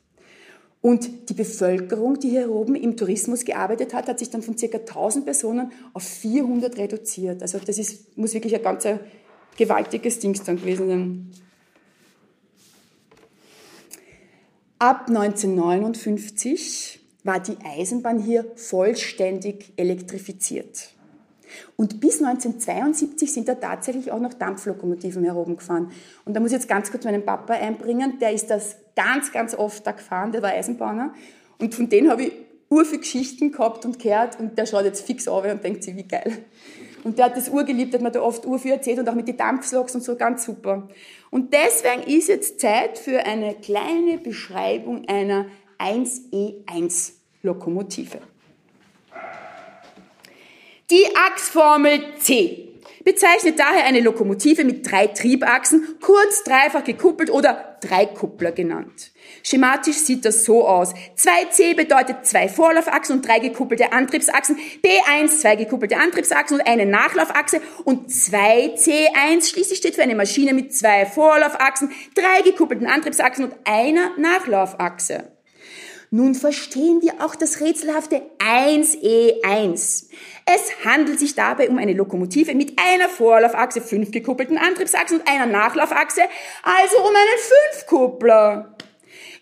Und 0.82 1.30
die 1.30 1.36
Bevölkerung, 1.36 2.20
die 2.20 2.30
hier 2.30 2.50
oben 2.52 2.74
im 2.76 2.98
Tourismus 2.98 3.46
gearbeitet 3.46 3.94
hat, 3.94 4.08
hat 4.08 4.18
sich 4.18 4.32
dann 4.32 4.42
von 4.42 4.56
ca. 4.56 4.66
1000 4.66 5.26
Personen 5.26 5.72
auf 5.94 6.02
400 6.02 6.76
reduziert. 6.78 7.44
Also 7.44 7.60
das 7.60 7.78
ist, 7.78 8.18
muss 8.18 8.34
wirklich 8.34 8.56
ein 8.56 8.64
ganz 8.64 8.88
gewaltiges 9.58 10.18
Ding 10.20 10.40
dann 10.44 10.58
gewesen 10.58 10.88
sein. 10.88 11.32
Ab 14.80 15.06
1959 15.10 17.00
war 17.24 17.40
die 17.40 17.58
Eisenbahn 17.64 18.18
hier 18.18 18.46
vollständig 18.56 19.74
elektrifiziert. 19.76 20.90
Und 21.76 22.00
bis 22.00 22.24
1972 22.24 23.32
sind 23.32 23.48
da 23.48 23.54
tatsächlich 23.54 24.12
auch 24.12 24.20
noch 24.20 24.34
Dampflokomotiven 24.34 25.24
herumgefahren. 25.24 25.92
Und 26.26 26.34
da 26.34 26.40
muss 26.40 26.50
ich 26.52 26.58
jetzt 26.58 26.68
ganz 26.68 26.90
kurz 26.90 27.04
meinen 27.04 27.24
Papa 27.24 27.54
einbringen, 27.54 28.18
der 28.20 28.34
ist 28.34 28.50
das 28.50 28.78
ganz, 28.96 29.32
ganz 29.32 29.54
oft 29.54 29.86
da 29.86 29.92
gefahren, 29.92 30.32
der 30.32 30.42
war 30.42 30.52
Eisenbahner. 30.52 31.14
Und 31.60 31.76
von 31.76 31.90
denen 31.90 32.10
habe 32.10 32.24
ich 32.24 32.32
ur 32.70 32.86
viele 32.86 33.00
Geschichten 33.00 33.52
gehabt 33.52 33.86
und 33.86 34.00
gehört 34.00 34.40
und 34.40 34.58
der 34.58 34.66
schaut 34.66 34.86
jetzt 34.86 35.06
fix 35.06 35.28
auf 35.28 35.44
und 35.46 35.64
denkt 35.64 35.84
sich, 35.84 35.96
wie 35.96 36.08
geil. 36.08 36.46
Und 37.04 37.18
der 37.18 37.26
hat 37.26 37.38
das 37.38 37.50
urgeliebt, 37.50 37.94
hat 37.94 38.02
mir 38.02 38.12
da 38.12 38.22
oft 38.22 38.46
ur 38.46 38.60
viel 38.60 38.72
erzählt 38.72 39.00
und 39.00 39.10
auch 39.10 39.16
mit 39.16 39.28
den 39.28 39.38
Dampfloks 39.38 39.96
und 39.96 40.04
so, 40.04 40.16
ganz 40.16 40.46
super. 40.46 40.88
Und 41.30 41.54
deswegen 41.54 42.04
ist 42.04 42.30
jetzt 42.30 42.60
Zeit 42.60 42.98
für 42.98 43.26
eine 43.26 43.56
kleine 43.56 44.18
Beschreibung 44.18 45.08
einer 45.08 45.48
1E1 45.80 47.14
Lokomotive. 47.44 48.20
Die 50.90 51.06
Achsformel 51.16 52.18
C 52.20 52.71
bezeichnet 53.04 53.60
daher 53.60 53.86
eine 53.86 54.00
Lokomotive 54.02 54.64
mit 54.64 54.90
drei 54.90 55.08
Triebachsen, 55.08 55.98
kurz 56.02 56.44
dreifach 56.44 56.84
gekuppelt 56.84 57.30
oder 57.30 57.78
Dreikuppler 57.82 58.52
genannt. 58.52 59.12
Schematisch 59.44 59.98
sieht 59.98 60.26
das 60.26 60.46
so 60.46 60.68
aus. 60.68 60.94
2C 61.18 61.76
bedeutet 61.76 62.26
zwei 62.26 62.48
Vorlaufachsen 62.48 63.18
und 63.18 63.28
drei 63.28 63.40
gekuppelte 63.40 63.92
Antriebsachsen, 63.92 64.58
B1 64.84 65.40
zwei 65.40 65.56
gekuppelte 65.56 65.98
Antriebsachsen 65.98 66.60
und 66.60 66.68
eine 66.68 66.86
Nachlaufachse 66.86 67.62
und 67.84 68.10
2C1 68.10 69.50
schließlich 69.50 69.80
steht 69.80 69.96
für 69.96 70.04
eine 70.04 70.16
Maschine 70.16 70.54
mit 70.54 70.74
zwei 70.74 71.06
Vorlaufachsen, 71.06 71.92
drei 72.14 72.44
gekuppelten 72.44 72.88
Antriebsachsen 72.88 73.46
und 73.46 73.56
einer 73.66 74.12
Nachlaufachse. 74.18 75.32
Nun 76.14 76.36
verstehen 76.36 77.02
wir 77.02 77.26
auch 77.26 77.36
das 77.36 77.62
rätselhafte 77.62 78.22
1E1. 78.40 80.10
Es 80.46 80.86
handelt 80.86 81.18
sich 81.18 81.36
dabei 81.36 81.70
um 81.70 81.78
eine 81.78 81.94
Lokomotive 81.94 82.54
mit 82.54 82.74
einer 82.78 83.08
Vorlaufachse, 83.08 83.80
fünf 83.80 84.12
gekuppelten 84.12 84.58
Antriebsachsen 84.58 85.20
und 85.22 85.28
einer 85.28 85.46
Nachlaufachse, 85.46 86.24
also 86.64 86.98
um 86.98 87.16
einen 87.16 87.40
Fünfkuppler. 87.72 88.76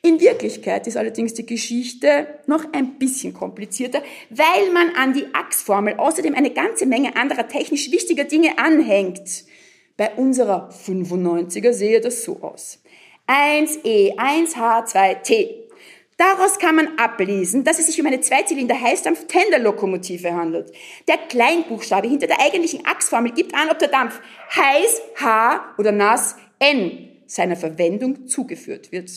In 0.03 0.21
Wirklichkeit 0.21 0.85
ist 0.85 0.95
allerdings 0.95 1.33
die 1.33 1.47
Geschichte 1.47 2.27
noch 2.45 2.71
ein 2.71 2.99
bisschen 2.99 3.33
komplizierter, 3.33 4.03
weil 4.29 4.71
man 4.71 4.91
an 4.95 5.13
die 5.13 5.25
Achsformel 5.33 5.95
außerdem 5.95 6.35
eine 6.35 6.51
ganze 6.51 6.85
Menge 6.85 7.15
anderer 7.15 7.47
technisch 7.47 7.91
wichtiger 7.91 8.25
Dinge 8.25 8.59
anhängt. 8.59 9.45
Bei 9.97 10.11
unserer 10.11 10.69
95er 10.69 11.73
sehe 11.73 11.99
das 11.99 12.23
so 12.23 12.41
aus. 12.43 12.77
1E, 13.27 14.17
1H2T. 14.17 15.68
Daraus 16.19 16.59
kann 16.59 16.75
man 16.75 16.97
ablesen, 16.97 17.63
dass 17.63 17.79
es 17.79 17.87
sich 17.87 17.99
um 18.01 18.05
eine 18.05 18.19
Zweizylinder-Heißdampf-Tenderlokomotive 18.19 20.33
handelt. 20.33 20.73
Der 21.07 21.15
Kleinbuchstabe 21.15 22.09
hinter 22.09 22.27
der 22.27 22.41
eigentlichen 22.41 22.85
Achsformel 22.85 23.31
gibt 23.31 23.55
an, 23.55 23.69
ob 23.69 23.79
der 23.79 23.87
Dampf 23.87 24.19
heiß 24.53 25.01
H 25.21 25.75
oder 25.77 25.93
nass 25.93 26.35
N 26.59 27.07
seiner 27.25 27.55
Verwendung 27.55 28.27
zugeführt 28.27 28.91
wird. 28.91 29.09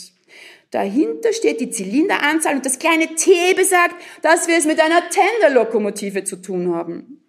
Dahinter 0.70 1.32
steht 1.32 1.60
die 1.60 1.70
Zylinderanzahl 1.70 2.54
und 2.54 2.64
das 2.64 2.78
kleine 2.78 3.16
T 3.16 3.52
besagt, 3.54 3.96
dass 4.22 4.46
wir 4.46 4.56
es 4.56 4.64
mit 4.64 4.80
einer 4.80 5.02
Tenderlokomotive 5.10 6.22
zu 6.22 6.36
tun 6.36 6.72
haben. 6.72 7.21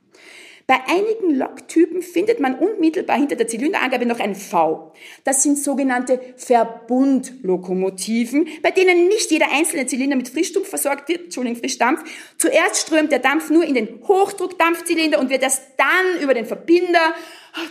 Bei 0.65 0.79
einigen 0.87 1.35
Loktypen 1.35 2.01
findet 2.01 2.39
man 2.39 2.57
unmittelbar 2.57 3.17
hinter 3.17 3.35
der 3.35 3.47
Zylinderangabe 3.47 4.05
noch 4.05 4.21
ein 4.21 4.33
V. 4.33 4.93
Das 5.25 5.43
sind 5.43 5.59
sogenannte 5.59 6.21
Verbundlokomotiven, 6.37 8.47
bei 8.61 8.71
denen 8.71 9.09
nicht 9.09 9.29
jeder 9.29 9.51
einzelne 9.51 9.87
Zylinder 9.87 10.15
mit 10.15 10.29
Frischdampf 10.29 10.69
versorgt 10.69 11.09
wird, 11.09 11.25
Entschuldigung, 11.25 11.59
Frischdampf. 11.59 12.05
Zuerst 12.37 12.87
strömt 12.87 13.11
der 13.11 13.19
Dampf 13.19 13.49
nur 13.49 13.65
in 13.65 13.73
den 13.73 13.99
Hochdruckdampfzylinder 14.07 15.19
und 15.19 15.29
wird 15.29 15.43
erst 15.43 15.63
dann 15.77 16.21
über 16.21 16.33
den 16.33 16.45
Verbinder 16.45 17.13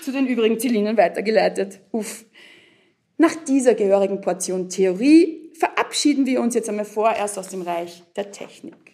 zu 0.02 0.12
den 0.12 0.26
übrigen 0.26 0.60
Zylindern 0.60 0.98
weitergeleitet. 0.98 1.80
Uff. 1.92 2.26
Nach 3.16 3.34
dieser 3.34 3.74
gehörigen 3.74 4.20
Portion 4.20 4.68
Theorie 4.68 5.50
verabschieden 5.54 6.26
wir 6.26 6.40
uns 6.40 6.54
jetzt 6.54 6.68
einmal 6.68 6.84
vorerst 6.84 7.38
aus 7.38 7.48
dem 7.48 7.62
Reich 7.62 8.02
der 8.16 8.32
Technik. 8.32 8.91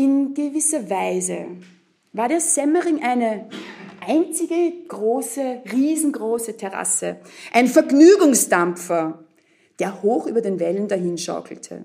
In 0.00 0.32
gewisser 0.32 0.88
Weise 0.88 1.56
war 2.12 2.28
der 2.28 2.38
Semmering 2.38 3.02
eine 3.02 3.48
einzige 4.06 4.72
große, 4.86 5.62
riesengroße 5.72 6.56
Terrasse, 6.56 7.16
ein 7.52 7.66
Vergnügungsdampfer, 7.66 9.24
der 9.80 10.00
hoch 10.00 10.28
über 10.28 10.40
den 10.40 10.60
Wellen 10.60 10.86
dahinschaukelte. 10.86 11.84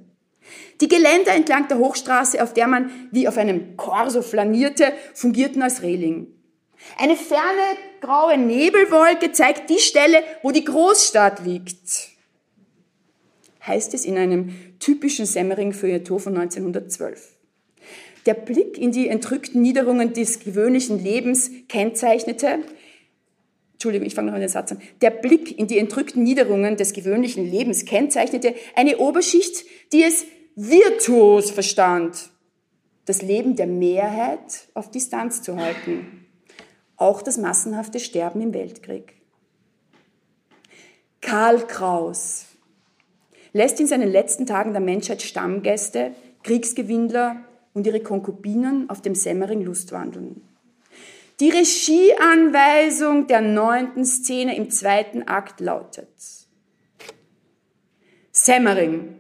Die 0.80 0.88
Geländer 0.88 1.34
entlang 1.34 1.68
der 1.70 1.80
Hochstraße, 1.80 2.44
auf 2.44 2.54
der 2.54 2.68
man 2.68 2.92
wie 3.10 3.28
auf 3.28 3.40
einem 3.40 3.78
Korso 3.78 4.22
flanierte, 4.22 4.94
fungierten 5.16 5.64
als 5.64 5.82
Reling. 5.82 6.28
Eine 7.00 7.16
ferne 7.16 7.78
graue 8.00 8.38
Nebelwolke 8.38 9.32
zeigt 9.32 9.72
die 9.72 9.80
Stelle, 9.80 10.22
wo 10.44 10.52
die 10.52 10.66
Großstadt 10.66 11.44
liegt, 11.44 12.12
heißt 13.66 13.96
es 13.96 14.06
in 14.06 14.20
einem 14.20 14.78
typischen 14.78 15.26
Semmering-Feuilleton 15.26 16.20
von 16.20 16.38
1912. 16.38 17.33
Der 18.26 18.34
Blick 18.34 18.78
in 18.78 18.92
die 18.92 19.10
entrückten 19.10 19.62
Niederungen 19.62 20.14
des 20.14 20.40
gewöhnlichen 20.40 21.04
Lebens 21.04 21.52
kennzeichnete, 21.68 22.60
Entschuldigung, 23.74 24.08
ich 24.08 24.16
fange 24.16 24.32
noch 24.32 24.40
den 24.40 24.48
Satz 24.48 24.72
an. 24.72 24.82
Der 25.02 25.10
Blick 25.10 25.60
in 25.60 25.68
die 25.68 25.78
entrückten 25.78 26.24
Niederungen 26.24 26.78
des 26.78 26.94
gewöhnlichen 26.94 27.50
Lebens 27.50 27.84
kennzeichnete 27.84 28.56
eine 28.76 28.98
Oberschicht, 29.00 29.66
die 29.92 30.04
es 30.04 30.26
virtuos 30.56 31.52
verstand. 31.52 32.30
das 33.06 33.22
Leben 33.22 33.56
der 33.56 33.68
Mehrheit 33.68 34.70
auf 34.74 34.90
Distanz 34.90 35.42
zu 35.42 35.58
halten. 35.58 36.26
Auch 36.96 37.22
das 37.22 37.38
massenhafte 37.38 38.00
Sterben 38.00 38.40
im 38.40 38.54
Weltkrieg. 38.54 39.16
Karl 41.20 41.68
Kraus 41.68 42.46
lässt 43.52 43.80
in 43.80 43.88
seinen 43.88 44.10
letzten 44.10 44.46
Tagen 44.46 44.72
der 44.72 44.82
Menschheit 44.82 45.22
Stammgäste, 45.22 46.12
Kriegsgewinnler 46.44 47.44
und 47.74 47.88
ihre 47.88 48.02
Konkubinen 48.02 48.90
auf 48.90 49.02
dem 49.02 49.16
Semmering 49.16 49.62
lustwandeln. 49.62 50.42
Die 51.40 51.50
Regieanweisung 51.50 53.28
der 53.28 53.42
neunten 53.42 54.06
Szene 54.06 54.56
im 54.56 54.70
zweiten 54.70 55.24
Akt 55.24 55.60
lautet 55.60 56.08
Semmering, 58.32 59.16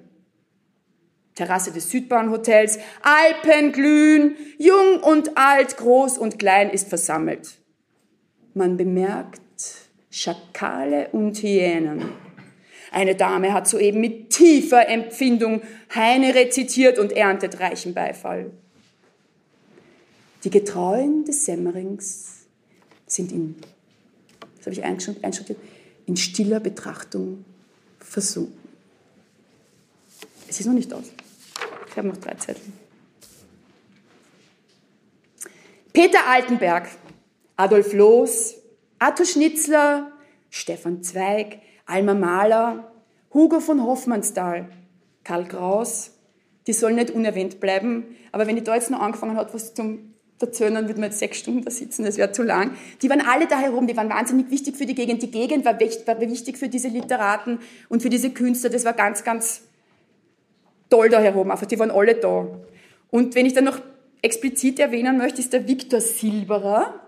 Terrasse 1.36 1.72
des 1.72 1.90
Südbahnhotels, 1.90 2.80
Alpen 3.02 3.72
glühen, 3.72 4.36
jung 4.58 5.02
und 5.02 5.38
alt, 5.38 5.78
groß 5.78 6.18
und 6.18 6.40
klein 6.40 6.70
ist 6.70 6.90
versammelt. 6.90 7.58
Man 8.54 8.78
bemerkt 8.78 9.42
Schakale 10.10 11.10
und 11.12 11.38
Hyänen. 11.38 12.23
Eine 12.94 13.16
Dame 13.16 13.54
hat 13.54 13.68
soeben 13.68 14.00
mit 14.02 14.30
tiefer 14.30 14.88
Empfindung 14.88 15.64
Heine 15.96 16.36
rezitiert 16.36 17.00
und 17.00 17.12
erntet 17.12 17.60
reichen 17.60 17.96
Beifall. 17.96 18.52
Die 20.44 20.52
Getreuen 20.52 21.26
des 21.26 21.44
Semmerings 21.46 22.46
sind 23.08 23.32
in, 23.32 23.56
das 24.58 24.68
habe 24.68 24.76
ich 24.76 24.84
einstudiert, 24.84 25.60
in 26.06 26.18
stiller 26.18 26.60
Betrachtung 26.60 27.44
versunken. 28.00 28.60
Es 30.48 30.60
ist 30.60 30.68
noch 30.68 30.74
nicht 30.74 30.94
aus. 30.94 31.06
Ich 31.90 31.98
habe 31.98 32.10
noch 32.10 32.18
drei 32.18 32.36
Zettel. 32.36 32.62
Peter 35.94 36.28
Altenberg, 36.28 36.90
Adolf 37.56 37.92
Loos, 37.94 38.54
Arthur 39.00 39.26
Schnitzler, 39.26 40.12
Stefan 40.52 41.02
Zweig, 41.02 41.60
Alma 41.86 42.14
Mahler, 42.14 42.92
Hugo 43.34 43.60
von 43.60 43.84
Hoffmannsthal, 43.84 44.70
Karl 45.24 45.48
Kraus, 45.48 46.12
die 46.68 46.74
sollen 46.74 46.96
nicht 46.96 47.12
unerwähnt 47.12 47.60
bleiben. 47.60 48.16
Aber 48.32 48.48
wenn 48.48 48.58
ich 48.58 48.64
da 48.64 48.76
jetzt 48.76 48.92
noch 48.92 49.02
angefangen 49.02 49.36
habe, 49.38 49.54
was 49.54 49.74
zum 49.74 50.14
erzählen, 50.44 50.76
dann 50.76 50.88
würde 50.88 51.00
man 51.00 51.10
jetzt 51.10 51.20
sechs 51.20 51.38
Stunden 51.40 51.64
da 51.64 51.72
sitzen, 51.72 52.04
das 52.04 52.18
wäre 52.18 52.32
zu 52.32 52.44
lang. 52.44 52.72
Die 53.02 53.10
waren 53.10 53.22
alle 53.22 53.48
da 53.48 53.58
herum, 53.58 53.88
die 53.88 53.98
waren 53.98 54.10
wahnsinnig 54.10 54.52
wichtig 54.52 54.76
für 54.76 54.86
die 54.86 54.96
Gegend. 54.96 55.22
Die 55.22 55.32
Gegend 55.32 55.66
war 55.66 55.80
wichtig 55.80 56.58
für 56.58 56.68
diese 56.68 56.90
Literaten 56.90 57.60
und 57.90 58.02
für 58.02 58.10
diese 58.10 58.30
Künstler. 58.30 58.70
Das 58.70 58.86
war 58.86 58.94
ganz, 58.94 59.24
ganz 59.24 59.62
toll 60.90 61.10
da 61.10 61.20
herum. 61.20 61.50
Einfach, 61.50 61.66
die 61.66 61.80
waren 61.80 61.92
alle 61.92 62.16
da. 62.16 62.48
Und 63.10 63.36
wenn 63.36 63.46
ich 63.46 63.54
dann 63.54 63.64
noch 63.64 63.80
explizit 64.22 64.80
erwähnen 64.80 65.18
möchte, 65.18 65.40
ist 65.40 65.54
der 65.54 65.68
Viktor 65.68 66.02
Silberer. 66.02 67.00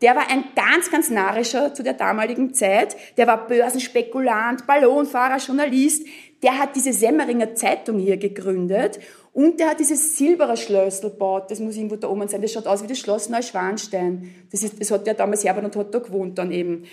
Der 0.00 0.14
war 0.14 0.30
ein 0.30 0.44
ganz, 0.54 0.90
ganz 0.90 1.10
narrischer 1.10 1.74
zu 1.74 1.82
der 1.82 1.94
damaligen 1.94 2.54
Zeit. 2.54 2.96
Der 3.16 3.26
war 3.26 3.48
Börsenspekulant, 3.48 4.66
Ballonfahrer, 4.66 5.38
Journalist. 5.38 6.06
Der 6.42 6.58
hat 6.58 6.76
diese 6.76 6.92
Semmeringer 6.92 7.54
Zeitung 7.56 7.98
hier 7.98 8.16
gegründet 8.16 9.00
und 9.32 9.58
der 9.58 9.70
hat 9.70 9.80
dieses 9.80 10.16
Silberer 10.16 10.56
Schlössl 10.56 11.10
gebaut. 11.10 11.50
Das 11.50 11.58
muss 11.58 11.76
irgendwo 11.76 11.96
da 11.96 12.08
oben 12.08 12.28
sein. 12.28 12.42
Das 12.42 12.52
schaut 12.52 12.66
aus 12.66 12.82
wie 12.82 12.86
das 12.86 12.98
Schloss 12.98 13.28
Neuschwanstein. 13.28 14.34
Das, 14.52 14.62
ist, 14.62 14.80
das 14.80 14.90
hat 14.90 15.06
der 15.06 15.14
damals 15.14 15.44
hergebaut 15.44 15.76
und 15.76 15.80
hat 15.80 15.94
da 15.94 15.98
gewohnt 15.98 16.38
dann 16.38 16.52
eben. 16.52 16.84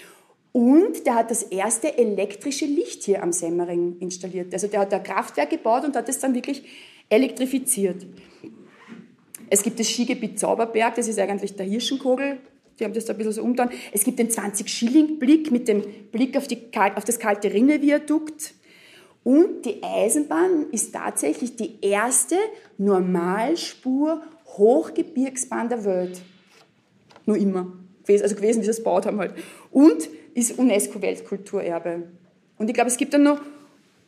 Und 0.51 1.06
der 1.06 1.16
hat 1.16 1.32
das 1.32 1.43
erste 1.43 1.97
elektrische 1.97 2.66
Licht 2.66 3.03
hier 3.03 3.22
am 3.22 3.32
Semmering 3.32 3.97
installiert. 3.99 4.53
Also 4.53 4.68
der 4.68 4.80
hat 4.80 4.93
ein 4.93 5.03
Kraftwerk 5.03 5.49
gebaut 5.49 5.84
und 5.86 5.95
hat 5.95 6.08
es 6.10 6.20
dann 6.20 6.34
wirklich 6.34 6.64
elektrifiziert. 7.10 8.06
Es 9.49 9.62
gibt 9.62 9.80
das 9.80 9.89
Skigebiet 9.89 10.39
Zauberberg, 10.39 10.95
das 10.95 11.08
ist 11.08 11.20
eigentlich 11.20 11.56
der 11.56 11.66
Hirschenkogel. 11.66 12.39
Die 12.80 12.84
haben 12.84 12.94
das 12.94 13.06
da 13.06 13.14
ein 13.14 13.18
bisschen 13.18 13.34
so 13.34 13.44
umgetan. 13.44 13.70
Es 13.92 14.04
gibt 14.04 14.20
den 14.20 14.30
20-Schilling-Blick 14.30 15.52
mit 15.52 15.68
dem 15.68 15.82
Blick 16.12 16.36
auf, 16.38 16.48
die, 16.48 16.58
auf 16.96 17.06
das 17.06 17.20
kalte 17.20 17.54
Rinne-Viadukt. 17.54 18.54
Und 19.24 19.66
die 19.66 19.82
Eisenbahn 19.82 20.68
ist 20.72 20.94
tatsächlich 20.94 21.56
die 21.56 21.80
erste 21.82 22.36
Normalspur 22.78 24.22
Hochgebirgsbahn 24.46 25.70
der 25.70 25.84
Welt. 25.86 26.22
Nur 27.26 27.38
immer. 27.38 27.74
Also 28.08 28.36
gewesen, 28.36 28.62
wie 28.62 28.66
sie 28.66 28.72
es 28.72 28.78
gebaut 28.78 29.06
haben 29.06 29.20
halt. 29.20 29.34
Und 29.72 30.10
ist 30.36 30.60
UNESCO-Weltkulturerbe. 30.60 32.04
Und 32.58 32.68
ich 32.68 32.74
glaube, 32.74 32.90
es 32.90 32.98
gibt 32.98 33.14
dann 33.14 33.24
noch 33.24 33.42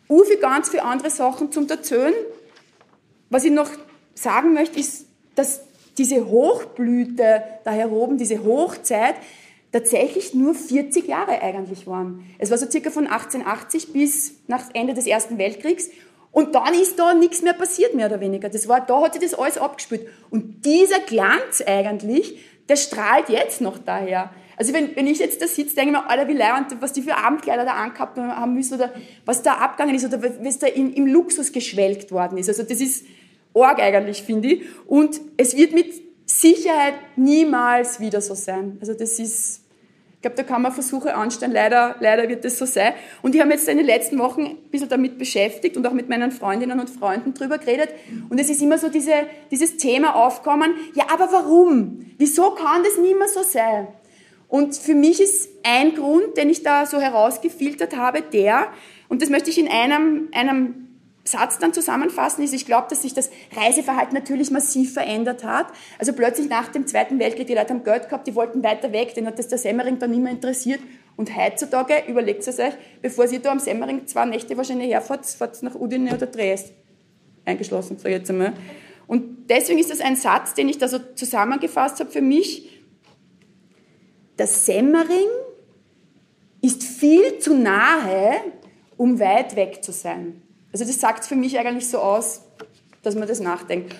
viel, 0.08 0.38
ganz 0.38 0.70
viele 0.70 0.84
andere 0.84 1.10
Sachen 1.10 1.52
zum 1.52 1.68
Erzählen. 1.68 2.14
Was 3.30 3.44
ich 3.44 3.52
noch 3.52 3.70
sagen 4.14 4.54
möchte, 4.54 4.80
ist, 4.80 5.06
dass 5.36 5.62
diese 5.98 6.28
Hochblüte 6.28 7.44
da 7.64 7.72
hier 7.72 7.92
oben, 7.92 8.18
diese 8.18 8.44
Hochzeit, 8.44 9.16
tatsächlich 9.72 10.34
nur 10.34 10.54
40 10.54 11.08
Jahre 11.08 11.42
eigentlich 11.42 11.88
waren. 11.88 12.26
Es 12.40 12.52
war 12.52 12.58
so 12.58 12.70
circa 12.70 12.90
von 12.90 13.08
1880 13.08 13.94
bis 13.94 14.36
nach 14.48 14.64
Ende 14.74 14.94
des 14.94 15.08
Ersten 15.08 15.38
Weltkriegs. 15.38 15.90
Und 16.32 16.56
dann 16.56 16.74
ist 16.74 17.00
da 17.00 17.14
nichts 17.14 17.42
mehr 17.42 17.54
passiert, 17.54 17.96
mehr 17.96 18.08
oder 18.08 18.20
weniger. 18.20 18.50
Das 18.50 18.68
war, 18.68 18.86
da 18.86 19.02
hat 19.02 19.14
sich 19.14 19.24
das 19.24 19.34
alles 19.34 19.58
abgespült. 19.58 20.08
Und 20.30 20.66
dieser 20.66 21.00
Glanz 21.00 21.64
eigentlich, 21.66 22.40
der 22.70 22.76
strahlt 22.76 23.30
jetzt 23.30 23.62
noch 23.62 23.78
daher. 23.78 24.30
Also 24.58 24.74
wenn, 24.74 24.96
wenn 24.96 25.08
ich 25.08 25.20
jetzt 25.20 25.42
da 25.42 25.48
sitze, 25.48 25.76
denke 25.76 25.92
ich 25.92 25.98
mir, 25.98 26.10
Alter, 26.10 26.28
wie 26.28 26.34
leid, 26.34 26.66
was 26.80 26.94
die 26.94 27.02
für 27.04 27.16
Abendkleider 27.16 27.64
da 27.64 27.74
angehabt 27.74 28.18
haben 28.18 28.54
müssen 28.54 28.76
oder 28.76 28.92
was 29.26 29.44
da 29.44 29.54
abgegangen 29.54 29.96
ist 29.96 30.06
oder 30.06 30.22
was 30.22 30.60
da 30.60 30.68
in, 30.68 30.94
im 30.94 31.06
Luxus 31.06 31.52
geschwelgt 31.52 32.12
worden 32.12 32.38
ist. 32.38 32.50
Also 32.50 32.64
das 32.64 32.82
ist 32.82 33.06
arg 33.62 33.80
eigentlich, 33.80 34.24
finde 34.24 34.50
ich. 34.50 34.62
Und 34.86 35.20
es 35.38 35.56
wird 35.56 35.74
mit 35.74 35.94
Sicherheit 36.26 36.96
niemals 37.16 38.00
wieder 38.00 38.22
so 38.22 38.36
sein. 38.36 38.78
Also 38.82 38.94
das 38.94 39.18
ist, 39.18 39.62
ich 40.16 40.22
glaube, 40.22 40.36
da 40.36 40.44
kann 40.44 40.62
man 40.62 40.72
Versuche 40.72 41.16
anstellen. 41.16 41.54
Leider, 41.54 41.96
leider 42.00 42.28
wird 42.28 42.44
das 42.44 42.58
so 42.58 42.66
sein. 42.66 42.94
Und 43.22 43.34
ich 43.34 43.42
habe 43.42 43.52
jetzt 43.52 43.68
in 43.70 43.78
den 43.78 43.86
letzten 43.86 44.20
Wochen 44.20 44.46
ein 44.46 44.58
bisschen 44.70 44.90
damit 44.90 45.18
beschäftigt 45.18 45.78
und 45.78 45.88
auch 45.88 45.94
mit 45.94 46.10
meinen 46.10 46.32
Freundinnen 46.32 46.80
und 46.80 46.90
Freunden 46.90 47.34
drüber 47.34 47.58
geredet. 47.58 47.90
Und 48.30 48.40
es 48.40 48.50
ist 48.50 48.62
immer 48.62 48.78
so 48.78 48.90
diese, 48.90 49.14
dieses 49.52 49.78
Thema 49.78 50.16
aufkommen, 50.16 50.74
ja, 50.94 51.06
aber 51.10 51.32
warum? 51.32 52.06
Wieso 52.18 52.52
kann 52.52 52.84
das 52.84 52.98
nie 52.98 53.14
mehr 53.14 53.30
so 53.30 53.44
sein? 53.44 53.88
Und 54.50 54.76
für 54.76 54.96
mich 54.96 55.22
ist 55.22 55.50
ein 55.64 55.96
Grund, 55.96 56.38
den 56.38 56.50
ich 56.50 56.64
da 56.64 56.86
so 56.86 57.00
herausgefiltert 57.00 57.96
habe, 57.96 58.22
der, 58.22 58.68
und 59.10 59.22
das 59.22 59.30
möchte 59.30 59.50
ich 59.50 59.58
in 59.58 59.68
einem, 59.68 60.30
einem 60.34 60.87
Satz 61.28 61.60
dann 61.60 61.74
zusammenfassen, 61.74 62.44
ist, 62.44 62.54
ich 62.54 62.66
glaube, 62.66 62.88
dass 62.90 63.02
sich 63.02 63.14
das 63.14 63.30
Reiseverhalten 63.56 64.14
natürlich 64.14 64.50
massiv 64.50 64.94
verändert 64.94 65.44
hat. 65.44 65.68
Also 66.00 66.14
plötzlich 66.14 66.50
nach 66.50 66.70
dem 66.70 66.88
Zweiten 66.88 67.20
Weltkrieg, 67.20 67.48
die 67.48 67.54
Leute 67.54 67.74
haben 67.74 67.84
Geld 67.84 68.10
gehabt, 68.10 68.28
die 68.28 68.36
wollten 68.36 68.64
weiter 68.64 68.92
weg, 68.92 69.14
denen 69.14 69.28
hat 69.28 69.38
das 69.38 69.48
der 69.48 69.58
Semmering 69.58 70.00
dann 70.00 70.22
mehr 70.22 70.32
interessiert. 70.32 70.80
Und 71.16 71.36
heutzutage, 71.36 72.04
überlegt 72.08 72.48
es 72.48 72.60
euch, 72.60 72.74
bevor 73.02 73.26
ihr 73.26 73.40
da 73.40 73.52
am 73.52 73.60
Semmering 73.60 74.08
zwei 74.08 74.26
Nächte 74.26 74.56
wahrscheinlich 74.56 74.92
herfahrt, 74.92 75.26
fahrt 75.26 75.62
nach 75.64 75.76
Udine 75.76 76.14
oder 76.14 76.28
Dresden. 76.28 76.74
Eingeschlossen, 77.46 77.98
sage 77.98 78.16
ich 78.16 78.20
jetzt 78.20 78.30
einmal. 78.30 78.54
Und 79.08 79.50
deswegen 79.50 79.80
ist 79.80 79.90
das 79.90 80.02
ein 80.02 80.16
Satz, 80.16 80.54
den 80.54 80.70
ich 80.70 80.78
da 80.78 80.88
so 80.88 81.00
zusammengefasst 81.16 82.00
habe 82.00 82.12
für 82.12 82.22
mich, 82.22 82.84
der 84.38 84.48
Semmering 84.48 85.28
ist 86.62 86.84
viel 86.84 87.40
zu 87.40 87.56
nahe, 87.56 88.36
um 88.98 89.20
weit 89.20 89.56
weg 89.56 89.84
zu 89.84 89.92
sein. 89.92 90.42
Also 90.72 90.86
das 90.86 91.00
sagt 91.00 91.26
für 91.26 91.36
mich 91.36 91.58
eigentlich 91.58 91.88
so 91.88 92.00
aus, 92.00 92.42
dass 93.04 93.16
man 93.16 93.28
das 93.28 93.40
nachdenkt. 93.40 93.96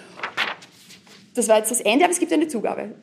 Das 1.34 1.48
war 1.48 1.58
jetzt 1.58 1.72
das 1.72 1.82
Ende, 1.82 2.06
aber 2.06 2.12
es 2.12 2.20
gibt 2.20 2.34
eine 2.34 2.48
Zugabe. 2.48 2.96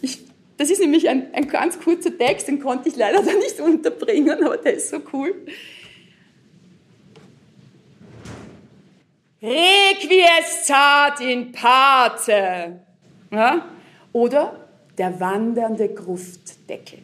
Ich, 0.00 0.20
das 0.56 0.70
ist 0.70 0.80
nämlich 0.80 1.08
ein, 1.08 1.34
ein 1.34 1.48
ganz 1.48 1.78
kurzer 1.78 2.16
Text, 2.16 2.48
den 2.48 2.60
konnte 2.60 2.88
ich 2.88 2.96
leider 2.96 3.22
da 3.22 3.32
nicht 3.32 3.60
unterbringen, 3.60 4.42
aber 4.44 4.56
der 4.56 4.74
ist 4.74 4.90
so 4.90 5.00
cool. 5.12 5.34
Requiescat 9.42 11.20
in 11.20 11.50
pace. 11.50 12.28
Ja? 13.32 13.66
Oder 14.12 14.68
der 14.96 15.18
wandernde 15.18 15.88
Gruftdeckel. 15.88 17.00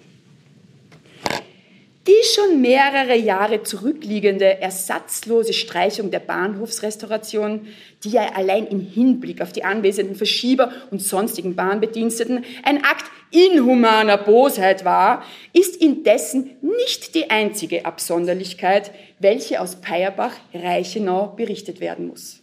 Die 2.08 2.24
schon 2.34 2.62
mehrere 2.62 3.16
Jahre 3.18 3.64
zurückliegende 3.64 4.62
ersatzlose 4.62 5.52
Streichung 5.52 6.10
der 6.10 6.20
Bahnhofsrestauration, 6.20 7.66
die 8.02 8.08
ja 8.08 8.32
allein 8.34 8.66
im 8.66 8.80
Hinblick 8.80 9.42
auf 9.42 9.52
die 9.52 9.62
anwesenden 9.62 10.16
Verschieber 10.16 10.72
und 10.90 11.02
sonstigen 11.02 11.54
Bahnbediensteten 11.54 12.46
ein 12.62 12.82
Akt 12.82 13.04
inhumaner 13.30 14.16
Bosheit 14.16 14.86
war, 14.86 15.22
ist 15.52 15.76
indessen 15.76 16.56
nicht 16.62 17.14
die 17.14 17.28
einzige 17.28 17.84
Absonderlichkeit, 17.84 18.90
welche 19.18 19.60
aus 19.60 19.76
Peierbach-Reichenau 19.76 21.34
berichtet 21.36 21.80
werden 21.80 22.08
muss. 22.08 22.40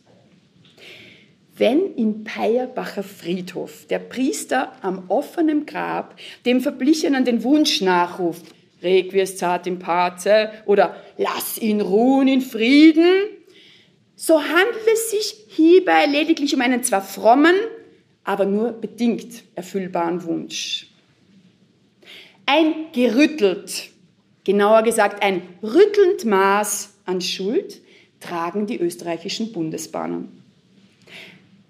Wenn 1.58 1.96
im 1.96 2.24
Peierbacher 2.24 3.02
Friedhof 3.02 3.88
der 3.88 3.98
Priester 4.00 4.74
am 4.84 5.06
offenen 5.08 5.66
Grab 5.66 6.16
dem 6.46 6.62
Verblichenen 6.62 7.26
den 7.26 7.44
Wunsch 7.44 7.82
nachruft, 7.82 8.46
Requiescat 8.86 9.68
in 9.68 9.80
pace 9.80 10.50
oder 10.66 10.96
Lass 11.18 11.58
ihn 11.58 11.82
ruhen 11.82 12.28
in 12.28 12.42
Frieden, 12.42 13.36
So 14.16 14.42
handelt 14.42 14.88
es 14.94 15.12
sich 15.12 15.36
hierbei 15.50 16.06
lediglich 16.06 16.54
um 16.56 16.62
einen 16.62 16.84
zwar 16.84 17.02
frommen, 17.02 17.56
aber 18.24 18.46
nur 18.46 18.72
bedingt 18.72 19.44
erfüllbaren 19.56 20.24
Wunsch. 20.24 20.88
Ein 22.46 22.92
gerüttelt, 22.94 23.90
genauer 24.46 24.84
gesagt 24.84 25.22
ein 25.22 25.42
rüttelnd 25.62 26.26
Maß 26.26 26.94
an 27.06 27.20
Schuld 27.20 27.82
tragen 28.20 28.68
die 28.68 28.80
österreichischen 28.80 29.52
Bundesbahnen. 29.52 30.42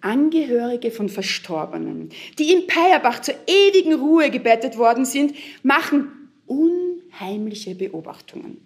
Angehörige 0.02 0.92
von 0.92 1.10
Verstorbenen, 1.10 2.12
die 2.38 2.54
in 2.54 2.68
Peierbach 2.68 3.22
zur 3.22 3.34
ewigen 3.48 3.96
Ruhe 3.96 4.30
gebettet 4.30 4.78
worden 4.78 5.06
sind, 5.06 5.34
machen 5.64 6.30
unheimliche 7.16 7.76
Beobachtungen. 7.76 8.66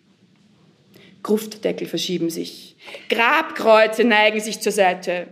Gruftdeckel 1.22 1.88
verschieben 1.88 2.30
sich, 2.30 2.78
Grabkreuze 3.10 4.04
neigen 4.04 4.40
sich 4.40 4.62
zur 4.62 4.72
Seite. 4.72 5.28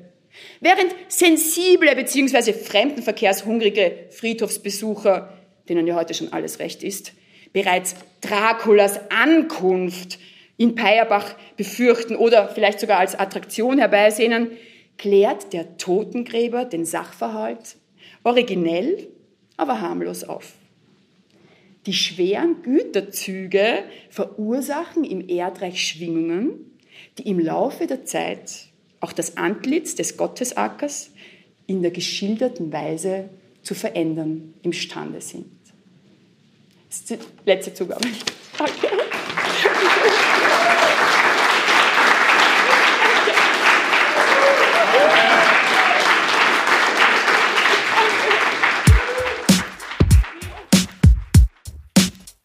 Während 0.59 0.93
sensible 1.07 1.95
bzw. 1.95 2.53
fremdenverkehrshungrige 2.53 4.07
Friedhofsbesucher, 4.11 5.33
denen 5.69 5.87
ja 5.87 5.95
heute 5.95 6.13
schon 6.13 6.33
alles 6.33 6.59
recht 6.59 6.83
ist, 6.83 7.13
bereits 7.53 7.95
Draculas 8.21 8.99
Ankunft 9.09 10.19
in 10.57 10.75
Peierbach 10.75 11.35
befürchten 11.55 12.15
oder 12.15 12.49
vielleicht 12.49 12.79
sogar 12.79 12.99
als 12.99 13.15
Attraktion 13.15 13.77
herbeisehnen, 13.77 14.51
klärt 14.97 15.53
der 15.53 15.77
Totengräber 15.77 16.65
den 16.65 16.85
Sachverhalt 16.85 17.77
originell, 18.23 19.07
aber 19.55 19.79
harmlos 19.79 20.23
auf. 20.23 20.56
Die 21.87 21.93
schweren 21.93 22.61
Güterzüge 22.63 23.85
verursachen 24.09 25.05
im 25.05 25.29
Erdreich 25.29 25.87
Schwingungen, 25.87 26.77
die 27.17 27.29
im 27.29 27.39
Laufe 27.39 27.87
der 27.87 28.03
Zeit 28.03 28.67
auch 28.99 29.13
das 29.13 29.37
Antlitz 29.37 29.95
des 29.95 30.17
Gottesackers 30.17 31.11
in 31.65 31.81
der 31.81 31.91
geschilderten 31.91 32.73
Weise 32.73 33.29
zu 33.63 33.73
verändern 33.73 34.53
imstande 34.63 35.21
sind. 35.21 35.45
Letzte 37.45 37.73
Zugabe. 37.73 38.07
Danke. 38.57 38.87